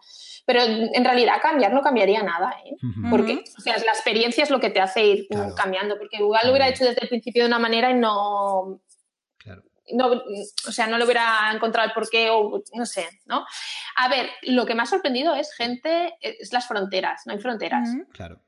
Pero 0.45 0.61
en 0.61 1.03
realidad 1.03 1.35
cambiar 1.41 1.73
no 1.73 1.81
cambiaría 1.81 2.21
nada, 2.23 2.53
¿eh? 2.65 2.75
Porque 3.09 3.43
o 3.57 3.61
sea, 3.61 3.77
la 3.77 3.91
experiencia 3.91 4.43
es 4.43 4.49
lo 4.49 4.59
que 4.59 4.69
te 4.69 4.79
hace 4.81 5.05
ir 5.05 5.27
Claro. 5.29 5.53
cambiando, 5.55 5.97
porque 5.97 6.17
igual 6.17 6.41
lo 6.45 6.51
hubiera 6.51 6.67
hecho 6.67 6.85
desde 6.85 7.01
el 7.01 7.09
principio 7.09 7.43
de 7.43 7.47
una 7.47 7.59
manera 7.59 7.91
y 7.91 7.95
no. 7.95 8.79
No, 9.93 10.07
o 10.11 10.71
sea, 10.71 10.87
no 10.87 10.97
le 10.97 11.03
hubiera 11.05 11.51
encontrado 11.53 11.87
el 11.87 11.93
porqué 11.93 12.29
o 12.29 12.61
no 12.73 12.85
sé, 12.85 13.07
¿no? 13.25 13.45
A 13.95 14.09
ver, 14.09 14.29
lo 14.43 14.65
que 14.65 14.75
me 14.75 14.83
ha 14.83 14.85
sorprendido 14.85 15.35
es 15.35 15.53
gente, 15.53 16.15
es 16.21 16.51
las 16.53 16.67
fronteras, 16.67 17.23
no 17.25 17.33
hay 17.33 17.39
fronteras. 17.39 17.89
Claro. 18.13 18.39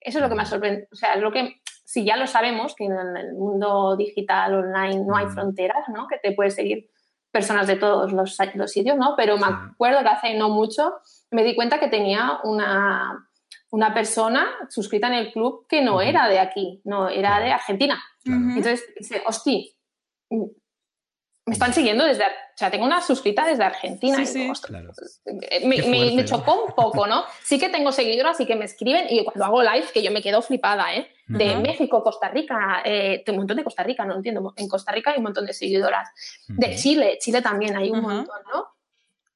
Eso 0.00 0.18
es 0.18 0.22
lo 0.22 0.28
que 0.28 0.34
me 0.34 0.42
ha 0.42 0.46
sorprendido, 0.46 0.86
o 0.92 0.96
sea, 0.96 1.14
es 1.14 1.20
lo 1.22 1.32
que, 1.32 1.60
si 1.84 2.04
ya 2.04 2.16
lo 2.16 2.26
sabemos, 2.26 2.74
que 2.74 2.84
en 2.84 2.92
el 3.16 3.32
mundo 3.34 3.96
digital, 3.96 4.54
online, 4.54 5.04
no 5.04 5.16
hay 5.16 5.26
Mm. 5.26 5.34
fronteras, 5.34 5.88
¿no? 5.88 6.06
Que 6.06 6.18
te 6.18 6.32
puedes 6.32 6.54
seguir 6.54 6.90
personas 7.30 7.66
de 7.66 7.76
todos 7.76 8.12
los, 8.12 8.36
los 8.54 8.70
sitios, 8.72 8.96
¿no? 8.96 9.14
Pero 9.16 9.36
me 9.36 9.46
acuerdo 9.46 10.00
que 10.02 10.08
hace 10.08 10.34
no 10.34 10.48
mucho 10.48 10.94
me 11.30 11.44
di 11.44 11.54
cuenta 11.54 11.78
que 11.78 11.88
tenía 11.88 12.40
una, 12.44 13.28
una 13.70 13.92
persona 13.92 14.46
suscrita 14.70 15.08
en 15.08 15.14
el 15.14 15.32
club 15.32 15.66
que 15.68 15.82
no 15.82 16.00
era 16.00 16.26
de 16.28 16.38
aquí, 16.38 16.80
no, 16.84 17.08
era 17.08 17.38
de 17.40 17.52
Argentina. 17.52 18.02
Entonces, 18.24 18.84
dice, 18.98 19.22
hostia, 19.26 19.62
me 21.48 21.52
están 21.54 21.72
siguiendo 21.72 22.04
desde, 22.04 22.24
o 22.24 22.28
sea, 22.56 22.70
tengo 22.70 22.84
una 22.84 23.00
suscrita 23.00 23.46
desde 23.46 23.64
Argentina. 23.64 24.16
Sí, 24.16 24.22
Y 24.22 24.26
sí. 24.26 24.38
digo, 24.40 24.52
"Ostras, 24.52 24.70
Claro. 24.70 24.92
eh, 25.50 25.66
me, 25.66 25.82
me- 25.82 26.12
me 26.12 26.24
chocó 26.24 26.64
un 26.64 26.72
poco, 26.74 27.06
¿no? 27.06 27.24
Sí 27.42 27.58
que 27.58 27.68
tengo 27.68 27.90
seguidoras 27.92 28.38
y 28.40 28.46
que 28.46 28.54
me 28.56 28.64
escriben 28.66 29.06
y 29.10 29.24
cuando 29.24 29.44
hago 29.44 29.62
live, 29.62 29.86
que 29.92 30.02
yo 30.02 30.10
me 30.10 30.22
quedo 30.22 30.42
flipada, 30.42 30.94
¿eh? 30.94 31.10
De 31.26 31.50
Ajá. 31.50 31.60
México, 31.60 32.02
Costa 32.02 32.28
Rica, 32.28 32.82
eh, 32.84 33.22
un 33.28 33.36
montón 33.36 33.56
de 33.56 33.64
Costa 33.64 33.82
Rica, 33.82 34.04
no 34.04 34.16
entiendo. 34.16 34.52
En 34.56 34.68
Costa 34.68 34.92
Rica 34.92 35.10
hay 35.10 35.18
un 35.18 35.24
montón 35.24 35.44
de 35.46 35.52
seguidoras. 35.52 36.08
De 36.48 36.68
Ujú. 36.68 36.76
Chile, 36.76 37.18
Chile 37.20 37.42
también 37.42 37.76
hay 37.76 37.90
un 37.90 37.98
Ajá. 37.98 38.08
montón, 38.08 38.40
¿no? 38.52 38.66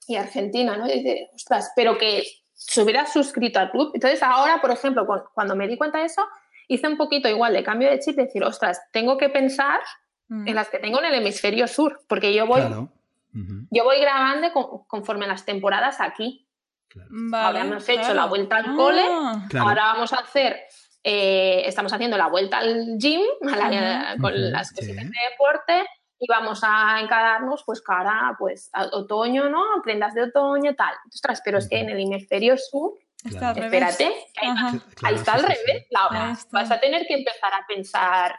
Y 0.07 0.16
Argentina, 0.16 0.77
¿no? 0.77 0.87
Y 0.88 0.94
dice, 1.03 1.31
ostras, 1.35 1.72
pero 1.77 1.96
que 1.98 2.22
se 2.55 2.83
hubiera 2.83 3.07
suscrito 3.07 3.59
al 3.61 3.70
club. 3.70 3.90
Entonces 3.94 4.22
ahora, 4.22 4.61
por 4.61 4.70
ejemplo, 4.70 5.07
cu- 5.07 5.22
cuando 5.35 5.55
me 5.57 5.66
di 5.68 5.77
cuenta 5.77 5.98
de 5.98 6.07
eso, 6.07 6.22
hice 6.68 6.87
un 6.88 6.96
poquito 6.96 7.29
igual 7.29 7.53
de 7.53 7.62
cambio 7.62 7.90
de 7.90 7.98
chip, 7.98 8.16
decir, 8.16 8.42
ostras, 8.44 8.81
tengo 8.92 9.16
que 9.18 9.29
pensar 9.29 9.81
En 10.30 10.54
las 10.54 10.68
que 10.70 10.78
tengo 10.78 10.98
en 10.98 11.04
el 11.06 11.14
hemisferio 11.14 11.68
sur, 11.68 12.00
porque 12.08 12.32
yo 12.32 12.46
voy, 12.46 12.61
Claro. 12.61 12.92
Ujú. 13.35 13.66
yo 13.70 13.85
voy 13.85 14.00
grabando 14.00 14.50
con- 14.52 14.85
conforme 14.87 15.26
las 15.26 15.44
temporadas 15.44 16.00
aquí. 16.00 16.48
Claro. 16.88 17.08
Vale, 17.12 17.46
Ahora 17.46 17.61
hemos 17.61 17.88
hecho 17.88 18.00
claro. 18.00 18.14
la 18.14 18.26
vuelta 18.26 18.56
al 18.56 18.74
cole, 18.76 19.02
Ah, 19.08 19.46
Claro. 19.48 19.68
ahora 19.68 19.85
vamos 19.94 20.12
a 20.12 20.16
hacer, 20.18 20.61
eh, 21.02 21.62
estamos 21.66 21.92
haciendo 21.92 22.16
la 22.16 22.28
vuelta 22.28 22.58
al 22.58 22.96
gym 22.98 23.22
a 23.54 23.56
la- 23.56 24.12
Ujú. 24.14 24.22
con 24.22 24.32
Ujú, 24.32 24.42
las 24.50 24.68
sí. 24.68 24.74
cositas 24.76 25.04
de 25.04 25.18
deporte 25.30 25.87
y 26.18 26.26
vamos 26.28 26.61
a 26.62 27.00
encadarnos 27.00 27.62
pues 27.66 27.82
cara 27.82 28.35
pues 28.38 28.70
a 28.72 28.85
otoño, 28.92 29.48
¿no? 29.48 29.64
Prendas 29.82 30.14
de 30.14 30.22
otoño, 30.24 30.74
tal. 30.74 30.94
Ostras, 31.12 31.40
pero 31.44 31.58
es 31.58 31.68
que 31.68 31.80
en 31.80 31.90
el 31.90 31.98
hemisferio 32.00 32.56
sur, 32.56 32.92
revés. 33.24 33.56
espérate, 33.56 34.04
ahí, 34.40 34.80
claro, 34.94 35.16
está 35.16 35.38
sí, 35.38 35.44
al 35.46 35.50
sí, 35.52 35.56
sí. 35.58 35.66
revés, 35.66 35.87
Laura. 35.90 36.26
Ahí 36.26 36.32
está. 36.32 36.48
Vas 36.58 36.70
a 36.70 36.80
tener 36.80 37.06
que 37.06 37.14
empezar 37.14 37.52
a 37.54 37.66
pensar 37.66 38.38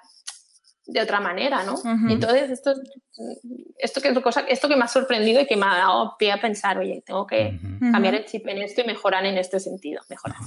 de 0.85 1.01
otra 1.01 1.19
manera, 1.19 1.63
¿no? 1.63 1.75
Entonces, 2.09 2.49
esto, 2.51 2.73
esto, 3.77 4.01
que 4.01 4.09
es 4.09 4.19
cosa, 4.19 4.41
esto 4.41 4.67
que 4.67 4.75
me 4.75 4.83
ha 4.83 4.87
sorprendido 4.87 5.41
y 5.41 5.47
que 5.47 5.55
me 5.55 5.65
ha 5.65 5.75
dado 5.75 6.15
pie 6.17 6.31
a 6.31 6.41
pensar, 6.41 6.77
oye, 6.77 7.03
tengo 7.05 7.25
que 7.25 7.59
cambiar 7.91 8.15
el 8.15 8.25
chip 8.25 8.47
en 8.47 8.61
esto 8.61 8.81
y 8.81 8.85
mejorar 8.85 9.25
en 9.25 9.37
este 9.37 9.59
sentido, 9.59 10.01
mejorar. 10.09 10.37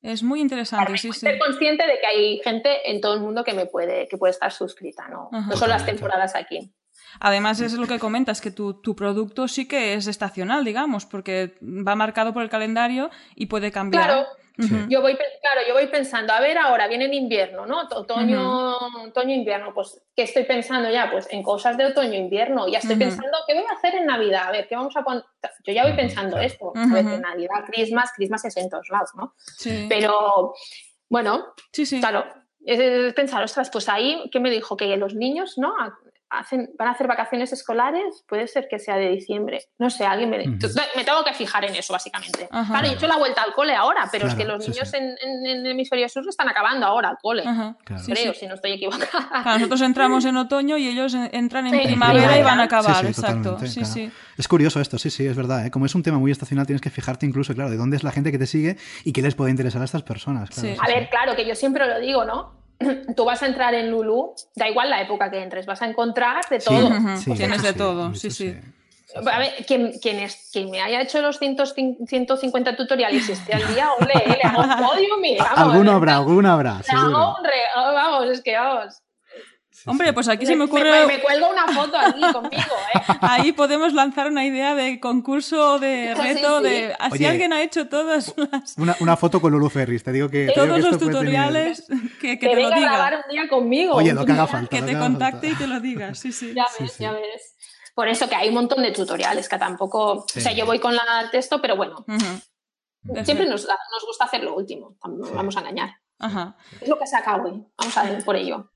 Es 0.00 0.22
muy 0.22 0.40
interesante, 0.40 0.96
sí, 0.96 1.12
sí. 1.12 1.20
ser 1.20 1.38
consciente 1.38 1.84
de 1.84 1.98
que 1.98 2.06
hay 2.06 2.38
gente 2.38 2.90
en 2.90 3.00
todo 3.00 3.14
el 3.14 3.20
mundo 3.20 3.42
que 3.42 3.52
me 3.52 3.66
puede, 3.66 4.06
que 4.06 4.16
puede 4.16 4.30
estar 4.30 4.52
suscrita, 4.52 5.08
¿no? 5.08 5.28
Ajá. 5.32 5.48
No 5.48 5.56
son 5.56 5.70
las 5.70 5.84
temporadas 5.84 6.36
aquí. 6.36 6.72
Además, 7.20 7.60
es 7.60 7.72
lo 7.72 7.86
que 7.86 7.98
comentas, 7.98 8.40
que 8.40 8.50
tu, 8.50 8.74
tu 8.74 8.94
producto 8.94 9.48
sí 9.48 9.66
que 9.66 9.94
es 9.94 10.06
estacional, 10.06 10.64
digamos, 10.64 11.06
porque 11.06 11.56
va 11.62 11.96
marcado 11.96 12.32
por 12.32 12.42
el 12.42 12.48
calendario 12.48 13.10
y 13.34 13.46
puede 13.46 13.72
cambiar. 13.72 14.04
Claro. 14.04 14.26
Sí. 14.60 14.86
yo 14.88 15.00
voy, 15.02 15.14
claro, 15.16 15.60
yo 15.68 15.74
voy 15.74 15.86
pensando, 15.86 16.32
a 16.32 16.40
ver, 16.40 16.58
ahora 16.58 16.88
viene 16.88 17.04
el 17.04 17.14
invierno, 17.14 17.64
¿no? 17.64 17.86
To- 17.86 18.00
Otoño, 18.00 18.76
otoño, 19.06 19.32
invierno, 19.34 19.72
pues, 19.72 20.02
¿qué 20.16 20.22
estoy 20.22 20.44
pensando 20.44 20.90
ya? 20.90 21.10
Pues 21.12 21.28
en 21.30 21.42
cosas 21.44 21.76
de 21.76 21.86
otoño, 21.86 22.14
invierno, 22.14 22.66
ya 22.68 22.78
estoy 22.78 22.96
pensando, 22.96 23.38
¿qué 23.46 23.54
voy 23.54 23.64
a 23.70 23.74
hacer 23.74 23.94
en 23.94 24.06
Navidad? 24.06 24.48
A 24.48 24.50
ver, 24.50 24.66
¿qué 24.66 24.74
vamos 24.74 24.96
a 24.96 25.02
poner? 25.02 25.22
Yo 25.64 25.72
ya 25.72 25.84
voy 25.84 25.92
pensando 25.94 26.38
esto. 26.38 26.72
A 26.74 26.86
ver, 26.92 27.04
Navidad, 27.20 27.64
Christmas, 27.70 28.10
Christmas 28.16 28.44
es 28.46 28.56
en 28.56 28.68
todos 28.68 28.88
lados, 28.90 29.10
¿no? 29.14 29.34
Sí. 29.38 29.86
Pero, 29.88 30.54
bueno, 31.08 31.54
sí, 31.72 31.86
sí. 31.86 32.00
Claro, 32.00 32.24
es 32.66 33.14
pensar, 33.14 33.42
ostras, 33.44 33.70
pues 33.70 33.88
ahí, 33.88 34.28
¿qué 34.32 34.40
me 34.40 34.50
dijo? 34.50 34.76
Que 34.76 34.96
los 34.96 35.14
niños, 35.14 35.56
¿no? 35.56 35.72
Hacen, 36.30 36.68
van 36.78 36.88
a 36.88 36.90
hacer 36.90 37.06
vacaciones 37.06 37.52
escolares, 37.54 38.22
puede 38.28 38.46
ser 38.48 38.68
que 38.68 38.78
sea 38.78 38.96
de 38.96 39.08
diciembre. 39.08 39.62
No 39.78 39.88
sé, 39.88 40.04
alguien 40.04 40.28
me, 40.28 40.38
me 40.46 40.58
tengo 41.04 41.24
que 41.24 41.32
fijar 41.32 41.64
en 41.64 41.74
eso, 41.74 41.94
básicamente. 41.94 42.46
Ajá. 42.50 42.70
Claro, 42.74 42.86
he 42.88 42.92
hecho 42.92 43.06
la 43.06 43.16
vuelta 43.16 43.42
al 43.42 43.54
cole 43.54 43.74
ahora, 43.74 44.08
pero 44.12 44.26
es 44.28 44.34
que 44.34 44.44
los 44.44 44.62
sí, 44.62 44.70
niños 44.72 44.90
sí. 44.90 44.96
En, 44.98 45.04
en- 45.22 45.46
en 45.46 45.64
el 45.64 45.72
hemisferio 45.72 46.06
sur 46.08 46.22
están 46.28 46.48
acabando 46.50 46.84
ahora 46.86 47.10
el 47.10 47.16
cole. 47.22 47.44
Ajá. 47.46 47.76
Claro. 47.82 48.02
Sí, 48.04 48.12
creo, 48.12 48.34
sí. 48.34 48.40
si 48.40 48.46
no 48.46 48.54
estoy 48.54 48.72
equivocada. 48.72 49.06
Claro, 49.42 49.52
nosotros 49.58 49.80
entramos 49.80 50.24
en 50.26 50.36
otoño 50.36 50.76
y 50.76 50.88
ellos 50.88 51.14
en- 51.14 51.30
entran 51.32 51.66
en 51.66 51.72
Sí, 51.80 51.86
primavera 51.86 52.38
y 52.38 52.42
van 52.42 52.60
a 52.60 52.64
acabar, 52.64 52.96
Sí, 52.96 53.00
sí, 53.00 53.06
exacto. 53.08 53.50
totalmente, 53.52 53.68
Sí, 53.68 53.80
claro. 53.80 53.94
sí. 53.94 54.10
Es 54.36 54.48
curioso 54.48 54.80
esto, 54.82 54.98
sí, 54.98 55.08
sí, 55.10 55.26
es 55.26 55.34
verdad. 55.36 55.64
¿eh? 55.66 55.70
Como 55.70 55.86
es 55.86 55.94
un 55.94 56.02
tema 56.02 56.18
muy 56.18 56.30
estacional, 56.30 56.66
tienes 56.66 56.82
que 56.82 56.90
fijarte 56.90 57.24
incluso, 57.24 57.54
claro, 57.54 57.70
de 57.70 57.76
dónde 57.78 57.96
es 57.96 58.04
la 58.04 58.12
gente 58.12 58.30
que 58.32 58.38
te 58.38 58.46
sigue 58.46 58.76
y 59.04 59.12
qué 59.12 59.22
les 59.22 59.34
puede 59.34 59.50
interesar 59.50 59.80
a 59.80 59.86
estas 59.86 60.02
personas. 60.02 60.50
Claro, 60.50 60.68
Sí. 60.68 60.74
sí, 60.74 60.80
A 60.82 60.86
sí. 60.86 60.92
ver, 60.92 61.08
claro, 61.08 61.34
que 61.36 61.46
yo 61.46 61.54
siempre 61.54 61.86
lo 61.86 61.98
digo, 62.00 62.24
¿no? 62.26 62.57
Tú 63.16 63.24
vas 63.24 63.42
a 63.42 63.46
entrar 63.46 63.74
en 63.74 63.90
Lulu, 63.90 64.34
da 64.54 64.68
igual 64.68 64.90
la 64.90 65.00
época 65.00 65.30
que 65.30 65.42
entres, 65.42 65.66
vas 65.66 65.82
a 65.82 65.86
encontrar 65.86 66.48
de 66.48 66.58
todo. 66.60 66.90
Sí, 67.18 67.32
Tienes 67.32 67.62
de 67.62 67.72
sí, 67.72 67.78
todo, 67.78 68.14
sí, 68.14 68.30
sí. 68.30 68.56
A 69.14 69.38
ver, 69.38 69.64
quien, 69.66 69.98
quien, 70.00 70.18
es, 70.18 70.50
quien 70.52 70.70
me 70.70 70.82
haya 70.82 71.00
hecho 71.00 71.22
los 71.22 71.38
150 71.38 72.76
tutoriales 72.76 73.26
y 73.28 73.32
esté 73.32 73.54
al 73.54 73.74
día, 73.74 73.90
hombre, 73.92 74.14
le 74.26 74.42
hago 74.42 74.62
un 74.62 74.86
podio, 74.86 75.16
mira, 75.18 75.44
vamos. 75.44 75.72
Alguno 75.72 75.92
habrá, 75.92 76.16
alguno 76.16 76.52
habrá. 76.52 76.80
Hago 76.88 77.36
un 77.38 77.44
re... 77.44 77.52
Vamos, 77.74 78.28
es 78.28 78.42
que 78.42 78.54
vamos. 78.54 79.00
Hombre, 79.86 80.12
pues 80.12 80.28
aquí 80.28 80.46
se 80.46 80.56
me 80.56 80.64
ocurre. 80.64 81.06
Me, 81.06 81.06
me, 81.06 81.20
cuelgo 81.20 81.50
una 81.50 81.66
foto 81.68 81.96
aquí 81.96 82.20
conmigo, 82.32 82.74
¿eh? 82.94 83.00
Ahí 83.20 83.52
podemos 83.52 83.92
lanzar 83.92 84.28
una 84.28 84.44
idea 84.44 84.74
de 84.74 85.00
concurso, 85.00 85.78
de 85.78 86.14
reto, 86.14 86.60
sí, 86.60 86.68
sí. 86.68 86.70
de. 86.70 86.96
Así 86.98 87.14
Oye, 87.14 87.28
alguien 87.28 87.52
ha 87.52 87.62
hecho 87.62 87.88
todas 87.88 88.34
las. 88.36 88.76
Una, 88.76 88.96
una, 89.00 89.16
foto 89.16 89.40
con 89.40 89.52
Lulu 89.52 89.70
Ferris, 89.70 90.02
te 90.02 90.12
digo 90.12 90.28
que. 90.28 90.46
te 90.46 90.52
Todos 90.52 90.66
digo 90.66 90.76
que 90.76 90.82
los 90.82 90.98
tutoriales 90.98 91.86
tener... 91.86 92.02
que, 92.20 92.38
que, 92.38 92.38
que 92.38 92.48
te 92.48 92.54
venga 92.54 92.70
lo 92.70 92.76
diga. 92.76 92.90
a 92.90 92.96
grabar 92.96 93.24
un 93.24 93.32
día 93.32 93.48
conmigo. 93.48 93.94
Oye, 93.94 94.12
lo 94.12 94.24
que 94.24 94.32
haga 94.32 94.46
falta. 94.46 94.68
Que 94.68 94.82
te 94.82 94.98
contacte 94.98 95.48
falta. 95.48 95.64
y 95.64 95.66
te 95.66 95.72
lo 95.72 95.80
diga, 95.80 96.14
sí, 96.14 96.32
sí. 96.32 96.52
Ya 96.54 96.66
ves, 96.78 96.92
sí. 96.92 97.02
ya 97.02 97.12
ves. 97.12 97.54
Por 97.94 98.08
eso 98.08 98.28
que 98.28 98.36
hay 98.36 98.48
un 98.48 98.54
montón 98.54 98.82
de 98.82 98.92
tutoriales 98.92 99.48
que 99.48 99.58
tampoco. 99.58 100.24
Sí. 100.32 100.38
O 100.38 100.42
sea, 100.42 100.52
yo 100.52 100.66
voy 100.66 100.78
con 100.78 100.94
la 100.94 101.02
texto, 101.30 101.60
pero 101.60 101.76
bueno. 101.76 102.04
Uh 102.06 102.12
-huh. 102.12 103.24
Siempre 103.24 103.46
nos, 103.46 103.66
nos, 103.66 104.06
gusta 104.06 104.24
hacer 104.24 104.42
lo 104.42 104.54
último, 104.54 104.96
no 105.04 105.24
sí. 105.24 105.32
vamos 105.34 105.56
a 105.56 105.60
engañar. 105.60 105.90
Ajá. 106.18 106.56
Es 106.80 106.88
lo 106.88 106.98
que 106.98 107.06
saca 107.06 107.36
hoy, 107.36 107.64
vamos 107.76 107.96
a 107.96 108.02
ver 108.02 108.24
por 108.24 108.36
ello. 108.36 108.70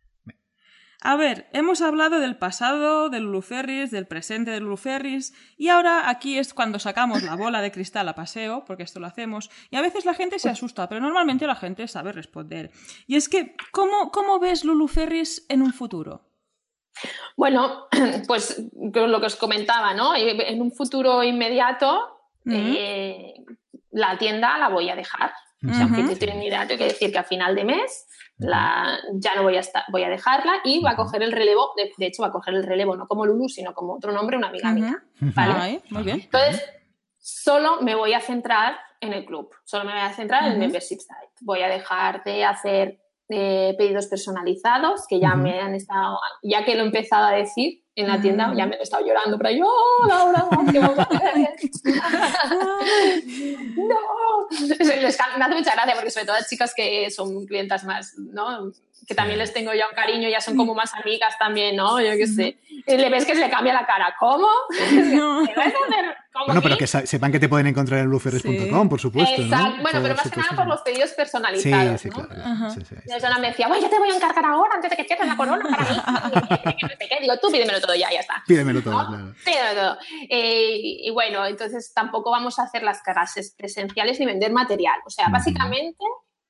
A 1.04 1.16
ver, 1.16 1.48
hemos 1.52 1.80
hablado 1.80 2.20
del 2.20 2.36
pasado 2.36 3.10
de 3.10 3.18
Luluferris, 3.18 3.90
del 3.90 4.06
presente 4.06 4.52
de 4.52 4.60
Luluferris, 4.60 5.34
y 5.56 5.68
ahora 5.68 6.08
aquí 6.08 6.38
es 6.38 6.54
cuando 6.54 6.78
sacamos 6.78 7.24
la 7.24 7.34
bola 7.34 7.60
de 7.60 7.72
cristal 7.72 8.08
a 8.08 8.14
paseo, 8.14 8.64
porque 8.64 8.84
esto 8.84 9.00
lo 9.00 9.08
hacemos, 9.08 9.50
y 9.70 9.76
a 9.76 9.82
veces 9.82 10.04
la 10.04 10.14
gente 10.14 10.38
se 10.38 10.48
asusta, 10.48 10.88
pero 10.88 11.00
normalmente 11.00 11.48
la 11.48 11.56
gente 11.56 11.88
sabe 11.88 12.12
responder. 12.12 12.70
Y 13.08 13.16
es 13.16 13.28
que, 13.28 13.56
¿cómo, 13.72 14.12
cómo 14.12 14.38
ves 14.38 14.64
Luluferris 14.64 15.44
en 15.48 15.62
un 15.62 15.72
futuro? 15.72 16.22
Bueno, 17.36 17.88
pues 18.28 18.62
lo 18.72 19.20
que 19.20 19.26
os 19.26 19.36
comentaba, 19.36 19.94
¿no? 19.94 20.14
En 20.14 20.62
un 20.62 20.70
futuro 20.70 21.24
inmediato, 21.24 22.30
eh, 22.46 23.34
la 23.90 24.16
tienda 24.18 24.56
la 24.56 24.68
voy 24.68 24.88
a 24.88 24.94
dejar. 24.94 25.32
Uh 25.62 25.66
-huh. 25.66 25.70
O 25.70 25.74
sea, 25.74 25.86
un 25.86 26.08
futuro 26.08 26.32
inmediato 26.32 26.76
quiere 26.76 26.92
decir 26.92 27.12
que 27.12 27.18
a 27.18 27.24
final 27.24 27.54
de 27.54 27.64
mes 27.64 28.06
la, 28.38 28.98
ya 29.14 29.34
no 29.36 29.42
voy 29.42 29.56
a, 29.56 29.60
estar, 29.60 29.84
voy 29.90 30.02
a 30.02 30.08
dejarla 30.08 30.54
y 30.64 30.80
va 30.80 30.90
a 30.90 30.96
coger 30.96 31.22
el 31.22 31.32
relevo, 31.32 31.72
de, 31.76 31.92
de, 31.96 32.06
hecho 32.06 32.22
va 32.22 32.28
a 32.28 32.32
coger 32.32 32.54
el 32.54 32.64
relevo 32.64 32.96
no 32.96 33.06
como 33.06 33.26
Lulu, 33.26 33.48
sino 33.48 33.72
como 33.72 33.94
otro 33.94 34.12
nombre, 34.12 34.36
una 34.36 34.48
amiga 34.48 34.72
mía. 34.72 35.02
¿vale? 35.20 35.54
Ay, 35.56 35.82
muy 35.90 36.02
bien. 36.02 36.20
Entonces, 36.22 36.62
solo 37.18 37.80
me 37.82 37.94
voy 37.94 38.14
a 38.14 38.20
centrar 38.20 38.76
en 39.00 39.12
el 39.12 39.24
club, 39.24 39.50
solo 39.64 39.84
me 39.84 39.92
voy 39.92 40.00
a 40.00 40.12
centrar 40.12 40.44
en 40.44 40.52
el 40.52 40.58
membership 40.58 40.98
site. 40.98 41.32
Voy 41.40 41.62
a 41.62 41.68
dejar 41.68 42.22
de 42.24 42.44
hacer 42.44 43.00
eh, 43.28 43.74
pedidos 43.78 44.06
personalizados, 44.06 45.06
que 45.08 45.20
ya 45.20 45.34
me 45.34 45.60
han 45.60 45.74
estado, 45.74 46.18
ya 46.42 46.64
que 46.64 46.74
lo 46.74 46.82
he 46.82 46.86
empezado 46.86 47.26
a 47.26 47.32
decir 47.32 47.82
en 47.94 48.08
la 48.08 48.20
tienda, 48.20 48.52
ya 48.56 48.66
me 48.66 48.76
he 48.76 48.82
estado 48.82 49.04
llorando, 49.04 49.38
pero 49.38 49.50
yo, 49.50 49.66
oh, 49.66 50.06
Laura, 50.06 50.48
¿qué 50.70 50.78
vamos 50.78 50.98
a 50.98 51.02
hacer? 51.02 51.34
no, 53.76 53.98
les, 54.78 55.18
me 55.38 55.44
hace 55.44 55.54
mucha 55.54 55.72
gracia 55.72 55.94
porque 55.94 56.10
sobre 56.10 56.26
todo 56.26 56.36
las 56.36 56.48
chicas 56.48 56.72
que 56.74 57.10
son 57.10 57.46
clientas 57.46 57.84
más, 57.84 58.14
¿no? 58.16 58.72
Que 59.06 59.14
también 59.14 59.38
les 59.38 59.52
tengo 59.52 59.74
ya 59.74 59.88
un 59.88 59.94
cariño, 59.94 60.28
ya 60.28 60.40
son 60.40 60.56
como 60.56 60.74
más 60.74 60.94
amigas 60.94 61.36
también, 61.38 61.76
¿no? 61.76 62.00
Yo 62.00 62.12
qué 62.12 62.26
sé. 62.26 62.58
Y 62.68 62.96
le 62.96 63.10
ves 63.10 63.26
que 63.26 63.34
se 63.34 63.40
le 63.40 63.50
cambia 63.50 63.72
la 63.74 63.86
cara. 63.86 64.14
¿Cómo? 64.18 64.46
No. 65.12 65.42
Bueno, 66.46 66.62
pero 66.62 66.78
que 66.78 66.86
sepan 66.86 67.30
que 67.30 67.38
te 67.38 67.48
pueden 67.48 67.66
encontrar 67.66 68.00
en 68.00 68.06
luferres.com, 68.06 68.82
sí. 68.82 68.88
por 68.88 69.00
supuesto. 69.00 69.42
Exacto. 69.42 69.76
¿no? 69.76 69.82
Bueno, 69.82 70.00
pero 70.02 70.14
más 70.14 70.30
que 70.30 70.40
nada 70.40 70.56
por 70.56 70.66
los 70.66 70.80
pedidos 70.80 71.10
personalizados. 71.10 72.00
Sí, 72.00 72.08
sí, 72.10 72.18
¿no? 72.18 72.26
claro. 72.26 72.70
Sí, 72.70 72.80
sí, 72.84 72.94
y 72.94 73.40
me 73.40 73.48
decía, 73.48 73.68
bueno, 73.68 73.82
yo 73.82 73.90
te 73.90 73.98
voy 73.98 74.10
a 74.10 74.16
encargar 74.16 74.44
ahora 74.46 74.74
antes 74.74 74.90
de 74.90 74.96
que 74.96 75.04
cierres 75.04 75.28
la 75.28 75.36
corona 75.36 75.62
para 75.62 75.90
mí. 75.90 76.86
¿Qué? 76.98 77.18
Digo, 77.20 77.34
tú 77.40 77.48
pídemelo 77.50 77.80
todo 77.80 77.94
ya, 77.94 78.10
ya 78.10 78.20
está. 78.20 78.42
Pídemelo 78.46 78.82
todo, 78.82 79.02
¿no? 79.02 79.08
claro. 79.08 79.34
Pídemelo 79.44 79.74
todo. 79.74 79.98
Eh, 80.30 80.78
y 81.04 81.10
bueno, 81.10 81.44
entonces 81.44 81.92
tampoco 81.94 82.30
vamos 82.30 82.58
a 82.58 82.62
hacer 82.62 82.82
las 82.82 83.02
clases 83.02 83.54
presenciales 83.56 84.18
ni 84.18 84.26
vender 84.26 84.52
material. 84.52 85.00
O 85.04 85.10
sea, 85.10 85.28
básicamente 85.28 86.04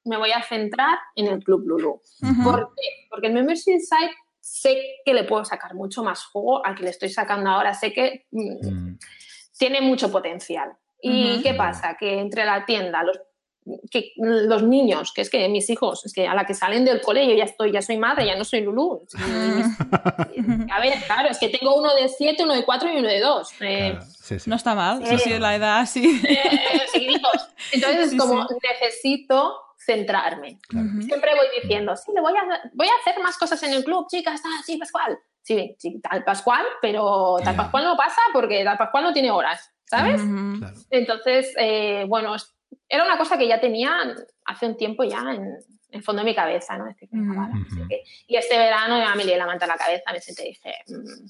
me 0.04 0.16
voy 0.16 0.30
a 0.30 0.42
centrar 0.42 0.98
en 1.16 1.26
el 1.26 1.42
Club 1.42 1.66
Lulu. 1.66 1.90
Uh 1.90 2.26
-huh. 2.26 2.44
¿Por 2.44 2.72
qué? 2.76 3.06
Porque 3.10 3.26
el 3.28 3.34
Membership 3.34 3.78
Site 3.78 4.14
sé 4.40 4.76
que 5.04 5.14
le 5.14 5.24
puedo 5.24 5.44
sacar 5.44 5.74
mucho 5.74 6.02
más 6.02 6.24
jugo 6.24 6.64
al 6.64 6.74
que 6.74 6.82
le 6.84 6.90
estoy 6.90 7.08
sacando 7.08 7.50
ahora. 7.50 7.74
Sé 7.74 7.92
que 7.92 8.26
mm, 8.30 8.96
tiene 9.58 9.80
mucho 9.80 10.10
potencial. 10.10 10.72
¿Y 11.00 11.10
uh 11.10 11.26
-huh. 11.36 11.42
qué 11.42 11.54
pasa? 11.54 11.96
Que 11.98 12.20
entre 12.20 12.44
la 12.44 12.64
tienda, 12.64 13.02
los, 13.02 13.18
que, 13.90 14.12
los 14.16 14.62
niños, 14.62 15.12
que 15.12 15.20
es 15.20 15.30
que 15.30 15.48
mis 15.48 15.68
hijos, 15.70 16.04
es 16.04 16.12
que 16.12 16.26
a 16.26 16.34
la 16.34 16.44
que 16.44 16.54
salen 16.54 16.84
del 16.84 17.00
cole 17.00 17.26
yo 17.26 17.34
ya 17.34 17.44
estoy, 17.44 17.72
ya 17.72 17.82
soy 17.82 17.96
madre, 17.96 18.26
ya 18.26 18.36
no 18.36 18.44
soy 18.44 18.62
Lulú. 18.62 19.06
a 20.72 20.80
ver, 20.80 20.94
claro, 21.06 21.28
es 21.30 21.38
que 21.38 21.48
tengo 21.48 21.76
uno 21.76 21.94
de 21.94 22.08
7, 22.08 22.42
uno 22.42 22.54
de 22.54 22.64
4 22.64 22.92
y 22.92 22.96
uno 22.96 23.08
de 23.08 23.20
2. 23.20 23.52
Eh, 23.60 23.90
claro, 23.90 24.06
sí, 24.06 24.38
sí. 24.38 24.50
No 24.50 24.56
está 24.56 24.74
mal, 24.74 25.06
sí, 25.06 25.18
sí, 25.18 25.38
la 25.38 25.54
edad, 25.54 25.86
sí. 25.86 26.20
Eh, 26.28 26.80
seguiditos. 26.90 27.48
Entonces, 27.72 28.10
sí, 28.10 28.16
como 28.16 28.46
necesito 28.62 29.56
centrarme. 29.76 30.58
Claro. 30.68 30.88
Siempre 31.04 31.34
voy 31.34 31.46
diciendo, 31.60 31.96
sí, 31.96 32.12
le 32.14 32.20
voy 32.20 32.32
a, 32.32 32.70
voy 32.72 32.86
a 32.86 33.00
hacer 33.00 33.22
más 33.22 33.36
cosas 33.36 33.62
en 33.62 33.72
el 33.72 33.84
club, 33.84 34.06
chicas, 34.08 34.42
tal, 34.42 34.52
sí, 34.64 34.76
Pascual. 34.76 35.18
Sí, 35.42 35.74
sí, 35.78 36.00
tal 36.00 36.22
Pascual, 36.24 36.64
pero 36.80 37.36
tal 37.42 37.56
Pascual 37.56 37.84
no 37.84 37.96
pasa 37.96 38.20
porque 38.32 38.62
tal 38.64 38.78
Pascual 38.78 39.04
no 39.04 39.12
tiene 39.12 39.30
horas, 39.30 39.72
¿sabes? 39.84 40.20
Uh 40.20 40.24
-huh. 40.24 40.58
claro. 40.58 40.76
Entonces, 40.90 41.52
eh, 41.58 42.04
bueno, 42.08 42.36
era 42.88 43.04
una 43.04 43.18
cosa 43.18 43.36
que 43.36 43.48
ya 43.48 43.60
tenía 43.60 43.92
hace 44.44 44.66
un 44.66 44.76
tiempo 44.76 45.04
ya 45.04 45.20
en, 45.32 45.56
el 45.90 46.02
fondo 46.02 46.22
de 46.22 46.30
mi 46.30 46.34
cabeza, 46.34 46.78
¿no? 46.78 46.86
Uh 46.86 47.88
que, 47.88 48.02
y 48.26 48.36
este 48.36 48.56
verano 48.56 48.98
ya 48.98 49.14
me 49.14 49.24
lié 49.24 49.36
la 49.36 49.46
manta 49.46 49.66
a 49.66 49.68
la 49.68 49.76
cabeza, 49.76 50.10
me 50.10 50.20
senté 50.20 50.44
y 50.44 50.48
dije, 50.48 50.74
mmm, 50.86 51.26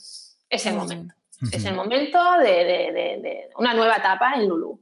es 0.49 0.67
el 0.67 0.75
momento. 0.75 1.15
Uh 1.41 1.47
-huh. 1.47 1.57
Es 1.57 1.65
el 1.65 1.75
momento 1.75 2.19
de, 2.39 2.65
de, 2.65 2.93
de, 2.93 3.21
de, 3.23 3.49
una 3.57 3.75
nueva 3.75 3.97
etapa 3.97 4.35
en 4.35 4.49
Lulu. 4.49 4.81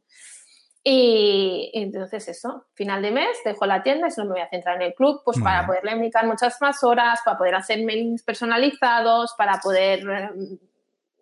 Y, 0.82 1.70
entonces 1.74 2.26
eso, 2.28 2.66
final 2.72 3.02
de 3.02 3.10
mes, 3.10 3.38
dejo 3.44 3.66
la 3.66 3.82
tienda 3.82 4.08
y 4.08 4.10
solo 4.10 4.28
me 4.28 4.32
voy 4.34 4.40
a 4.40 4.48
centrar 4.48 4.76
en 4.76 4.82
el 4.82 4.94
club, 4.94 5.20
pues 5.24 5.36
Muy 5.36 5.44
para 5.44 5.58
bien. 5.58 5.66
poderle 5.66 5.94
dedicar 5.96 6.26
muchas 6.26 6.60
más 6.60 6.82
horas, 6.82 7.20
para 7.24 7.36
poder 7.36 7.54
hacer 7.54 7.84
mailings 7.84 8.22
personalizados, 8.22 9.34
para 9.36 9.58
poder 9.58 10.00
eh, 10.08 10.30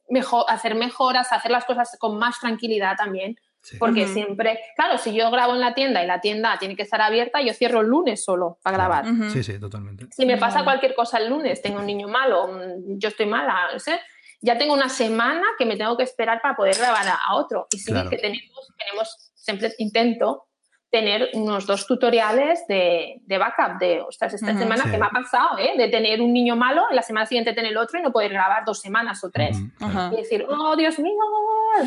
mejor, 0.08 0.44
hacer 0.48 0.76
mejoras, 0.76 1.32
hacer 1.32 1.50
las 1.50 1.64
cosas 1.64 1.96
con 1.98 2.18
más 2.18 2.38
tranquilidad 2.38 2.96
también. 2.96 3.36
Sí. 3.60 3.76
Porque 3.76 4.04
uh 4.04 4.06
-huh. 4.06 4.12
siempre, 4.14 4.60
claro, 4.76 4.96
si 4.98 5.12
yo 5.12 5.28
grabo 5.32 5.52
en 5.54 5.60
la 5.60 5.74
tienda 5.74 6.02
y 6.02 6.06
la 6.06 6.20
tienda 6.20 6.56
tiene 6.60 6.76
que 6.76 6.82
estar 6.82 7.02
abierta, 7.02 7.40
yo 7.42 7.52
cierro 7.52 7.80
el 7.80 7.88
lunes 7.88 8.24
solo 8.24 8.58
para 8.62 8.76
grabar. 8.76 9.04
Uh 9.06 9.08
-huh. 9.08 9.30
Sí, 9.30 9.42
sí, 9.42 9.58
totalmente. 9.58 10.06
Si 10.12 10.24
me 10.24 10.38
pasa 10.38 10.62
cualquier 10.62 10.94
cosa 10.94 11.18
el 11.18 11.28
lunes, 11.28 11.60
tengo 11.60 11.80
un 11.80 11.86
niño 11.86 12.06
malo, 12.06 12.48
yo 12.96 13.08
estoy 13.08 13.26
mala, 13.26 13.70
no 13.72 13.78
sé, 13.80 14.00
ya 14.40 14.56
tengo 14.56 14.72
una 14.72 14.88
semana 14.88 15.42
que 15.58 15.66
me 15.66 15.76
tengo 15.76 15.96
que 15.96 16.04
esperar 16.04 16.40
para 16.40 16.54
poder 16.54 16.76
grabar 16.78 17.08
a, 17.08 17.18
a 17.26 17.34
otro. 17.34 17.66
Y 17.72 17.78
sí 17.78 17.90
claro. 17.90 18.08
que 18.08 18.18
tenemos, 18.18 18.72
tenemos, 18.78 19.27
siempre 19.48 19.72
intento 19.78 20.44
tener 20.90 21.30
unos 21.34 21.66
dos 21.66 21.86
tutoriales 21.86 22.66
de, 22.66 23.20
de 23.20 23.38
backup, 23.38 23.78
de, 23.78 24.00
ostras, 24.00 24.32
esta 24.34 24.52
uh 24.52 24.54
-huh, 24.54 24.58
semana 24.58 24.84
sí. 24.84 24.90
que 24.90 24.98
me 24.98 25.06
ha 25.06 25.10
pasado, 25.10 25.58
¿eh? 25.58 25.72
De 25.76 25.88
tener 25.88 26.20
un 26.20 26.32
niño 26.32 26.56
malo, 26.56 26.84
y 26.90 26.94
la 26.94 27.02
semana 27.02 27.26
siguiente 27.26 27.52
tener 27.52 27.72
el 27.72 27.76
otro 27.76 27.98
y 27.98 28.02
no 28.02 28.10
poder 28.10 28.32
grabar 28.32 28.64
dos 28.64 28.80
semanas 28.80 29.22
o 29.24 29.30
tres. 29.30 29.56
Uh 29.80 29.84
-huh, 29.84 30.12
y 30.14 30.16
decir, 30.16 30.46
oh, 30.48 30.76
Dios 30.76 30.98
mío. 30.98 31.12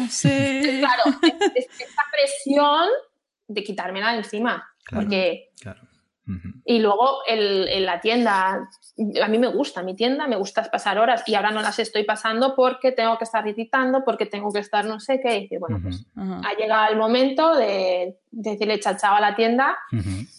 Sí. 0.09 0.79
Claro, 0.79 1.03
esta 1.55 2.03
presión 2.11 2.87
de 3.47 3.63
quitármela 3.63 4.11
de 4.11 4.17
encima. 4.17 4.53
Claro, 4.85 5.03
porque... 5.03 5.49
Claro. 5.61 5.81
Uh 6.31 6.47
-huh. 6.47 6.61
Y 6.65 6.79
luego 6.79 7.19
el, 7.27 7.67
en 7.67 7.85
la 7.85 7.99
tienda, 7.99 8.69
a 9.23 9.27
mí 9.27 9.37
me 9.37 9.47
gusta 9.47 9.83
mi 9.83 9.95
tienda, 9.95 10.27
me 10.27 10.35
gusta 10.37 10.63
pasar 10.71 10.97
horas 10.97 11.23
y 11.27 11.35
ahora 11.35 11.51
no 11.51 11.61
las 11.61 11.79
estoy 11.79 12.03
pasando 12.03 12.55
porque 12.55 12.91
tengo 12.91 13.17
que 13.17 13.25
estar 13.25 13.47
editando, 13.47 14.03
porque 14.05 14.25
tengo 14.25 14.51
que 14.51 14.59
estar 14.59 14.85
no 14.85 14.99
sé 14.99 15.19
qué. 15.21 15.37
Y 15.37 15.41
decir, 15.43 15.59
bueno, 15.59 15.79
pues 15.81 16.05
uh 16.15 16.21
-huh. 16.21 16.41
ha 16.45 16.53
llegado 16.55 16.91
el 16.91 16.97
momento 16.97 17.55
de, 17.55 18.17
de 18.31 18.51
decirle 18.51 18.79
chao 18.79 18.95
chao 18.99 19.15
a 19.15 19.21
la 19.21 19.35
tienda 19.35 19.77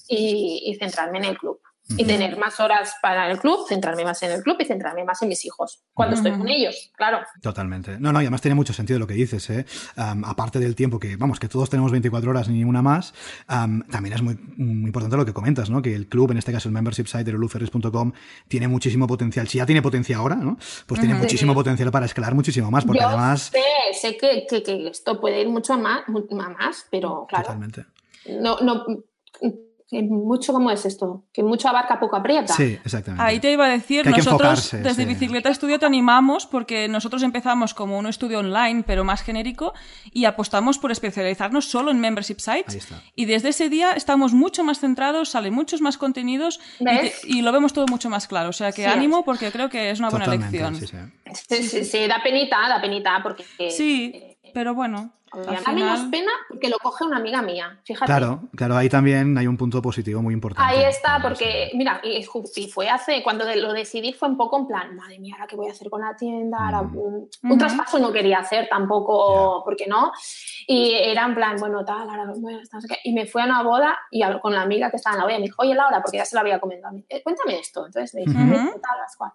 y, 0.09 0.63
y 0.67 0.75
centrarme 0.77 1.19
en 1.19 1.25
el 1.25 1.39
club 1.39 1.61
y 1.97 2.05
tener 2.05 2.37
más 2.39 2.59
horas 2.61 2.95
para 3.01 3.31
el 3.31 3.39
club, 3.39 3.67
centrarme 3.69 4.05
más 4.05 4.23
en 4.23 4.33
el 4.33 4.43
club 4.43 4.57
y 4.61 4.65
centrarme 4.65 5.05
más 5.05 5.23
en 5.23 5.29
mis 5.29 5.45
hijos 5.45 5.83
cuando 5.93 6.15
uh 6.15 6.19
-huh. 6.19 6.27
estoy 6.27 6.39
con 6.39 6.49
ellos, 6.49 6.91
claro. 6.97 7.21
Totalmente. 7.41 7.99
No, 7.99 8.13
no, 8.13 8.21
y 8.21 8.25
además 8.25 8.41
tiene 8.41 8.55
mucho 8.55 8.73
sentido 8.73 8.99
lo 8.99 9.07
que 9.07 9.15
dices, 9.15 9.49
¿eh? 9.51 9.67
Um, 9.97 10.25
aparte 10.25 10.59
del 10.59 10.75
tiempo 10.75 10.99
que, 10.99 11.17
vamos, 11.17 11.39
que 11.39 11.49
todos 11.49 11.69
tenemos 11.71 11.91
24 11.93 12.31
horas 12.31 12.49
ni 12.49 12.65
una 12.65 12.83
más, 12.83 13.15
um, 13.49 13.83
también 13.83 14.15
es 14.15 14.23
muy, 14.23 14.37
muy, 14.57 14.87
importante 14.87 15.17
lo 15.17 15.25
que 15.25 15.33
comentas, 15.33 15.71
¿no? 15.71 15.83
Que 15.83 15.95
el 15.95 16.09
club, 16.09 16.31
en 16.31 16.39
este 16.39 16.53
caso 16.53 16.69
el 16.69 16.75
membership 16.75 17.07
site 17.07 17.25
de 17.25 18.13
tiene 18.49 18.69
muchísimo 18.69 19.07
potencial. 19.07 19.49
Si 19.49 19.59
ya 19.59 19.67
tiene 19.67 19.83
potencia 19.83 20.17
ahora, 20.17 20.37
¿no? 20.37 20.57
Pues 20.87 21.01
tiene 21.01 21.15
uh 21.15 21.19
-huh. 21.19 21.23
muchísimo 21.23 21.55
potencial 21.55 21.91
para 21.91 22.07
escalar 22.07 22.35
muchísimo 22.35 22.71
más, 22.71 22.85
porque 22.85 23.01
Yo 23.01 23.09
además... 23.09 23.51
sé, 23.53 23.61
sé 24.01 24.17
que, 24.17 24.47
que, 24.49 24.63
que, 24.63 24.89
esto 24.89 25.21
puede 25.21 25.41
ir 25.41 25.49
mucho 25.49 25.77
más, 25.79 26.03
más 26.09 26.87
pero 26.91 27.27
claro. 27.29 27.45
Totalmente. 27.45 27.87
No, 28.41 28.61
no 28.61 28.85
que 29.93 30.03
mucho, 30.03 30.53
¿cómo 30.55 30.71
es 30.71 30.85
esto? 30.87 31.23
Que 31.33 31.43
mucho 31.43 31.69
abarca, 31.69 32.01
poco 32.01 32.17
aprieta. 32.17 32.55
Sí, 32.55 32.79
exactamente. 32.85 33.23
Ahí 33.25 33.39
te 33.41 33.53
iba 33.53 33.67
a 33.67 33.69
decir, 33.69 34.03
Que 34.03 34.11
nosotros 34.11 34.71
desde 34.73 35.03
sí. 35.03 35.05
Bicicleta 35.05 35.51
Estudio 35.51 35.79
te 35.79 35.85
animamos 35.87 36.47
porque 36.47 36.89
nosotros 36.89 37.23
empezamos 37.23 37.75
como 37.75 37.99
un 37.99 38.07
estudio 38.07 38.39
online, 38.39 38.83
pero 38.87 39.05
más 39.05 39.23
genérico, 39.23 39.75
y 40.11 40.25
apostamos 40.25 40.79
por 40.79 40.91
especializarnos 40.91 41.67
solo 41.67 41.91
en 41.91 42.01
membership 42.01 42.39
Ahí 42.47 42.63
sites. 42.65 42.75
está. 42.85 43.03
Y 43.15 43.27
desde 43.27 43.51
ese 43.51 43.69
día 43.69 43.93
estamos 43.93 44.33
mucho 44.33 44.65
más 44.65 44.81
centrados, 44.81 45.29
salen 45.29 45.53
muchos 45.53 45.83
más 45.83 45.99
contenidos 45.99 46.59
y, 46.81 46.85
te- 46.87 47.13
y 47.25 47.43
lo 47.43 47.53
vemos 47.53 47.73
todo 47.75 47.87
mucho 47.87 48.09
más 48.09 48.27
claro. 48.27 48.49
O 48.49 48.53
sea 48.55 48.73
que 48.73 48.85
Sí. 48.85 48.89
ánimo 48.89 49.25
porque 49.25 49.53
creo 49.53 49.69
que 49.69 49.91
es 49.91 49.99
una 49.99 50.09
buena 50.09 50.25
Totalmente, 50.25 50.59
lección. 50.59 50.75
sí, 50.77 50.87
sí. 50.87 51.57
Sí, 51.57 51.63
sí, 51.69 51.85
sí, 51.85 52.07
da 52.09 52.23
penita, 52.23 52.57
da 52.69 52.81
penita, 52.81 53.21
porque... 53.23 53.45
Sí, 53.71 54.15
pero 54.55 54.75
bueno, 54.75 55.13
al 55.33 55.47
Da 55.47 55.73
menos 55.73 55.97
final... 55.99 56.11
pena 56.11 56.33
porque 56.49 56.69
lo 56.69 56.79
coge 56.79 57.05
una 57.05 57.17
amiga 57.17 57.43
mía, 57.43 57.81
fíjate. 57.85 58.07
Claro, 58.07 58.41
claro, 58.57 58.77
ahí 58.77 58.89
también 58.89 59.37
hay 59.39 59.47
un 59.47 59.57
punto 59.57 59.81
positivo 59.83 60.23
muy 60.23 60.35
importante. 60.35 60.71
Ahí 60.73 60.85
está, 60.85 61.19
porque, 61.23 61.71
mira, 61.75 62.01
y, 62.03 62.25
y 62.57 62.69
fue 62.69 62.89
hace, 62.89 63.23
cuando 63.23 63.45
lo 63.57 63.73
decidí 63.73 64.13
fue 64.13 64.29
un 64.29 64.37
poco 64.37 64.59
en 64.59 64.67
plan, 64.67 64.95
madre 64.97 65.19
mía, 65.19 65.35
¿ahora 65.37 65.47
qué 65.47 65.57
voy 65.57 65.69
a 65.69 65.73
hacer 65.73 65.89
con 65.91 66.01
la 66.01 66.15
tienda? 66.17 66.59
Ahora, 66.65 66.83
Mm. 66.83 66.97
un, 66.97 67.29
un 67.45 67.59
traspaso 67.59 67.99
no 67.99 68.13
quería 68.13 68.39
hacer 68.41 68.69
tampoco, 68.69 69.63
porque 69.65 69.87
no? 69.87 70.13
Y 70.67 70.93
era 70.95 71.25
en 71.25 71.35
plan, 71.35 71.57
bueno, 71.59 71.85
tal, 71.85 72.09
ahora 72.09 72.33
voy 72.37 72.55
a 72.55 72.61
estar, 72.63 72.79
no 72.79 72.81
sé 72.83 72.89
qué. 72.89 72.99
Y 73.05 73.13
me 73.13 73.27
fui 73.27 73.43
a 73.43 73.47
una 73.47 73.63
boda 73.63 73.99
y 74.11 74.23
hablo 74.23 74.41
con 74.41 74.53
la 74.53 74.63
amiga 74.63 74.91
que 74.91 74.97
estaba 74.97 75.15
en 75.15 75.19
la 75.21 75.25
boda 75.25 75.37
y 75.37 75.41
me 75.41 75.47
dijo, 75.47 75.63
oye, 75.63 75.75
Laura, 75.75 76.03
porque 76.03 76.19
ya 76.19 76.25
se 76.25 76.35
lo 76.37 76.41
había 76.41 76.61
comentado, 76.61 76.97
"Eh, 77.09 77.23
cuéntame 77.23 77.59
esto. 77.59 77.87
Entonces 77.87 78.15
le 78.15 78.23
dije, 78.27 78.39
Ujú. 78.39 78.81
tal, 78.81 78.99
las 78.99 79.17
cual. 79.17 79.33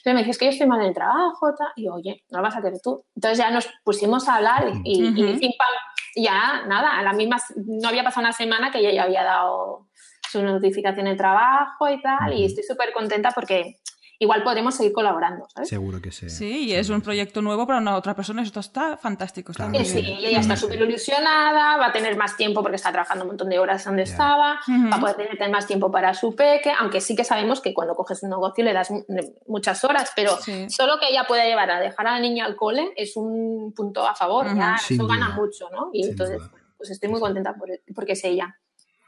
Entonces 0.00 0.14
me 0.14 0.20
dice, 0.20 0.30
es 0.30 0.38
que 0.38 0.44
yo 0.46 0.50
estoy 0.50 0.66
mal 0.66 0.80
en 0.80 0.88
el 0.88 0.94
trabajo, 0.94 1.54
tal. 1.56 1.68
Y 1.76 1.84
yo, 1.84 1.94
oye, 1.94 2.24
no 2.30 2.38
lo 2.38 2.44
vas 2.44 2.56
a 2.56 2.60
hacer 2.60 2.72
tú. 2.82 3.04
Entonces 3.14 3.38
ya 3.38 3.50
nos 3.50 3.68
pusimos 3.84 4.28
a 4.28 4.36
hablar 4.36 4.72
y, 4.82 5.02
pam, 5.12 5.68
y 6.14 6.24
ya, 6.24 6.64
nada, 6.66 6.98
a 6.98 7.02
la 7.02 7.12
misma, 7.12 7.36
no 7.56 7.88
había 7.88 8.02
pasado 8.02 8.26
una 8.26 8.32
semana 8.32 8.70
que 8.70 8.78
ella 8.78 8.92
ya 8.92 9.02
había 9.02 9.24
dado 9.24 9.88
su 10.30 10.42
notificación 10.42 11.06
de 11.06 11.16
trabajo 11.16 11.88
y 11.88 12.00
tal, 12.00 12.32
y 12.32 12.44
estoy 12.44 12.62
súper 12.62 12.92
contenta 12.92 13.32
porque 13.32 13.80
igual 14.22 14.42
podremos 14.44 14.74
seguir 14.76 14.92
colaborando, 14.92 15.48
¿sabes? 15.48 15.68
Seguro 15.70 16.00
que 16.00 16.12
sí. 16.12 16.28
Sí, 16.28 16.66
y 16.66 16.72
es 16.74 16.90
un 16.90 17.00
proyecto 17.00 17.40
nuevo 17.40 17.66
para 17.66 17.78
una 17.80 17.96
otra 17.96 18.14
persona, 18.14 18.42
esto 18.42 18.60
está 18.60 18.98
fantástico. 18.98 19.50
Está 19.52 19.68
Claro 19.70 19.84
sí, 19.84 20.02
bien. 20.02 20.18
y 20.20 20.26
ella 20.26 20.40
está 20.40 20.56
súper 20.56 20.80
ilusionada, 20.82 21.78
va 21.78 21.86
a 21.86 21.92
tener 21.92 22.16
más 22.18 22.36
tiempo 22.36 22.60
porque 22.62 22.76
está 22.76 22.92
trabajando 22.92 23.24
un 23.24 23.28
montón 23.30 23.48
de 23.48 23.58
horas 23.58 23.82
donde 23.84 24.02
estaba, 24.02 24.60
va 24.68 24.96
a 24.96 25.00
poder 25.00 25.16
tener 25.36 25.50
más 25.50 25.66
tiempo 25.66 25.90
para 25.90 26.12
su 26.14 26.36
peque, 26.36 26.70
aunque 26.78 27.00
sí 27.00 27.16
que 27.16 27.24
sabemos 27.24 27.60
que 27.62 27.72
cuando 27.72 27.94
coges 27.94 28.22
un 28.22 28.28
negocio 28.30 28.62
le 28.62 28.74
das 28.74 28.90
mu- 28.90 29.04
muchas 29.48 29.82
horas, 29.84 30.12
pero 30.14 30.36
Sí. 30.36 30.68
solo 30.68 30.98
que 31.00 31.08
ella 31.08 31.24
pueda 31.26 31.44
llevar 31.46 31.70
a 31.70 31.80
dejar 31.80 32.06
al 32.06 32.20
niño 32.20 32.44
al 32.44 32.56
cole 32.56 32.92
es 32.96 33.16
un 33.16 33.72
punto 33.74 34.06
a 34.06 34.14
favor, 34.14 34.46
Ujú. 34.46 34.56
ya 34.56 34.76
eso 34.76 35.06
gana 35.06 35.30
mucho, 35.30 35.70
¿no? 35.70 35.88
Y 35.94 36.02
Sin 36.02 36.12
entonces, 36.12 36.38
duda. 36.38 36.50
pues 36.76 36.90
estoy 36.90 37.08
muy 37.08 37.20
contenta 37.20 37.54
por, 37.54 37.68
porque 37.94 38.12
es 38.12 38.24
ella. 38.24 38.54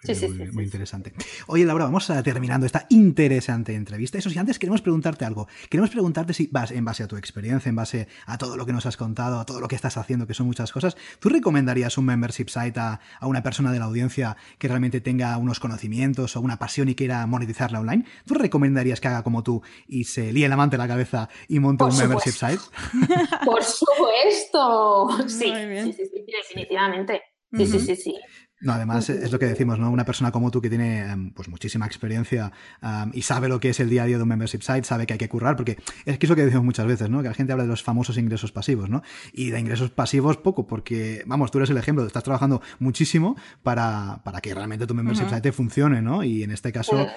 Sí, 0.02 0.14
sí, 0.16 0.28
muy, 0.28 0.46
sí, 0.46 0.52
muy 0.52 0.64
interesante. 0.64 1.12
Oye, 1.46 1.64
Laura, 1.64 1.84
vamos 1.84 2.10
a 2.10 2.22
terminando 2.22 2.66
esta 2.66 2.86
interesante 2.88 3.74
entrevista. 3.74 4.18
Eso 4.18 4.30
sí, 4.30 4.38
antes 4.38 4.58
queremos 4.58 4.82
preguntarte 4.82 5.24
algo. 5.24 5.46
Queremos 5.70 5.90
preguntarte 5.90 6.34
si 6.34 6.48
vas 6.50 6.72
en 6.72 6.84
base 6.84 7.04
a 7.04 7.08
tu 7.08 7.16
experiencia, 7.16 7.68
en 7.68 7.76
base 7.76 8.08
a 8.26 8.36
todo 8.36 8.56
lo 8.56 8.66
que 8.66 8.72
nos 8.72 8.84
has 8.86 8.96
contado, 8.96 9.38
a 9.38 9.46
todo 9.46 9.60
lo 9.60 9.68
que 9.68 9.76
estás 9.76 9.96
haciendo, 9.96 10.26
que 10.26 10.34
son 10.34 10.46
muchas 10.46 10.72
cosas, 10.72 10.96
¿tú 11.20 11.28
recomendarías 11.28 11.96
un 11.98 12.06
membership 12.06 12.48
site 12.48 12.80
a, 12.80 13.00
a 13.20 13.26
una 13.26 13.42
persona 13.42 13.70
de 13.70 13.78
la 13.78 13.84
audiencia 13.84 14.36
que 14.58 14.66
realmente 14.66 15.00
tenga 15.00 15.36
unos 15.36 15.60
conocimientos 15.60 16.36
o 16.36 16.40
una 16.40 16.58
pasión 16.58 16.88
y 16.88 16.96
quiera 16.96 17.24
monetizarla 17.26 17.78
online? 17.78 18.04
¿Tú 18.26 18.34
recomendarías 18.34 19.00
que 19.00 19.08
haga 19.08 19.22
como 19.22 19.42
tú 19.42 19.62
y 19.86 20.04
se 20.04 20.32
líe 20.32 20.48
la 20.48 20.56
manta 20.56 20.76
en 20.76 20.80
la 20.80 20.88
cabeza 20.88 21.28
y 21.48 21.60
monte 21.60 21.84
Por 21.84 21.92
un 21.92 21.98
membership 21.98 22.32
site? 22.32 22.62
Por 23.44 23.62
supuesto. 23.62 25.28
Sí, 25.28 25.52
sí, 25.52 25.92
sí, 25.92 26.06
sí, 26.06 26.24
definitivamente. 26.26 27.22
Sí, 27.52 27.66
sí, 27.66 27.78
sí, 27.80 27.96
sí. 27.96 28.16
No, 28.62 28.72
además 28.72 29.10
es 29.10 29.30
lo 29.32 29.38
que 29.38 29.46
decimos, 29.46 29.78
¿no? 29.78 29.90
Una 29.90 30.04
persona 30.04 30.30
como 30.30 30.50
tú 30.50 30.60
que 30.60 30.68
tiene 30.68 31.00
em, 31.10 31.30
pues 31.32 31.48
muchísima 31.48 31.84
experiencia 31.86 32.52
em, 32.80 33.10
y 33.12 33.22
sabe 33.22 33.48
lo 33.48 33.58
que 33.60 33.70
es 33.70 33.80
el 33.80 33.90
día 33.90 34.04
a 34.04 34.06
día 34.06 34.16
de 34.16 34.22
un 34.22 34.28
membership 34.28 34.60
site, 34.62 34.84
sabe 34.84 35.06
que 35.06 35.14
hay 35.14 35.18
que 35.18 35.28
currar, 35.28 35.56
porque 35.56 35.78
es 36.04 36.18
que 36.18 36.26
es 36.26 36.30
lo 36.30 36.36
que 36.36 36.44
decimos 36.44 36.64
muchas 36.64 36.86
veces, 36.86 37.10
¿no? 37.10 37.22
Que 37.22 37.28
la 37.28 37.34
gente 37.34 37.52
habla 37.52 37.64
de 37.64 37.68
los 37.70 37.82
famosos 37.82 38.16
ingresos 38.18 38.52
pasivos, 38.52 38.88
¿no? 38.88 39.02
Y 39.32 39.50
de 39.50 39.58
ingresos 39.60 39.90
pasivos 39.90 40.36
poco, 40.36 40.66
porque, 40.66 41.22
vamos, 41.26 41.50
tú 41.50 41.58
eres 41.58 41.70
el 41.70 41.76
ejemplo, 41.76 42.06
estás 42.06 42.22
trabajando 42.24 42.62
muchísimo 42.78 43.36
para, 43.62 44.20
para 44.24 44.40
que 44.40 44.54
realmente 44.54 44.86
tu 44.86 44.94
membership 44.94 45.26
Ujú. 45.26 45.34
site 45.34 45.52
funcione, 45.52 46.00
¿no? 46.02 46.22
Y 46.24 46.42
en 46.42 46.50
este 46.52 46.72
caso 46.72 47.08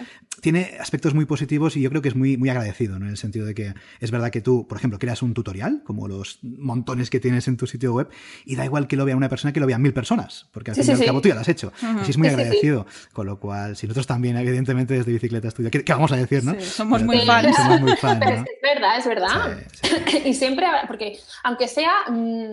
tiene 0.41 0.77
aspectos 0.79 1.13
muy 1.13 1.25
positivos 1.25 1.77
y 1.77 1.81
yo 1.81 1.89
creo 1.89 2.01
que 2.01 2.09
es 2.09 2.15
muy, 2.15 2.37
muy 2.37 2.49
agradecido, 2.49 2.97
¿no? 2.99 3.05
En 3.05 3.11
el 3.11 3.17
sentido 3.17 3.45
de 3.45 3.53
que 3.53 3.73
es 3.99 4.11
verdad 4.11 4.31
que 4.31 4.41
tú, 4.41 4.67
por 4.67 4.77
ejemplo, 4.77 4.99
creas 4.99 5.21
un 5.21 5.33
tutorial, 5.33 5.81
como 5.83 6.07
los 6.07 6.39
montones 6.43 7.09
que 7.09 7.19
tienes 7.19 7.47
en 7.47 7.57
tu 7.57 7.67
sitio 7.67 7.93
web, 7.93 8.09
y 8.45 8.55
da 8.55 8.65
igual 8.65 8.87
que 8.87 8.95
lo 8.95 9.05
vea 9.05 9.15
una 9.15 9.29
persona 9.29 9.53
que 9.53 9.59
lo 9.59 9.67
vean 9.67 9.81
mil 9.81 9.93
personas, 9.93 10.47
porque 10.51 10.71
al 10.71 10.75
Sí, 10.75 10.81
fin 10.81 10.89
y 10.89 10.91
al 10.93 10.97
sí, 10.97 11.03
sí. 11.03 11.05
tú 11.21 11.34
ya 11.35 11.39
lo 11.39 11.41
has 11.41 11.47
hecho. 11.49 11.67
Ujú. 11.67 11.99
Así 12.01 12.11
es 12.11 12.17
muy 12.17 12.27
Sí, 12.29 12.33
sí, 12.33 12.35
sí. 12.35 12.41
agradecido. 12.41 12.85
Con 13.13 13.25
lo 13.27 13.39
cual, 13.39 13.75
si 13.75 13.87
nosotros 13.87 14.07
también, 14.07 14.37
evidentemente, 14.37 14.93
desde 14.93 15.11
Bicicleta 15.11 15.47
Estudio, 15.49 15.69
¿qué, 15.71 15.83
qué 15.83 15.93
vamos 15.93 16.11
a 16.11 16.15
decir, 16.15 16.43
no? 16.43 16.53
Sí, 16.53 16.61
somos 16.61 17.03
muy 17.03 17.25
también 17.25 17.53
fans. 17.53 17.57
Somos 17.57 17.81
muy 17.81 17.95
fans, 17.97 18.19
Pero 18.19 18.31
es, 18.33 18.39
¿no? 18.39 18.45
que 18.45 18.51
es 18.51 18.61
verdad, 18.73 18.97
es 18.97 19.05
verdad. 19.07 19.57
Sí, 19.81 19.89
sí. 20.11 20.17
Y 20.29 20.33
siempre, 20.33 20.67
porque 20.87 21.19
aunque 21.43 21.67
sea 21.67 21.91
mm, 22.09 22.51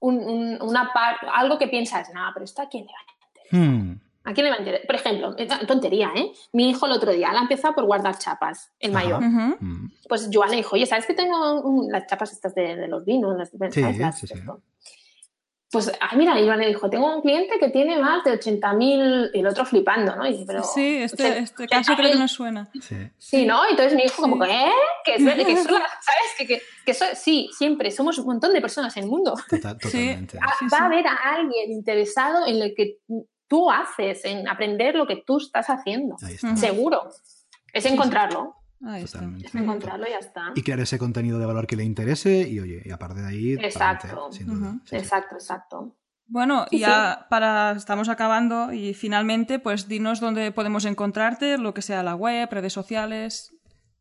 un- 0.00 0.18
un- 0.18 0.58
una 0.62 0.92
par- 0.92 1.18
algo 1.34 1.58
que 1.58 1.68
piensas, 1.68 2.08
no, 2.14 2.20
pero 2.34 2.44
esto 2.44 2.62
a 2.62 2.68
quién 2.68 2.84
le 2.86 2.92
va 2.92 2.98
a 2.98 3.02
interesar. 3.02 3.82
Hmm. 3.84 3.98
¿A 4.24 4.32
quién 4.34 4.44
le 4.44 4.50
va 4.50 4.56
a 4.56 4.58
interesar? 4.60 4.86
Por 4.86 4.94
ejemplo, 4.96 5.36
tontería, 5.66 6.10
¿eh? 6.14 6.30
Mi 6.52 6.70
hijo 6.70 6.86
el 6.86 6.92
otro 6.92 7.10
día, 7.12 7.30
él 7.30 7.36
ha 7.36 7.42
empezado 7.42 7.74
por 7.74 7.84
guardar 7.86 8.16
chapas, 8.18 8.70
el 8.78 8.92
mayor. 8.92 9.20
Hmm. 9.22 9.90
Pues 10.08 10.28
Joan 10.32 10.50
le 10.50 10.56
dijo, 10.58 10.76
oye, 10.76 10.86
¿sabes 10.86 11.06
que 11.06 11.14
tengo 11.14 11.60
un- 11.62 11.90
las 11.90 12.06
chapas 12.06 12.32
estas 12.32 12.54
de, 12.54 12.76
de 12.76 12.86
los 12.88 13.04
vinos? 13.04 13.36
Las, 13.36 13.50
¿sabes? 13.50 13.98
Las- 13.98 14.18
sí, 14.18 14.26
sí. 14.28 14.34
esto? 14.34 14.60
Pues, 15.72 15.90
ay, 16.00 16.18
mira, 16.18 16.38
y 16.38 16.44
Joan 16.46 16.58
le 16.58 16.66
dijo, 16.68 16.90
tengo 16.90 17.16
un 17.16 17.22
cliente 17.22 17.58
que 17.58 17.70
tiene 17.70 17.96
más 17.98 18.22
de 18.24 18.38
80.000, 18.38 19.30
y 19.32 19.40
el 19.40 19.46
otro 19.46 19.64
flipando, 19.64 20.14
¿no? 20.14 20.26
Y 20.26 20.32
dice, 20.32 20.44
pero, 20.46 20.62
Sí, 20.62 20.96
este, 20.96 21.22
o 21.24 21.26
sea, 21.26 21.38
este 21.38 21.66
caso 21.66 21.94
creo 21.96 22.12
que 22.12 22.18
nos 22.18 22.30
suena. 22.30 22.68
Sí. 22.78 22.96
Sí, 23.16 23.46
¿no? 23.46 23.62
Entonces 23.70 23.94
mi 23.94 24.02
hijo 24.02 24.20
como 24.20 24.44
Sí. 24.44 24.50
¿eh? 24.50 24.70
Que, 25.04 25.14
es, 25.14 25.24
que 25.24 25.52
eso, 25.52 25.70
¿sabes? 25.70 26.30
Que, 26.36 26.46
que, 26.46 26.62
que 26.84 26.90
eso, 26.90 27.06
sí, 27.14 27.48
siempre, 27.56 27.90
somos 27.90 28.18
un 28.18 28.26
montón 28.26 28.52
de 28.52 28.60
personas 28.60 28.94
en 28.98 29.04
el 29.04 29.08
mundo. 29.08 29.34
Total- 29.48 29.78
totalmente. 29.78 30.38
Ah, 30.42 30.52
Sí, 30.58 30.66
Va 30.70 30.78
a 30.78 30.84
haber 30.86 31.06
a 31.06 31.14
alguien 31.36 31.72
interesado 31.72 32.46
en 32.46 32.60
lo 32.60 32.66
que 32.76 32.98
tú 33.48 33.70
haces, 33.70 34.24
en 34.26 34.46
aprender 34.48 34.94
lo 34.94 35.06
que 35.06 35.22
tú 35.26 35.38
estás 35.38 35.66
haciendo. 35.68 36.16
Ahí 36.22 36.34
está. 36.34 36.48
Ujú. 36.48 36.56
Seguro. 36.58 37.08
Es 37.72 37.82
Sí, 37.82 37.88
sí. 37.88 37.94
encontrarlo. 37.94 38.56
Ahí 38.84 39.04
está. 39.04 39.18
Totalmente. 39.18 39.46
Es 39.46 39.54
encontrarlo 39.54 40.06
y 40.06 40.10
ya 40.10 40.18
está. 40.18 40.52
Y 40.54 40.62
crear 40.62 40.80
ese 40.80 40.98
contenido 40.98 41.38
de 41.38 41.46
valor 41.46 41.66
que 41.66 41.76
le 41.76 41.84
interese 41.84 42.48
y, 42.48 42.58
oye, 42.60 42.82
y 42.84 42.90
aparte 42.90 43.20
de 43.20 43.28
ahí, 43.28 43.52
Exacto. 43.54 44.32
sin 44.32 44.46
duda. 44.46 44.78
Sí. 44.84 44.96
Exacto, 44.96 45.36
exacto. 45.36 45.96
Bueno, 46.26 46.66
Sí, 46.70 46.78
ya 46.78 47.26
para 47.28 47.72
estamos 47.72 48.08
acabando 48.08 48.72
y 48.72 48.94
finalmente, 48.94 49.58
pues 49.58 49.86
dinos 49.86 50.18
dónde 50.20 50.50
podemos 50.50 50.84
encontrarte, 50.84 51.58
lo 51.58 51.74
que 51.74 51.82
sea 51.82 52.02
la 52.02 52.14
web, 52.14 52.48
redes 52.50 52.72
sociales. 52.72 53.54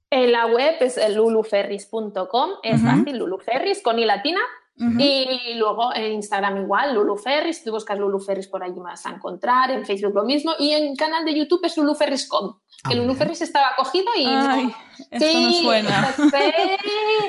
En 0.09 0.31
la 0.31 0.45
web 0.45 0.75
es 0.79 0.97
luluferris.com, 1.13 2.49
es 2.63 2.81
fácil, 2.81 3.17
luluferris 3.17 3.81
con 3.81 3.99
i 3.99 4.05
latina. 4.05 4.39
Y 4.75 5.53
luego 5.55 5.93
en 5.93 6.13
Instagram 6.13 6.63
igual, 6.63 6.95
Lulu 6.95 7.15
Ferris, 7.15 7.57
si 7.57 7.65
tú 7.65 7.71
buscas 7.71 7.99
Lulu 7.99 8.19
Ferris 8.19 8.47
por 8.47 8.63
ahí 8.63 8.71
me 8.71 8.81
vas 8.81 9.05
a 9.05 9.11
encontrar, 9.11 9.69
en 9.71 9.85
Facebook 9.85 10.15
lo 10.15 10.23
mismo, 10.23 10.53
y 10.57 10.71
en 10.71 10.95
canal 10.95 11.23
de 11.23 11.35
YouTube 11.35 11.61
es 11.63 11.77
Lulu 11.77 11.93
Ferris.com, 11.93 12.55
Ah, 12.83 12.89
que 12.89 12.95
Lulu. 12.95 13.13
Ferris 13.13 13.41
estaba 13.41 13.75
cogido 13.77 14.07
y... 14.17 14.25
No. 14.25 14.73
Esto 15.09 15.25
Sí, 15.27 15.43
nos 15.45 15.57
suena. 15.59 16.13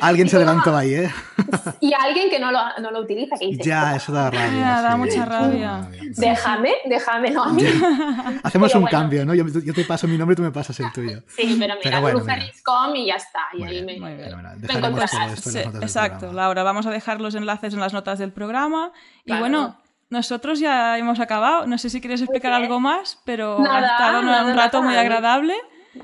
Alguien 0.00 0.28
se 0.28 0.38
levantó 0.38 0.76
ahí, 0.76 0.94
¿eh? 0.94 1.10
Y 1.80 1.92
alguien 1.94 2.28
que 2.30 2.38
no 2.38 2.50
lo, 2.50 2.58
no 2.80 2.90
lo 2.90 3.00
utiliza, 3.00 3.36
que 3.38 3.46
dice, 3.46 3.62
Ya, 3.62 3.96
eso 3.96 4.12
da 4.12 4.30
rabia. 4.30 4.50
Ya, 4.60 4.82
da 4.82 4.92
sí. 4.92 4.98
mucha 4.98 5.18
Da 5.20 5.24
rabia. 5.26 5.88
déjame, 6.16 6.72
déjamelo 6.86 7.42
a 7.42 7.52
mí. 7.52 7.62
Hacemos 8.42 8.68
Pero 8.68 8.78
un 8.78 8.82
bueno. 8.84 8.88
cambio, 8.90 9.24
¿no? 9.24 9.34
Yo, 9.34 9.44
yo 9.46 9.74
te 9.74 9.84
paso 9.84 10.06
mi 10.08 10.16
nombre 10.18 10.34
y 10.34 10.36
tú 10.36 10.42
me 10.42 10.50
pasas 10.50 10.78
el 10.80 10.92
tuyo. 10.92 11.20
Sí, 11.28 11.56
pero 11.58 11.74
mira, 11.74 11.76
Pero 11.82 12.00
bueno. 12.00 12.20
Ferris.com 12.24 12.96
y 12.96 13.06
ya 13.06 13.14
está. 13.14 13.40
Y 13.54 13.58
Muy 13.58 13.68
ahí 13.68 13.84
bien, 13.84 14.00
me, 14.00 14.14
me 14.16 14.24
encontrarás. 14.72 15.46
en 15.46 15.52
Sí, 15.52 15.58
exacto. 15.58 16.32
Laura. 16.32 16.62
Vamos 16.62 16.86
a 16.86 16.90
dejar 16.90 17.20
los 17.20 17.34
enlaces 17.34 17.74
en 17.74 17.80
las 17.80 17.92
notas 17.92 18.18
del 18.18 18.32
programa. 18.32 18.92
Y 19.24 19.32
bueno, 19.34 19.76
nosotros 20.10 20.58
ya 20.60 20.98
hemos 20.98 21.20
acabado. 21.20 21.66
No 21.66 21.78
sé 21.78 21.90
si 21.90 22.00
quieres 22.00 22.20
explicar 22.22 22.52
algo 22.52 22.80
más, 22.80 23.18
pero 23.24 23.58
Nada, 23.60 23.78
ha 23.78 23.92
estado 23.92 24.20
un- 24.20 24.26
nada, 24.26 24.44
un 24.50 24.56
rato 24.56 24.78
nada. 24.80 24.90
muy 24.90 24.98
agradable. 24.98 25.54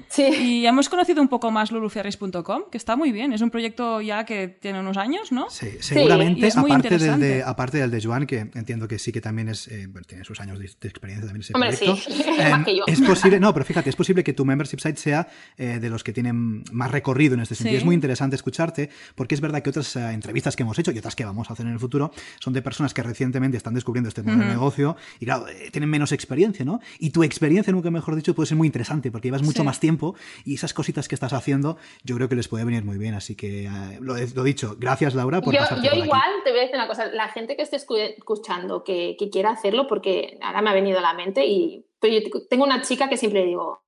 Sí. 0.09 0.23
Y 0.25 0.67
hemos 0.67 0.89
conocido 0.89 1.23
un 1.23 1.29
poco 1.29 1.51
más 1.51 1.71
luluferris.com, 1.73 2.65
que 2.71 2.77
está 2.79 2.97
muy 2.97 3.13
bien. 3.13 3.33
Es 3.33 3.41
un 3.41 3.51
proyecto 3.51 4.01
ya 4.01 4.25
que 4.25 4.49
tiene 4.49 4.81
unos 4.81 4.97
años, 4.97 5.33
¿no? 5.33 5.49
Sí, 5.51 5.69
seguramente, 5.81 6.47
es 6.47 6.57
muy 6.57 6.71
aparte, 6.71 6.89
del 6.91 6.95
interesante. 7.01 7.27
de, 7.27 7.43
aparte 7.43 7.79
del 7.79 7.91
de 7.91 8.03
Joan, 8.03 8.27
que 8.27 8.39
entiendo 8.55 8.87
que 8.89 8.99
sí 8.99 9.13
que 9.13 9.21
también 9.21 9.49
es, 9.49 9.69
eh, 9.69 9.87
bueno, 9.89 10.07
tiene 10.07 10.25
sus 10.25 10.41
años 10.41 10.59
de, 10.59 10.71
de 10.81 10.89
experiencia 10.89 11.27
también 11.27 11.41
ese 11.43 11.53
Hombre, 11.55 11.77
proyecto. 11.77 11.97
sí, 12.13 12.23
Em, 12.39 12.51
más 12.51 12.65
que 12.65 12.77
yo. 12.77 12.85
Es 12.87 13.01
posible, 13.01 13.41
no, 13.41 13.53
pero 13.53 13.65
fíjate, 13.65 13.91
es 13.91 13.97
posible 13.97 14.23
que 14.25 14.33
tu 14.33 14.45
membership 14.45 14.79
site 14.81 14.97
sea 14.99 15.29
eh, 15.57 15.79
de 15.81 15.91
los 15.91 16.05
que 16.05 16.13
tienen 16.13 16.65
más 16.73 16.91
recorrido 16.91 17.35
en 17.35 17.41
este 17.41 17.55
sentido. 17.55 17.73
Sí. 17.77 17.79
Es 17.79 17.85
muy 17.85 17.95
interesante 17.95 18.37
escucharte, 18.37 18.91
porque 19.15 19.35
es 19.35 19.41
verdad 19.41 19.63
que 19.63 19.71
otras 19.71 19.97
eh, 19.97 20.11
entrevistas 20.13 20.55
que 20.57 20.63
hemos 20.63 20.79
hecho 20.79 20.91
y 20.93 20.99
otras 20.99 21.17
que 21.17 21.25
vamos 21.25 21.51
a 21.51 21.55
hacer 21.55 21.67
en 21.67 21.73
el 21.73 21.79
futuro 21.81 22.13
son 22.41 22.53
de 22.53 22.63
personas 22.63 22.95
que 22.95 23.03
recientemente 23.03 23.57
están 23.57 23.75
descubriendo 23.75 24.09
este 24.09 24.23
modelo 24.23 24.43
de 24.45 24.49
negocio 24.51 24.97
y 25.21 25.25
claro, 25.25 25.49
eh, 25.49 25.71
tienen 25.73 25.89
menos 25.91 26.13
experiencia, 26.13 26.65
¿no? 26.65 26.81
Y 26.99 27.11
tu 27.11 27.23
experiencia, 27.23 27.73
nunca 27.73 27.91
mejor 27.91 28.15
dicho, 28.17 28.35
puede 28.35 28.47
ser 28.47 28.57
muy 28.57 28.67
interesante 28.69 29.11
porque 29.11 29.29
llevas 29.29 29.43
mucho 29.43 29.63
Sí. 29.63 29.65
más 29.65 29.78
tiempo 29.81 30.15
y 30.45 30.55
esas 30.55 30.75
cositas 30.75 31.09
que 31.09 31.15
estás 31.15 31.33
haciendo 31.33 31.77
yo 32.05 32.17
creo 32.17 32.29
que 32.29 32.35
les 32.37 32.49
puede 32.49 32.65
venir 32.65 32.85
muy 32.85 32.99
bien. 32.99 33.15
Así 33.15 33.35
que 33.37 33.65
eh, 33.65 33.99
lo, 34.01 34.15
lo 34.35 34.43
dicho, 34.45 34.77
gracias 34.79 35.15
Laura 35.15 35.41
por 35.41 35.55
Yo, 35.55 35.61
pasarte 35.61 35.85
yo 35.87 35.91
por 35.91 35.99
aquí. 35.99 36.07
igual 36.07 36.31
te 36.45 36.51
voy 36.51 36.59
a 36.61 36.63
decir 36.63 36.77
una 36.77 36.89
cosa, 36.89 37.07
la 37.07 37.29
gente 37.29 37.57
que 37.57 37.63
esté 37.63 37.77
escu- 37.77 38.15
escuchando 38.17 38.85
que, 38.85 39.17
que 39.19 39.31
quiera 39.31 39.51
hacerlo, 39.51 39.87
porque 39.87 40.39
ahora 40.43 40.63
me 40.63 40.71
ha 40.71 40.75
venido 40.75 40.99
a 40.99 41.03
la 41.03 41.15
mente 41.15 41.47
y 41.47 41.85
pero 42.01 42.15
yo 42.15 42.21
tengo 42.49 42.65
una 42.65 42.81
chica 42.83 43.09
que 43.09 43.17
siempre 43.17 43.45
digo, 43.45 43.83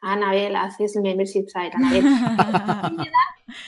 Anabel, 0.00 0.54
haces 0.54 0.94
el 0.96 1.02
membership 1.02 1.46
site, 1.46 1.72
Anabel. 1.74 2.04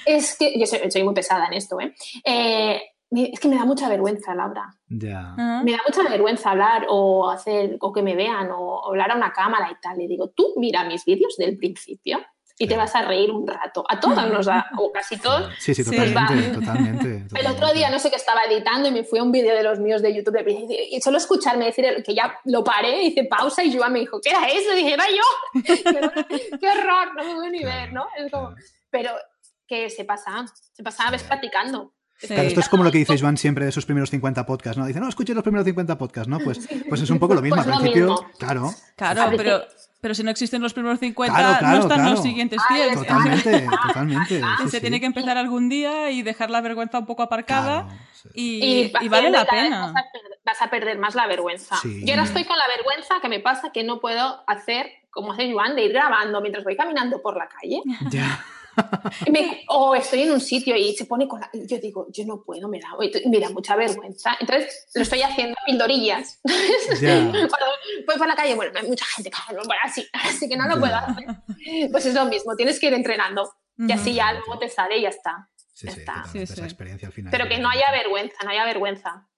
es 0.06 0.36
que, 0.38 0.58
yo 0.58 0.66
soy, 0.66 1.02
muy 1.02 1.14
pesada 1.14 1.46
en 1.46 1.54
esto, 1.54 1.80
¿eh? 1.80 1.94
¿eh? 2.24 2.80
Es 3.10 3.38
que 3.38 3.48
me 3.48 3.56
da 3.56 3.64
mucha 3.64 3.88
vergüenza, 3.88 4.34
Laura. 4.34 4.74
Ya. 4.88 5.34
Ah. 5.38 5.62
Me 5.64 5.72
da 5.72 5.78
mucha 5.86 6.08
vergüenza 6.08 6.50
hablar 6.50 6.86
o 6.88 7.30
hacer, 7.30 7.76
o 7.80 7.92
que 7.92 8.02
me 8.02 8.16
vean, 8.16 8.50
o 8.50 8.84
hablar 8.86 9.12
a 9.12 9.16
una 9.16 9.32
cámara 9.32 9.70
y 9.70 9.80
tal. 9.80 9.98
Le 9.98 10.08
digo, 10.08 10.30
tú 10.30 10.54
mira 10.56 10.84
mis 10.84 11.04
vídeos 11.04 11.36
del 11.36 11.56
principio 11.56 12.18
y 12.58 12.66
te 12.66 12.76
vas 12.76 12.94
a 12.94 13.02
reír 13.02 13.30
un 13.30 13.46
rato. 13.46 13.84
A 13.88 14.00
todos 14.00 14.16
nos 14.30 14.46
da, 14.46 14.66
o 14.78 14.90
casi 14.90 15.18
todos. 15.18 15.52
Sí, 15.58 15.74
sí, 15.74 15.84
totalmente, 15.84 16.58
totalmente, 16.58 17.26
El 17.38 17.46
otro 17.46 17.72
día 17.72 17.90
no 17.90 17.98
sé 17.98 18.10
qué 18.10 18.16
estaba 18.16 18.44
editando 18.44 18.88
y 18.88 18.92
me 18.92 19.04
fui 19.04 19.18
a 19.18 19.22
un 19.22 19.30
vídeo 19.30 19.54
de 19.54 19.62
los 19.62 19.78
míos 19.78 20.00
de 20.00 20.14
YouTube 20.14 20.42
y 20.48 21.00
solo 21.00 21.18
escucharme 21.18 21.66
decir 21.66 22.02
que 22.04 22.14
ya 22.14 22.38
lo 22.44 22.64
paré, 22.64 23.02
hice 23.02 23.24
pausa 23.24 23.62
y 23.62 23.76
Joan 23.76 23.92
me 23.92 24.00
dijo, 24.00 24.20
¿qué 24.20 24.30
era 24.30 24.48
eso? 24.48 24.72
Y 24.72 24.76
dije, 24.76 24.94
era 24.94 25.04
yo. 25.08 25.62
qué 26.60 26.68
horror, 26.68 27.14
no 27.14 27.24
me 27.24 27.34
voy 27.34 27.50
ni 27.50 27.62
ver, 27.62 27.92
¿no? 27.92 28.06
Es 28.16 28.32
como, 28.32 28.54
pero 28.90 29.10
que 29.66 29.90
se 29.90 30.04
pasa, 30.04 30.46
se 30.72 30.82
pasa, 30.82 31.10
ves 31.10 31.24
practicando. 32.18 32.34
Claro, 32.34 32.48
esto 32.48 32.60
es 32.60 32.68
como 32.68 32.84
lo 32.84 32.90
que 32.92 32.98
dice 32.98 33.18
Joan 33.18 33.36
siempre 33.36 33.64
de 33.64 33.72
sus 33.72 33.84
primeros 33.84 34.10
50 34.10 34.46
podcasts, 34.46 34.78
¿no? 34.78 34.86
Dice, 34.86 35.00
no, 35.00 35.08
escuche 35.08 35.34
los 35.34 35.42
primeros 35.42 35.64
50 35.64 35.98
podcasts, 35.98 36.28
¿no? 36.28 36.38
Pues, 36.40 36.68
pues 36.88 37.00
es 37.02 37.10
un 37.10 37.18
poco 37.18 37.34
lo 37.34 37.42
mismo. 37.42 37.56
Pues 37.56 37.66
Al 37.68 37.80
principio, 37.80 38.26
claro. 38.38 38.72
Claro, 38.96 39.32
pero, 39.36 39.62
pero 40.00 40.14
si 40.14 40.22
no 40.22 40.30
existen 40.30 40.62
los 40.62 40.72
primeros 40.72 40.98
50, 41.00 41.34
Claro, 41.36 41.58
claro, 41.58 41.76
no 41.76 41.82
están 41.82 41.98
claro. 41.98 42.10
los 42.12 42.22
siguientes 42.22 42.60
100. 42.68 42.94
Totalmente, 42.94 43.66
totalmente. 43.86 44.40
sí, 44.40 44.64
Se 44.64 44.70
sí. 44.76 44.80
tiene 44.80 45.00
que 45.00 45.06
empezar 45.06 45.36
algún 45.36 45.68
día 45.68 46.10
y 46.10 46.22
dejar 46.22 46.50
la 46.50 46.60
vergüenza 46.60 46.98
un 46.98 47.06
poco 47.06 47.22
aparcada 47.22 47.82
Claro, 47.86 48.00
sí. 48.14 48.28
y, 48.34 48.92
y 49.04 49.08
vale 49.08 49.30
la 49.30 49.44
pena. 49.46 49.92
Vas 49.92 50.04
a, 50.04 50.12
perder, 50.12 50.38
vas 50.44 50.62
a 50.62 50.70
perder 50.70 50.98
más 50.98 51.14
la 51.14 51.26
vergüenza. 51.26 51.76
Sí. 51.82 52.02
Yo 52.04 52.12
ahora 52.14 52.24
estoy 52.24 52.44
con 52.44 52.56
la 52.56 52.64
vergüenza 52.76 53.16
que 53.20 53.28
me 53.28 53.40
pasa 53.40 53.70
que 53.72 53.84
no 53.84 54.00
puedo 54.00 54.42
hacer 54.46 54.86
como 55.10 55.32
hace 55.32 55.50
Joan, 55.50 55.74
de 55.76 55.84
ir 55.84 55.92
grabando 55.92 56.42
mientras 56.42 56.62
voy 56.62 56.76
caminando 56.76 57.22
por 57.22 57.36
la 57.38 57.48
calle. 57.48 57.80
Ya. 58.10 58.44
Me- 59.30 59.64
o 59.68 59.94
estoy 59.94 60.22
en 60.22 60.32
un 60.32 60.40
sitio 60.40 60.76
y 60.76 60.94
se 60.94 61.04
pone 61.06 61.26
con 61.26 61.40
la... 61.40 61.48
Yo 61.52 61.78
digo, 61.78 62.06
yo 62.12 62.24
no 62.26 62.42
puedo, 62.44 62.68
me 62.68 62.78
da, 62.80 62.88
me 63.26 63.40
da 63.40 63.50
mucha 63.50 63.76
vergüenza. 63.76 64.36
Entonces 64.40 64.88
lo 64.94 65.02
estoy 65.02 65.22
haciendo 65.22 65.54
a 65.60 65.64
pildorillas. 65.64 66.40
Cuando 66.44 67.66
voy 68.06 68.16
por 68.18 68.26
la 68.26 68.34
calle, 68.34 68.54
bueno, 68.54 68.72
hay 68.78 68.86
mucha 68.88 69.04
gente, 69.06 69.30
bueno, 69.54 69.72
así, 69.82 70.06
así 70.12 70.48
que 70.48 70.56
no 70.56 70.66
lo 70.68 70.78
puedo 70.78 70.94
hacer. 70.94 71.24
Pues 71.90 72.06
es 72.06 72.14
lo 72.14 72.24
mismo, 72.26 72.54
tienes 72.56 72.78
que 72.80 72.86
ir 72.88 72.94
entrenando. 72.94 73.50
Y 73.78 73.92
así 73.92 74.14
ya 74.14 74.32
luego 74.32 74.58
te 74.58 74.68
sale 74.68 74.98
y 74.98 75.02
ya 75.02 75.10
está. 75.10 75.48
Sí, 75.72 75.86
Ya 75.88 75.92
sí, 75.92 76.00
está. 76.00 76.24
Sí, 76.32 76.46
sí. 76.46 76.52
esa 76.54 76.64
experiencia 76.64 77.08
al 77.08 77.12
final. 77.12 77.30
Pero 77.30 77.48
que 77.48 77.58
no 77.58 77.68
haya 77.68 77.90
vergüenza, 77.92 78.36
no 78.44 78.50
haya 78.50 78.64
vergüenza. 78.64 79.28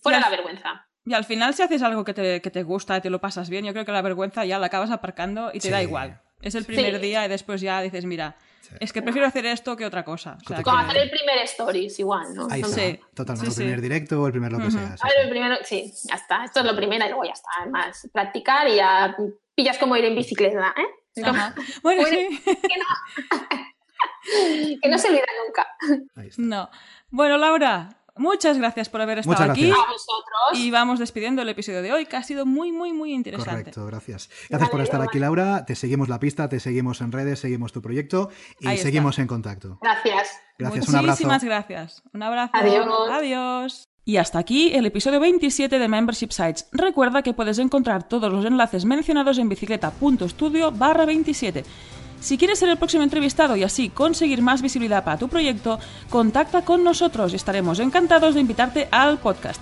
Fuera 0.00 0.20
la 0.20 0.30
vergüenza. 0.30 0.86
Y 1.04 1.14
al 1.14 1.24
final, 1.24 1.54
si 1.54 1.62
haces 1.62 1.82
algo 1.82 2.04
que 2.04 2.14
te, 2.14 2.40
que 2.42 2.50
te 2.50 2.62
gusta 2.62 2.96
y 2.98 3.00
te 3.00 3.10
lo 3.10 3.20
pasas 3.20 3.48
bien, 3.50 3.64
yo 3.64 3.72
creo 3.72 3.84
que 3.84 3.92
la 3.92 4.02
vergüenza 4.02 4.44
ya 4.44 4.58
la 4.58 4.66
acabas 4.66 4.90
aparcando 4.90 5.48
y 5.52 5.58
te 5.58 5.68
Sí. 5.68 5.70
da 5.70 5.82
igual. 5.82 6.20
Es 6.40 6.54
el 6.54 6.64
primer 6.64 6.96
Sí. 6.96 7.00
día 7.00 7.24
y 7.24 7.28
después 7.28 7.60
ya 7.60 7.80
dices, 7.80 8.04
mira, 8.04 8.36
Sí. 8.60 8.74
es 8.80 8.92
que 8.92 9.02
prefiero 9.02 9.26
hacer 9.26 9.46
esto 9.46 9.76
que 9.76 9.86
otra 9.86 10.04
cosa. 10.04 10.36
O 10.44 10.48
sea. 10.48 10.62
Como 10.62 10.76
que- 10.78 10.84
hacer 10.84 10.96
el 11.02 11.10
primer 11.10 11.38
stories, 11.44 11.98
igual, 11.98 12.34
¿no? 12.34 12.46
Ahí 12.50 12.60
No 12.60 12.68
está, 12.68 12.80
me- 12.82 12.90
Sí. 12.92 13.00
totalmente. 13.14 13.50
Sí, 13.50 13.60
el 13.62 13.66
primer 13.66 13.80
directo 13.80 14.20
o 14.22 14.26
el 14.26 14.32
primer 14.32 14.52
lo 14.52 14.58
que 14.58 14.66
Ujú. 14.66 14.78
sea. 14.78 14.96
sí, 14.96 15.02
A 15.02 15.06
ver, 15.06 15.14
sí. 15.16 15.22
el 15.24 15.30
primero, 15.30 15.56
sí, 15.64 15.92
ya 16.04 16.14
está. 16.16 16.44
Esto 16.44 16.60
es 16.60 16.66
lo 16.66 16.76
primero 16.76 17.04
y 17.04 17.08
luego 17.08 17.24
ya 17.24 17.32
está. 17.32 17.48
Además, 17.60 18.08
practicar 18.12 18.68
y 18.68 18.76
ya 18.76 19.16
pillas 19.54 19.78
como 19.78 19.96
ir 19.96 20.04
en 20.04 20.14
bicicleta, 20.16 20.74
¿eh? 20.76 21.22
Como-. 21.24 21.52
Bueno, 21.82 22.04
sí. 22.06 22.42
que 24.82 24.88
no 24.88 24.98
se 24.98 25.08
olvida 25.08 25.24
nunca. 25.46 25.66
Ahí 26.16 26.28
está. 26.28 26.42
No. 26.42 26.70
Bueno, 27.10 27.38
Laura, 27.38 27.88
muchas 28.18 28.58
gracias 28.58 28.88
por 28.88 29.00
haber 29.00 29.18
estado 29.18 29.50
aquí. 29.50 29.66
gracias. 29.66 29.86
A 29.86 29.92
vosotros. 29.92 30.64
Y 30.64 30.70
vamos 30.70 30.98
despidiendo 30.98 31.42
el 31.42 31.48
episodio 31.48 31.82
de 31.82 31.92
hoy, 31.92 32.06
que 32.06 32.16
ha 32.16 32.22
sido 32.22 32.46
muy, 32.46 32.72
muy, 32.72 32.92
muy 32.92 33.12
interesante. 33.12 33.50
Correcto, 33.50 33.86
gracias. 33.86 34.30
Gracias 34.48 34.70
por 34.70 34.80
estar 34.80 35.00
aquí, 35.02 35.18
Laura. 35.18 35.64
Te 35.64 35.74
seguimos 35.74 36.08
la 36.08 36.18
pista, 36.20 36.48
te 36.48 36.60
seguimos 36.60 37.00
en 37.00 37.12
redes, 37.12 37.40
seguimos 37.40 37.72
tu 37.72 37.82
proyecto 37.82 38.30
y 38.60 38.66
Ahí 38.68 38.74
está. 38.76 38.86
seguimos 38.88 39.18
en 39.18 39.26
contacto. 39.26 39.78
Gracias. 39.80 40.40
Gracias, 40.58 40.88
un 40.88 40.96
abrazo. 40.96 41.24
Muchísimas 41.24 41.44
gracias. 41.44 42.02
Un 42.12 42.22
abrazo. 42.22 42.50
Adiós. 42.54 43.10
Adiós. 43.10 43.88
Y 44.04 44.16
hasta 44.16 44.38
aquí 44.38 44.72
el 44.72 44.86
episodio 44.86 45.20
27 45.20 45.78
de 45.78 45.86
Membership 45.86 46.30
Sites. 46.30 46.66
Recuerda 46.72 47.22
que 47.22 47.34
puedes 47.34 47.58
encontrar 47.58 48.08
todos 48.08 48.32
los 48.32 48.44
enlaces 48.46 48.86
mencionados 48.86 49.36
en 49.36 49.50
bicicleta.studio 49.50 50.72
barra 50.72 51.04
27. 51.04 51.62
Si 52.20 52.36
quieres 52.36 52.58
ser 52.58 52.68
el 52.68 52.76
próximo 52.78 53.02
entrevistado 53.02 53.56
y 53.56 53.62
así 53.62 53.90
conseguir 53.90 54.42
más 54.42 54.62
visibilidad 54.62 55.04
para 55.04 55.18
tu 55.18 55.28
proyecto, 55.28 55.78
contacta 56.10 56.62
con 56.62 56.82
nosotros 56.82 57.32
y 57.32 57.36
estaremos 57.36 57.78
encantados 57.78 58.34
de 58.34 58.40
invitarte 58.40 58.88
al 58.90 59.18
podcast. 59.18 59.60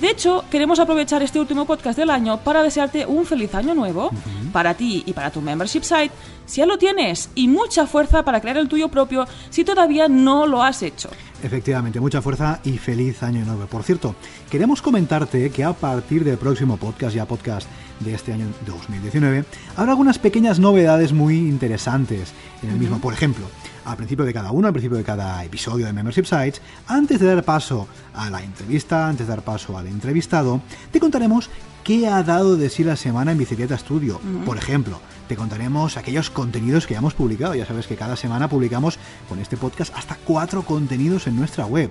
De 0.00 0.08
hecho, 0.08 0.44
queremos 0.50 0.80
aprovechar 0.80 1.22
este 1.22 1.38
último 1.38 1.66
podcast 1.66 1.98
del 1.98 2.08
año 2.08 2.38
para 2.38 2.62
desearte 2.62 3.04
un 3.04 3.26
feliz 3.26 3.54
año 3.54 3.74
nuevo 3.74 4.10
para 4.50 4.72
ti 4.72 5.02
y 5.04 5.12
para 5.12 5.30
tu 5.30 5.42
membership 5.42 5.82
site, 5.82 6.10
si 6.46 6.60
ya 6.60 6.66
lo 6.66 6.78
tienes, 6.78 7.28
y 7.34 7.48
mucha 7.48 7.86
fuerza 7.86 8.24
para 8.24 8.40
crear 8.40 8.56
el 8.56 8.66
tuyo 8.66 8.88
propio 8.88 9.26
si 9.50 9.62
todavía 9.62 10.08
no 10.08 10.46
lo 10.46 10.62
has 10.62 10.82
hecho. 10.82 11.10
Efectivamente, 11.42 12.00
mucha 12.00 12.22
fuerza 12.22 12.60
y 12.64 12.78
feliz 12.78 13.22
año 13.22 13.44
nuevo. 13.44 13.66
Por 13.66 13.82
cierto, 13.82 14.14
queremos 14.50 14.80
comentarte 14.80 15.50
que 15.50 15.64
a 15.64 15.74
partir 15.74 16.24
del 16.24 16.38
próximo 16.38 16.78
podcast, 16.78 17.14
ya 17.14 17.26
podcast 17.26 17.68
de 18.00 18.14
este 18.14 18.32
año 18.32 18.46
2019, 18.66 19.44
habrá 19.76 19.92
algunas 19.92 20.18
pequeñas 20.18 20.58
novedades 20.58 21.12
muy 21.12 21.36
interesantes 21.36 22.32
en 22.62 22.70
el 22.70 22.76
mismo. 22.78 23.00
Por 23.00 23.12
ejemplo, 23.12 23.44
al 23.90 23.96
principio 23.96 24.24
de 24.24 24.32
cada 24.32 24.52
uno, 24.52 24.68
al 24.68 24.72
principio 24.72 24.96
de 24.96 25.04
cada 25.04 25.44
episodio 25.44 25.86
de 25.86 25.92
Membership 25.92 26.24
Sites, 26.24 26.60
antes 26.86 27.20
de 27.20 27.26
dar 27.26 27.44
paso 27.44 27.88
a 28.14 28.30
la 28.30 28.42
entrevista, 28.42 29.08
antes 29.08 29.26
de 29.26 29.30
dar 29.32 29.42
paso 29.42 29.76
al 29.76 29.86
entrevistado, 29.86 30.60
te 30.90 31.00
contaremos 31.00 31.50
qué 31.84 32.08
ha 32.08 32.22
dado 32.22 32.56
de 32.56 32.70
sí 32.70 32.84
la 32.84 32.96
semana 32.96 33.32
en 33.32 33.38
Bicicleta 33.38 33.76
Studio. 33.76 34.20
Por 34.44 34.56
ejemplo, 34.56 35.00
te 35.28 35.36
contaremos 35.36 35.96
aquellos 35.96 36.30
contenidos 36.30 36.86
que 36.86 36.94
ya 36.94 36.98
hemos 36.98 37.14
publicado. 37.14 37.54
Ya 37.54 37.66
sabes 37.66 37.86
que 37.86 37.96
cada 37.96 38.16
semana 38.16 38.48
publicamos 38.48 38.98
con 39.28 39.38
este 39.38 39.56
podcast 39.56 39.94
hasta 39.96 40.16
cuatro 40.16 40.62
contenidos 40.62 41.26
en 41.26 41.36
nuestra 41.36 41.66
web. 41.66 41.90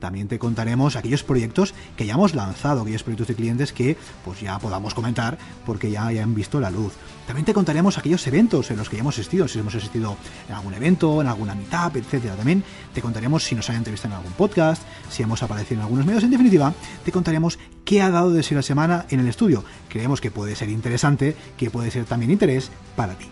También 0.00 0.28
te 0.28 0.38
contaremos 0.38 0.96
aquellos 0.96 1.22
proyectos 1.22 1.74
que 1.96 2.06
ya 2.06 2.14
hemos 2.14 2.34
lanzado, 2.34 2.82
aquellos 2.82 3.02
proyectos 3.02 3.28
de 3.28 3.34
clientes 3.34 3.72
que 3.72 3.96
pues 4.24 4.40
ya 4.40 4.58
podamos 4.58 4.94
comentar 4.94 5.38
porque 5.66 5.90
ya, 5.90 6.10
ya 6.10 6.22
han 6.22 6.34
visto 6.34 6.58
la 6.58 6.70
luz. 6.70 6.94
También 7.26 7.44
te 7.44 7.54
contaremos 7.54 7.98
aquellos 7.98 8.26
eventos 8.26 8.70
en 8.70 8.78
los 8.78 8.88
que 8.88 8.96
ya 8.96 9.00
hemos 9.00 9.16
asistido, 9.16 9.46
si 9.46 9.58
hemos 9.58 9.74
asistido 9.74 10.16
en 10.48 10.54
algún 10.54 10.74
evento, 10.74 11.20
en 11.20 11.28
alguna 11.28 11.54
meetup, 11.54 11.96
etcétera. 11.96 12.34
También 12.34 12.64
te 12.92 13.02
contaremos 13.02 13.44
si 13.44 13.54
nos 13.54 13.68
han 13.70 13.76
entrevistado 13.76 14.14
en 14.14 14.18
algún 14.18 14.32
podcast, 14.32 14.82
si 15.10 15.22
hemos 15.22 15.42
aparecido 15.42 15.80
en 15.80 15.84
algunos 15.84 16.06
medios. 16.06 16.24
En 16.24 16.30
definitiva, 16.30 16.72
te 17.04 17.12
contaremos 17.12 17.58
qué 17.84 18.02
ha 18.02 18.10
dado 18.10 18.32
de 18.32 18.42
sí 18.42 18.54
la 18.54 18.62
semana 18.62 19.06
en 19.10 19.20
el 19.20 19.28
estudio. 19.28 19.64
Creemos 19.88 20.20
que 20.20 20.30
puede 20.30 20.56
ser 20.56 20.70
interesante, 20.70 21.36
que 21.56 21.70
puede 21.70 21.90
ser 21.90 22.04
también 22.06 22.30
interés 22.30 22.70
para 22.96 23.14
ti. 23.14 23.26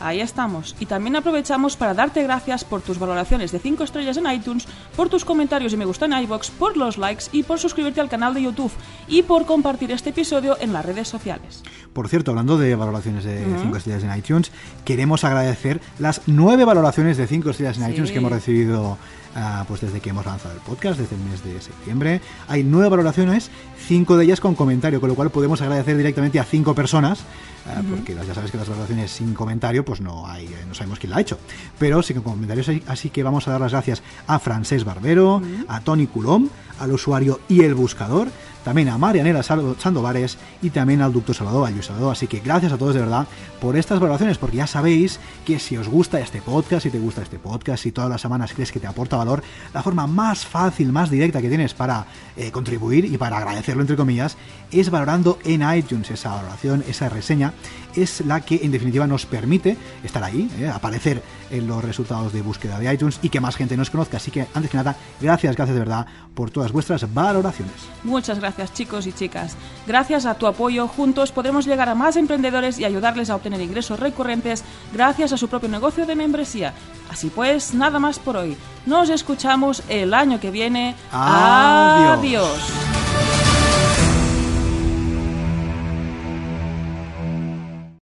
Ahí 0.00 0.20
estamos. 0.20 0.76
Y 0.80 0.86
también 0.86 1.16
aprovechamos 1.16 1.76
para 1.76 1.94
darte 1.94 2.22
gracias 2.22 2.64
por 2.64 2.80
tus 2.82 2.98
valoraciones 2.98 3.52
de 3.52 3.58
5 3.58 3.84
estrellas 3.84 4.16
en 4.16 4.30
iTunes, 4.30 4.66
por 4.96 5.08
tus 5.08 5.24
comentarios 5.24 5.72
y 5.72 5.76
me 5.76 5.84
gusta 5.84 6.06
en 6.06 6.12
iBox, 6.12 6.50
por 6.52 6.76
los 6.76 6.98
likes 6.98 7.24
y 7.32 7.42
por 7.42 7.58
suscribirte 7.58 8.00
al 8.00 8.08
canal 8.08 8.34
de 8.34 8.42
YouTube 8.42 8.72
y 9.08 9.22
por 9.22 9.46
compartir 9.46 9.90
este 9.92 10.10
episodio 10.10 10.56
en 10.60 10.72
las 10.72 10.84
redes 10.84 11.08
sociales. 11.08 11.62
Por 11.92 12.08
cierto, 12.08 12.30
hablando 12.30 12.58
de 12.58 12.74
valoraciones 12.76 13.24
de 13.24 13.44
5 13.62 13.76
estrellas 13.76 14.04
en 14.04 14.16
iTunes, 14.16 14.52
queremos 14.84 15.24
agradecer 15.24 15.80
las 15.98 16.22
9 16.26 16.64
valoraciones 16.64 17.16
de 17.16 17.26
5 17.26 17.50
estrellas 17.50 17.78
en 17.78 17.84
Sí. 17.86 17.90
iTunes 17.92 18.10
que 18.12 18.18
hemos 18.18 18.32
recibido 18.32 18.98
ah, 19.38 19.64
pues 19.68 19.80
desde 19.80 20.00
que 20.00 20.10
hemos 20.10 20.26
lanzado 20.26 20.54
el 20.54 20.60
podcast, 20.60 20.98
desde 20.98 21.14
el 21.16 21.22
mes 21.22 21.42
de 21.44 21.60
septiembre. 21.60 22.20
Hay 22.48 22.64
9 22.64 22.88
valoraciones, 22.88 23.50
5 23.86 24.16
de 24.16 24.24
ellas 24.24 24.40
con 24.40 24.54
comentario, 24.54 25.00
con 25.00 25.08
lo 25.08 25.14
cual 25.14 25.30
podemos 25.30 25.60
agradecer 25.62 25.96
directamente 25.96 26.40
a 26.40 26.44
5 26.44 26.74
personas, 26.74 27.20
ah, 27.66 27.82
porque 27.88 28.14
ya 28.14 28.34
sabes 28.34 28.50
que 28.50 28.58
las 28.58 28.68
valoraciones 28.68 29.10
sin 29.10 29.34
comentario, 29.34 29.84
pues 29.84 30.00
no 30.00 30.26
hay, 30.26 30.46
eh, 30.46 30.64
no 30.68 30.74
sabemos 30.74 30.98
quién 30.98 31.10
la 31.10 31.18
ha 31.18 31.20
hecho. 31.20 31.38
Pero 31.78 32.02
sí 32.02 32.14
con 32.14 32.22
comentarios, 32.24 32.68
así- 32.68 32.82
así 32.86 33.10
que 33.10 33.22
vamos 33.22 33.46
a 33.48 33.52
dar 33.52 33.60
las 33.60 33.72
gracias 33.72 34.02
a 34.26 34.38
Francés 34.38 34.84
Barbero, 34.84 35.40
a 35.68 35.80
Tony 35.80 36.06
Coulomb, 36.06 36.48
al 36.80 36.92
usuario 36.92 37.40
y 37.48 37.62
el 37.62 37.74
buscador, 37.74 38.28
también 38.68 38.90
a 38.90 38.98
Marianela 38.98 39.42
Sandovares 39.42 40.36
y 40.60 40.68
también 40.68 41.00
al 41.00 41.10
Ducto 41.10 41.32
Salvador, 41.32 41.66
a 41.66 41.70
Luis 41.70 41.86
Salvador. 41.86 42.12
Así 42.12 42.26
que 42.26 42.40
gracias 42.40 42.70
a 42.70 42.76
todos 42.76 42.92
de 42.92 43.00
verdad 43.00 43.26
por 43.62 43.78
estas 43.78 43.98
valoraciones, 43.98 44.36
porque 44.36 44.58
ya 44.58 44.66
sabéis 44.66 45.20
que 45.46 45.58
si 45.58 45.78
os 45.78 45.88
gusta 45.88 46.20
este 46.20 46.42
podcast, 46.42 46.82
si 46.82 46.90
te 46.90 46.98
gusta 46.98 47.22
este 47.22 47.38
podcast, 47.38 47.82
si 47.82 47.92
todas 47.92 48.10
las 48.10 48.20
semanas 48.20 48.52
crees 48.52 48.70
que 48.70 48.78
te 48.78 48.86
aporta 48.86 49.16
valor, 49.16 49.42
la 49.72 49.82
forma 49.82 50.06
más 50.06 50.44
fácil, 50.44 50.92
más 50.92 51.08
directa 51.08 51.40
que 51.40 51.48
tienes 51.48 51.72
para 51.72 52.04
eh, 52.36 52.50
contribuir 52.50 53.06
y 53.06 53.16
para 53.16 53.38
agradecerlo, 53.38 53.80
entre 53.80 53.96
comillas, 53.96 54.36
es 54.70 54.90
valorando 54.90 55.38
en 55.46 55.62
iTunes 55.74 56.10
esa 56.10 56.34
valoración, 56.34 56.84
esa 56.86 57.08
reseña, 57.08 57.54
es 58.02 58.20
la 58.22 58.40
que 58.40 58.60
en 58.62 58.72
definitiva 58.72 59.06
nos 59.06 59.26
permite 59.26 59.76
estar 60.02 60.22
ahí, 60.22 60.50
eh, 60.58 60.68
aparecer 60.68 61.22
en 61.50 61.66
los 61.66 61.82
resultados 61.82 62.32
de 62.32 62.42
búsqueda 62.42 62.78
de 62.78 62.92
iTunes 62.92 63.18
y 63.22 63.28
que 63.28 63.40
más 63.40 63.56
gente 63.56 63.76
nos 63.76 63.90
conozca. 63.90 64.18
Así 64.18 64.30
que, 64.30 64.46
antes 64.54 64.70
que 64.70 64.76
nada, 64.76 64.96
gracias, 65.20 65.56
gracias 65.56 65.74
de 65.74 65.80
verdad 65.80 66.06
por 66.34 66.50
todas 66.50 66.72
vuestras 66.72 67.12
valoraciones. 67.12 67.74
Muchas 68.04 68.38
gracias 68.38 68.72
chicos 68.72 69.06
y 69.06 69.12
chicas. 69.12 69.56
Gracias 69.86 70.26
a 70.26 70.34
tu 70.34 70.46
apoyo, 70.46 70.88
juntos 70.88 71.32
podremos 71.32 71.66
llegar 71.66 71.88
a 71.88 71.94
más 71.94 72.16
emprendedores 72.16 72.78
y 72.78 72.84
ayudarles 72.84 73.30
a 73.30 73.36
obtener 73.36 73.60
ingresos 73.60 73.98
recurrentes 73.98 74.64
gracias 74.92 75.32
a 75.32 75.36
su 75.36 75.48
propio 75.48 75.68
negocio 75.68 76.06
de 76.06 76.14
membresía. 76.14 76.74
Así 77.10 77.30
pues, 77.30 77.74
nada 77.74 77.98
más 77.98 78.18
por 78.18 78.36
hoy. 78.36 78.56
Nos 78.86 79.10
escuchamos 79.10 79.82
el 79.88 80.14
año 80.14 80.40
que 80.40 80.50
viene. 80.50 80.94
Adiós. 81.12 82.18
Adiós. 82.18 83.57